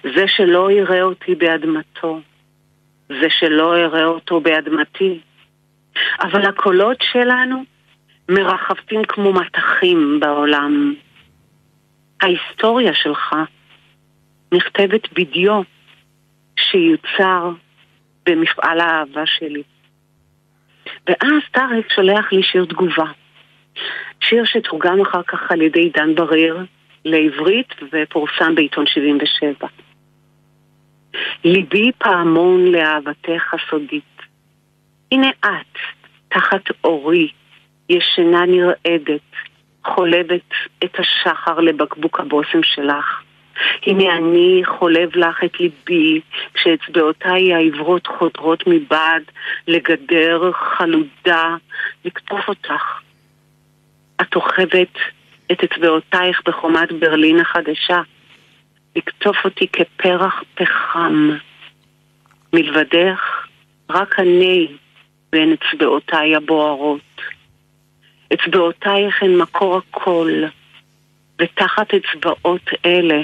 זה 0.03 0.29
שלא 0.29 0.71
יראה 0.71 1.03
אותי 1.03 1.35
באדמתו, 1.35 2.21
זה 3.09 3.27
שלא 3.31 3.79
יראה 3.79 4.05
אותו 4.05 4.41
באדמתי. 4.41 5.21
אבל 6.21 6.47
הקולות 6.47 6.97
שלנו 7.13 7.65
מרחפים 8.29 9.05
כמו 9.09 9.33
מטחים 9.33 10.21
בעולם. 10.21 10.95
ההיסטוריה 12.21 12.95
שלך 12.95 13.35
נכתבת 14.55 15.13
בדיו 15.13 15.63
שיוצר 16.57 17.51
במפעל 18.27 18.81
האהבה 18.81 19.27
שלי. 19.27 19.63
ואז 21.07 21.43
טארק 21.53 21.93
שולח 21.93 22.33
לי 22.33 22.43
שיר 22.43 22.65
תגובה. 22.65 23.22
שיר 24.21 24.45
שתורגם 24.45 25.01
אחר 25.01 25.23
כך 25.23 25.53
על 25.53 25.63
ידי 25.63 25.89
דן 25.89 26.15
בריר 26.15 26.59
לעברית 27.05 27.75
ופורסם 27.93 28.55
בעיתון 28.55 28.87
77. 28.87 29.69
ליבי 31.45 31.91
פעמון 31.99 32.67
לאהבתך 32.67 33.55
הסודית. 33.55 34.23
הנה 35.13 35.31
את, 35.41 35.79
תחת 36.29 36.65
אורי, 36.85 37.29
ישנה 37.89 38.47
נרעדת, 38.47 39.21
חולבת 39.85 40.51
את 40.85 40.99
השחר 40.99 41.61
לבקבוק 41.61 42.21
הבושם 42.21 42.63
שלך. 42.63 43.23
הנה 43.87 44.17
אני 44.17 44.63
חולב 44.65 45.17
לך 45.17 45.45
את 45.45 45.61
ליבי, 45.61 46.21
כשאצבעותיי 46.55 47.55
העברות 47.55 48.07
חודרות 48.07 48.65
מבעד 48.67 49.23
לגדר 49.69 50.51
חלודה, 50.53 51.57
לקטוף 52.05 52.49
אותך 52.49 53.01
את 54.23 54.37
אוכבת 54.37 54.99
את 55.53 55.65
אצבעותייך 55.65 56.43
בחומת 56.47 56.93
ברלין 56.93 57.41
החדשה, 57.41 58.01
לקטוף 58.97 59.37
אותי 59.45 59.69
כפרח 59.69 60.43
פחם. 60.55 61.31
מלבדך, 62.53 63.47
רק 63.91 64.21
אני 64.21 64.69
בין 65.33 65.53
אצבעותיי 65.53 66.37
הבוערות. 66.37 67.21
אצבעותייך 68.35 69.23
הן 69.23 69.37
מקור 69.37 69.77
הכל, 69.77 70.33
ותחת 71.39 71.89
אצבעות 71.95 72.71
אלה 72.87 73.23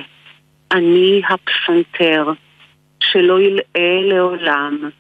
אני 0.72 1.22
הפסנתר, 1.28 2.32
שלא 3.00 3.40
ילאה 3.40 4.00
לעולם. 4.02 4.90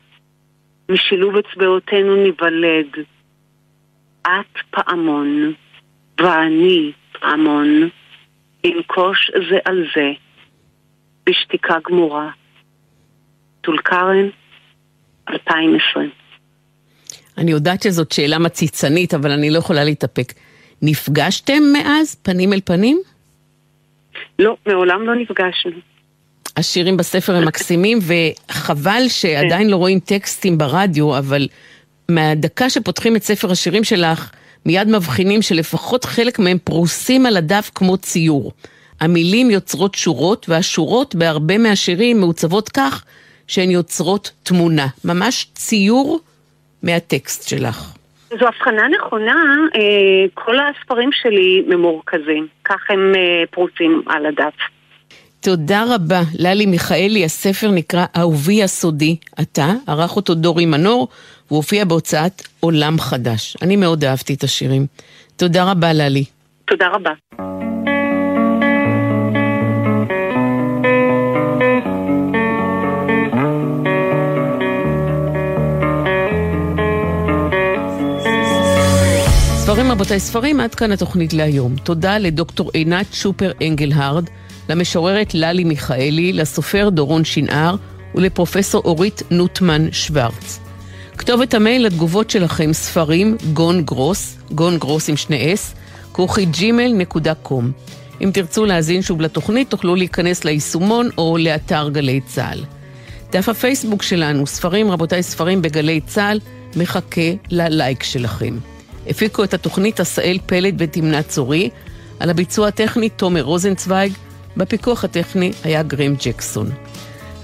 משילוב 0.88 1.36
אצבעותינו 1.36 2.16
ניוולד. 2.16 2.96
את 4.22 4.58
פעמון. 4.70 5.52
ואני, 6.18 6.92
פעמון, 7.20 7.88
אנקוש 8.66 9.30
זה 9.50 9.58
על 9.64 9.84
זה, 9.96 10.10
בשתיקה 11.26 11.74
גמורה. 11.88 12.30
טול 13.60 13.78
כרם, 13.84 14.28
2020. 15.28 16.10
אני 17.38 17.50
יודעת 17.50 17.82
שזאת 17.82 18.12
שאלה 18.12 18.38
מציצנית, 18.38 19.14
אבל 19.14 19.30
אני 19.30 19.50
לא 19.50 19.58
יכולה 19.58 19.84
להתאפק. 19.84 20.32
נפגשתם 20.82 21.62
מאז, 21.72 22.14
פנים 22.14 22.52
אל 22.52 22.60
פנים? 22.64 23.00
לא, 24.38 24.56
מעולם 24.66 25.06
לא 25.06 25.14
נפגשנו. 25.14 25.72
השירים 26.56 26.96
בספר 26.96 27.34
הם 27.34 27.44
מקסימים, 27.44 27.98
וחבל 28.02 29.02
שעדיין 29.08 29.70
לא 29.70 29.76
רואים 29.76 30.00
טקסטים 30.00 30.58
ברדיו, 30.58 31.18
אבל 31.18 31.48
מהדקה 32.10 32.70
שפותחים 32.70 33.16
את 33.16 33.22
ספר 33.22 33.50
השירים 33.50 33.84
שלך, 33.84 34.30
מיד 34.66 34.88
מבחינים 34.88 35.42
שלפחות 35.42 36.04
חלק 36.04 36.38
מהם 36.38 36.58
פרוסים 36.64 37.26
על 37.26 37.36
הדף 37.36 37.70
כמו 37.74 37.96
ציור. 37.96 38.52
המילים 39.00 39.50
יוצרות 39.50 39.94
שורות, 39.94 40.46
והשורות 40.48 41.14
בהרבה 41.14 41.58
מהשירים 41.58 42.20
מעוצבות 42.20 42.68
כך 42.68 43.04
שהן 43.46 43.70
יוצרות 43.70 44.30
תמונה. 44.42 44.86
ממש 45.04 45.46
ציור 45.54 46.20
מהטקסט 46.82 47.48
שלך. 47.48 47.92
זו 48.30 48.46
הבחנה 48.46 48.88
נכונה, 48.88 49.56
אה, 49.74 49.80
כל 50.34 50.56
הספרים 50.58 51.10
שלי 51.12 51.64
ממורכזים, 51.66 52.46
כך 52.64 52.90
הם 52.90 53.12
אה, 53.16 53.44
פרוסים 53.50 54.02
על 54.06 54.26
הדף. 54.26 54.54
תודה 55.48 55.84
רבה. 55.94 56.22
ללי 56.34 56.66
מיכאלי, 56.66 57.24
הספר 57.24 57.70
נקרא 57.70 58.06
אהובי 58.16 58.62
הסודי, 58.62 59.16
אתה, 59.40 59.72
ערך 59.86 60.16
אותו 60.16 60.34
דורי 60.34 60.66
מנור, 60.66 61.08
והוא 61.48 61.56
הופיע 61.56 61.84
בהוצאת 61.84 62.42
עולם 62.60 63.00
חדש. 63.00 63.56
אני 63.62 63.76
מאוד 63.76 64.04
אהבתי 64.04 64.34
את 64.34 64.44
השירים. 64.44 64.86
תודה 65.36 65.70
רבה, 65.70 65.92
ללי. 65.92 66.24
תודה 66.66 66.86
רבה. 66.92 67.10
ספרים 79.56 79.90
רבותיי, 79.90 80.20
ספרים, 80.20 80.60
עד 80.60 80.74
כאן 80.74 80.92
התוכנית 80.92 81.32
להיום. 81.32 81.76
תודה 81.76 82.18
לדוקטור 82.18 82.70
עינת 82.74 83.06
שופר 83.12 83.52
אנגלהרד, 83.62 84.24
למשוררת 84.68 85.34
ללי 85.34 85.64
מיכאלי, 85.64 86.32
לסופר 86.32 86.88
דורון 86.88 87.24
שנהר 87.24 87.76
ולפרופסור 88.14 88.82
אורית 88.84 89.22
נוטמן 89.30 89.92
שוורץ. 89.92 90.60
כתובת 91.18 91.54
המייל 91.54 91.86
לתגובות 91.86 92.30
שלכם 92.30 92.72
ספרים 92.72 93.36
גון 93.52 93.82
גרוס, 93.82 94.36
גון 94.52 94.78
גרוס 94.78 95.08
עם 95.08 95.16
שני 95.16 95.54
אס, 95.54 95.74
כרוכי 96.14 96.44
ג'ימל 96.44 96.92
נקודה 96.92 97.34
קום. 97.34 97.72
אם 98.20 98.30
תרצו 98.34 98.64
להאזין 98.64 99.02
שוב 99.02 99.20
לתוכנית, 99.20 99.70
תוכלו 99.70 99.94
להיכנס 99.94 100.44
ליישומון 100.44 101.08
או 101.18 101.36
לאתר 101.40 101.88
גלי 101.88 102.20
צה"ל. 102.26 102.64
דף 103.32 103.48
הפייסבוק 103.48 104.02
שלנו, 104.02 104.46
ספרים, 104.46 104.90
רבותיי, 104.90 105.22
ספרים 105.22 105.62
בגלי 105.62 106.00
צה"ל, 106.00 106.40
מחכה 106.76 107.30
ללייק 107.50 108.02
שלכם. 108.02 108.58
הפיקו 109.06 109.44
את 109.44 109.54
התוכנית 109.54 110.00
עשאל 110.00 110.38
פלד 110.46 110.74
ותמנה 110.78 111.22
צורי, 111.22 111.70
על 112.20 112.30
הביצוע 112.30 112.68
הטכני 112.68 113.08
תומר 113.08 113.42
רוזנצוויג, 113.42 114.12
בפיקוח 114.58 115.04
הטכני 115.04 115.52
היה 115.64 115.82
גרם 115.82 116.14
ג'קסון. 116.24 116.70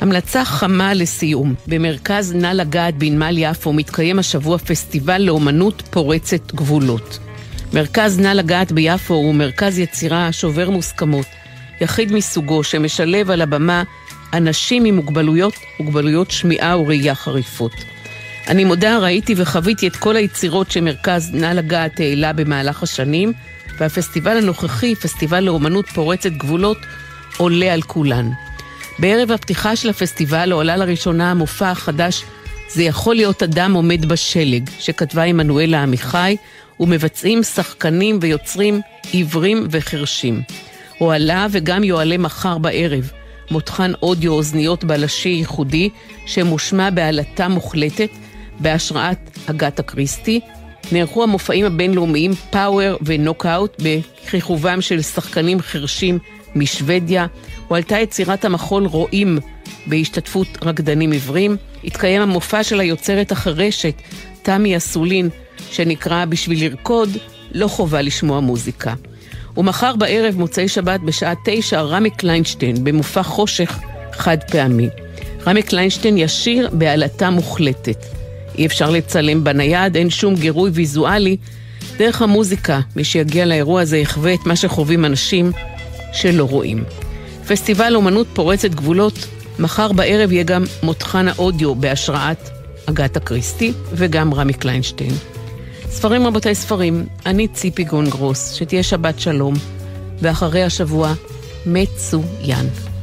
המלצה 0.00 0.44
חמה 0.44 0.94
לסיום, 0.94 1.54
במרכז 1.66 2.34
נא 2.34 2.46
לגעת 2.46 2.94
בנמל 2.94 3.34
יפו 3.38 3.72
מתקיים 3.72 4.18
השבוע 4.18 4.58
פסטיבל 4.58 5.22
לאומנות 5.22 5.82
פורצת 5.90 6.52
גבולות. 6.52 7.18
מרכז 7.72 8.18
נא 8.18 8.28
לגעת 8.28 8.72
ביפו 8.72 9.14
הוא 9.14 9.34
מרכז 9.34 9.78
יצירה 9.78 10.32
שובר 10.32 10.70
מוסכמות, 10.70 11.26
יחיד 11.80 12.12
מסוגו 12.12 12.64
שמשלב 12.64 13.30
על 13.30 13.42
הבמה 13.42 13.82
אנשים 14.32 14.84
עם 14.84 14.96
מוגבלויות, 14.96 15.54
מוגבלויות 15.80 16.30
שמיעה 16.30 16.78
וראייה 16.78 17.14
חריפות. 17.14 17.72
אני 18.48 18.64
מודה, 18.64 18.98
ראיתי 18.98 19.34
וחוויתי 19.36 19.86
את 19.86 19.96
כל 19.96 20.16
היצירות 20.16 20.70
שמרכז 20.70 21.30
נא 21.34 21.46
לגעת 21.46 22.00
העלה 22.00 22.32
במהלך 22.32 22.82
השנים, 22.82 23.32
והפסטיבל 23.78 24.36
הנוכחי, 24.36 24.94
פסטיבל 24.94 25.40
לאומנות 25.40 25.88
פורצת 25.88 26.32
גבולות, 26.32 26.78
עולה 27.36 27.72
על 27.72 27.82
כולן. 27.82 28.30
בערב 28.98 29.30
הפתיחה 29.30 29.76
של 29.76 29.88
הפסטיבל 29.88 30.52
הועלה 30.52 30.76
לראשונה 30.76 31.30
המופע 31.30 31.70
החדש 31.70 32.24
"זה 32.68 32.82
יכול 32.82 33.14
להיות 33.14 33.42
אדם 33.42 33.74
עומד 33.74 34.06
בשלג", 34.06 34.70
שכתבה 34.78 35.22
עמנואלה 35.22 35.82
עמיחי, 35.82 36.36
ומבצעים 36.80 37.42
שחקנים 37.42 38.18
ויוצרים 38.20 38.80
עיוורים 39.12 39.66
וחרשים. 39.70 40.42
הועלה 40.98 41.46
וגם 41.50 41.84
יועלה 41.84 42.18
מחר 42.18 42.58
בערב, 42.58 43.10
מותחן 43.50 43.92
אודיו 44.02 44.32
אוזניות 44.32 44.84
בלשי 44.84 45.28
ייחודי, 45.28 45.88
שמושמע 46.26 46.90
בעלטה 46.90 47.48
מוחלטת, 47.48 48.10
בהשראת 48.60 49.30
אגתה 49.46 49.82
קריסטי. 49.82 50.40
נערכו 50.92 51.22
המופעים 51.22 51.64
הבינלאומיים 51.64 52.34
פאוור 52.50 52.98
ונוקאוט 53.02 53.82
בכיכובם 53.82 54.80
של 54.80 55.02
שחקנים 55.02 55.60
חרשים 55.60 56.18
משוודיה. 56.56 57.26
הועלתה 57.68 57.98
יצירת 57.98 58.44
המחול 58.44 58.86
רואים 58.86 59.38
בהשתתפות 59.86 60.48
רקדנים 60.62 61.10
עיוורים. 61.10 61.56
התקיים 61.84 62.22
המופע 62.22 62.62
של 62.62 62.80
היוצרת 62.80 63.32
החרשת, 63.32 63.94
תמי 64.42 64.76
אסולין, 64.76 65.28
שנקרא 65.70 66.24
בשביל 66.24 66.64
לרקוד, 66.64 67.10
לא 67.52 67.68
חובה 67.68 68.02
לשמוע 68.02 68.40
מוזיקה. 68.40 68.94
ומחר 69.56 69.96
בערב, 69.96 70.34
מוצאי 70.36 70.68
שבת, 70.68 71.00
בשעה 71.00 71.34
תשע, 71.44 71.80
רמי 71.80 72.10
קליינשטיין, 72.10 72.84
במופע 72.84 73.22
חושך 73.22 73.78
חד 74.12 74.38
פעמי. 74.50 74.88
רמי 75.46 75.62
קליינשטיין 75.62 76.18
ישיר 76.18 76.70
בעלטה 76.72 77.30
מוחלטת. 77.30 78.06
אי 78.58 78.66
אפשר 78.66 78.90
לצלם 78.90 79.44
בנייד, 79.44 79.96
אין 79.96 80.10
שום 80.10 80.34
גירוי 80.34 80.70
ויזואלי. 80.74 81.36
דרך 81.98 82.22
המוזיקה, 82.22 82.80
מי 82.96 83.04
שיגיע 83.04 83.44
לאירוע 83.44 83.80
הזה 83.80 83.98
יחווה 83.98 84.34
את 84.34 84.46
מה 84.46 84.56
שחווים 84.56 85.04
אנשים 85.04 85.52
שלא 86.14 86.44
רואים. 86.44 86.84
פסטיבל 87.48 87.96
אומנות 87.96 88.26
פורצת 88.32 88.70
גבולות, 88.70 89.26
מחר 89.58 89.92
בערב 89.92 90.32
יהיה 90.32 90.44
גם 90.44 90.64
מותחן 90.82 91.28
האודיו 91.28 91.74
בהשראת 91.74 92.50
אגתה 92.86 93.20
קריסטי 93.20 93.72
וגם 93.92 94.34
רמי 94.34 94.52
קליינשטיין. 94.52 95.12
ספרים 95.88 96.26
רבותיי 96.26 96.54
ספרים, 96.54 97.06
אני 97.26 97.48
ציפי 97.48 97.84
גון 97.84 98.10
גרוס, 98.10 98.52
שתהיה 98.52 98.82
שבת 98.82 99.20
שלום, 99.20 99.54
ואחרי 100.20 100.62
השבוע 100.62 101.12
מצוין. 101.66 102.93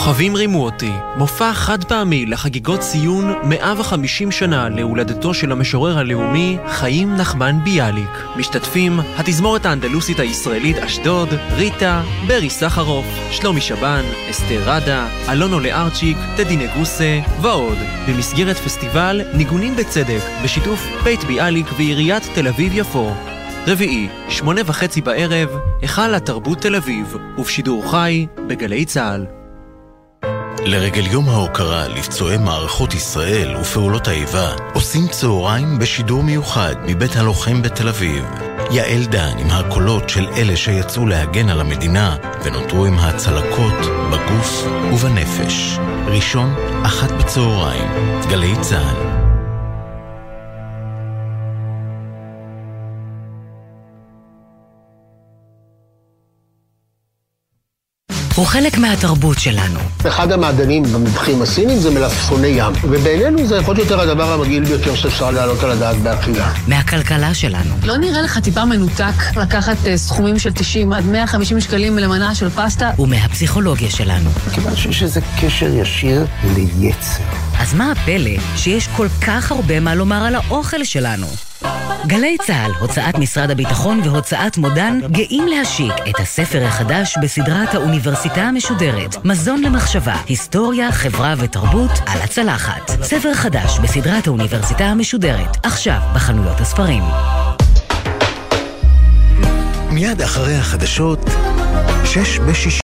הכוכבים 0.00 0.34
רימו 0.34 0.64
אותי, 0.64 0.92
מופע 1.16 1.52
חד 1.52 1.84
פעמי 1.84 2.26
לחגיגות 2.26 2.80
ציון 2.80 3.34
150 3.44 4.32
שנה 4.32 4.68
להולדתו 4.68 5.34
של 5.34 5.52
המשורר 5.52 5.98
הלאומי 5.98 6.56
חיים 6.68 7.14
נחמן 7.14 7.64
ביאליק. 7.64 8.10
משתתפים 8.36 9.00
התזמורת 9.16 9.66
האנדלוסית 9.66 10.20
הישראלית 10.20 10.76
אשדוד, 10.76 11.28
ריטה, 11.56 12.02
ברי 12.26 12.50
סחרוף, 12.50 13.04
שלומי 13.30 13.60
שבן, 13.60 14.02
אסתר 14.30 14.62
ראדה, 14.66 15.08
אלונו 15.28 15.60
לארצ'יק, 15.60 16.16
טדי 16.36 16.56
נגוסה 16.56 17.20
ועוד, 17.40 17.78
במסגרת 18.08 18.56
פסטיבל 18.56 19.20
ניגונים 19.34 19.76
בצדק, 19.76 20.22
בשיתוף 20.44 20.86
בית 21.04 21.24
ביאליק 21.24 21.66
ועיריית 21.76 22.22
תל 22.34 22.48
אביב-יפו. 22.48 23.10
רביעי, 23.66 24.08
שמונה 24.28 24.60
וחצי 24.66 25.00
בערב, 25.00 25.48
היכל 25.80 26.14
התרבות 26.14 26.58
תל 26.58 26.76
אביב, 26.76 27.16
ובשידור 27.38 27.90
חי 27.90 28.26
בגלי 28.46 28.84
צה"ל. 28.84 29.39
לרגל 30.64 31.06
יום 31.06 31.28
ההוקרה 31.28 31.88
לפצועי 31.88 32.36
מערכות 32.38 32.94
ישראל 32.94 33.56
ופעולות 33.56 34.08
האיבה, 34.08 34.54
עושים 34.74 35.08
צהריים 35.08 35.78
בשידור 35.78 36.22
מיוחד 36.22 36.74
מבית 36.86 37.16
הלוחם 37.16 37.62
בתל 37.62 37.88
אביב. 37.88 38.24
יעל 38.70 39.04
דן 39.04 39.38
עם 39.38 39.50
הקולות 39.50 40.08
של 40.08 40.28
אלה 40.36 40.56
שיצאו 40.56 41.06
להגן 41.06 41.48
על 41.48 41.60
המדינה 41.60 42.16
ונותרו 42.44 42.86
עם 42.86 42.98
הצלקות 42.98 43.86
בגוף 44.12 44.66
ובנפש. 44.92 45.78
ראשון, 46.06 46.54
אחת 46.82 47.10
בצהריים, 47.12 47.88
גלי 48.28 48.54
צה"ל. 48.60 49.19
הוא 58.40 58.46
חלק 58.46 58.78
מהתרבות 58.78 59.38
שלנו. 59.38 59.80
אחד 60.06 60.32
המעדנים 60.32 60.82
במבחים 60.82 61.42
הסינים 61.42 61.78
זה 61.78 61.90
מלפפוני 61.90 62.46
ים, 62.46 62.72
ובינינו 62.82 63.46
זה 63.46 63.56
יכול 63.56 63.74
להיות 63.74 63.90
יותר 63.90 64.00
הדבר 64.00 64.32
המגעיל 64.32 64.64
ביותר 64.64 64.94
שאפשר 64.94 65.30
להעלות 65.30 65.62
על 65.62 65.70
הדעת 65.70 65.96
באכילה. 65.96 66.52
מהכלכלה 66.66 67.34
שלנו. 67.34 67.74
לא 67.82 67.96
נראה 67.96 68.22
לך 68.22 68.38
טיפה 68.38 68.64
מנותק 68.64 69.36
לקחת 69.36 69.76
uh, 69.84 69.96
סכומים 69.96 70.38
של 70.38 70.52
90 70.52 70.92
עד 70.92 71.04
150 71.06 71.60
שקלים 71.60 71.98
למנה 71.98 72.34
של 72.34 72.50
פסטה? 72.50 72.90
ומהפסיכולוגיה 72.98 73.90
שלנו. 73.90 74.30
כיוון 74.54 74.76
שיש 74.76 75.02
איזה 75.02 75.20
קשר 75.40 75.74
ישיר 75.74 76.26
ליצר. 76.54 77.22
אז 77.58 77.74
מה 77.74 77.92
הפלא 77.92 78.30
שיש 78.56 78.88
כל 78.96 79.06
כך 79.26 79.52
הרבה 79.52 79.80
מה 79.80 79.94
לומר 79.94 80.24
על 80.24 80.34
האוכל 80.34 80.84
שלנו? 80.84 81.49
גלי 82.06 82.36
צה"ל, 82.46 82.72
הוצאת 82.80 83.18
משרד 83.18 83.50
הביטחון 83.50 84.00
והוצאת 84.04 84.58
מודן 84.58 84.98
גאים 85.10 85.48
להשיק 85.48 85.92
את 86.10 86.20
הספר 86.20 86.64
החדש 86.64 87.14
בסדרת 87.22 87.74
האוניברסיטה 87.74 88.42
המשודרת, 88.42 89.24
מזון 89.24 89.62
למחשבה, 89.62 90.16
היסטוריה, 90.26 90.92
חברה 90.92 91.34
ותרבות 91.38 91.90
על 92.06 92.20
הצלחת. 92.22 92.90
ספר 93.02 93.34
חדש 93.34 93.78
בסדרת 93.78 94.26
האוניברסיטה 94.26 94.84
המשודרת, 94.84 95.56
עכשיו 95.66 96.00
בחנויות 96.14 96.60
הספרים. 96.60 97.02
מיד 99.90 100.22
אחרי 100.22 100.54
החדשות, 100.54 101.30
שש 102.04 102.38
בשישי. 102.38 102.70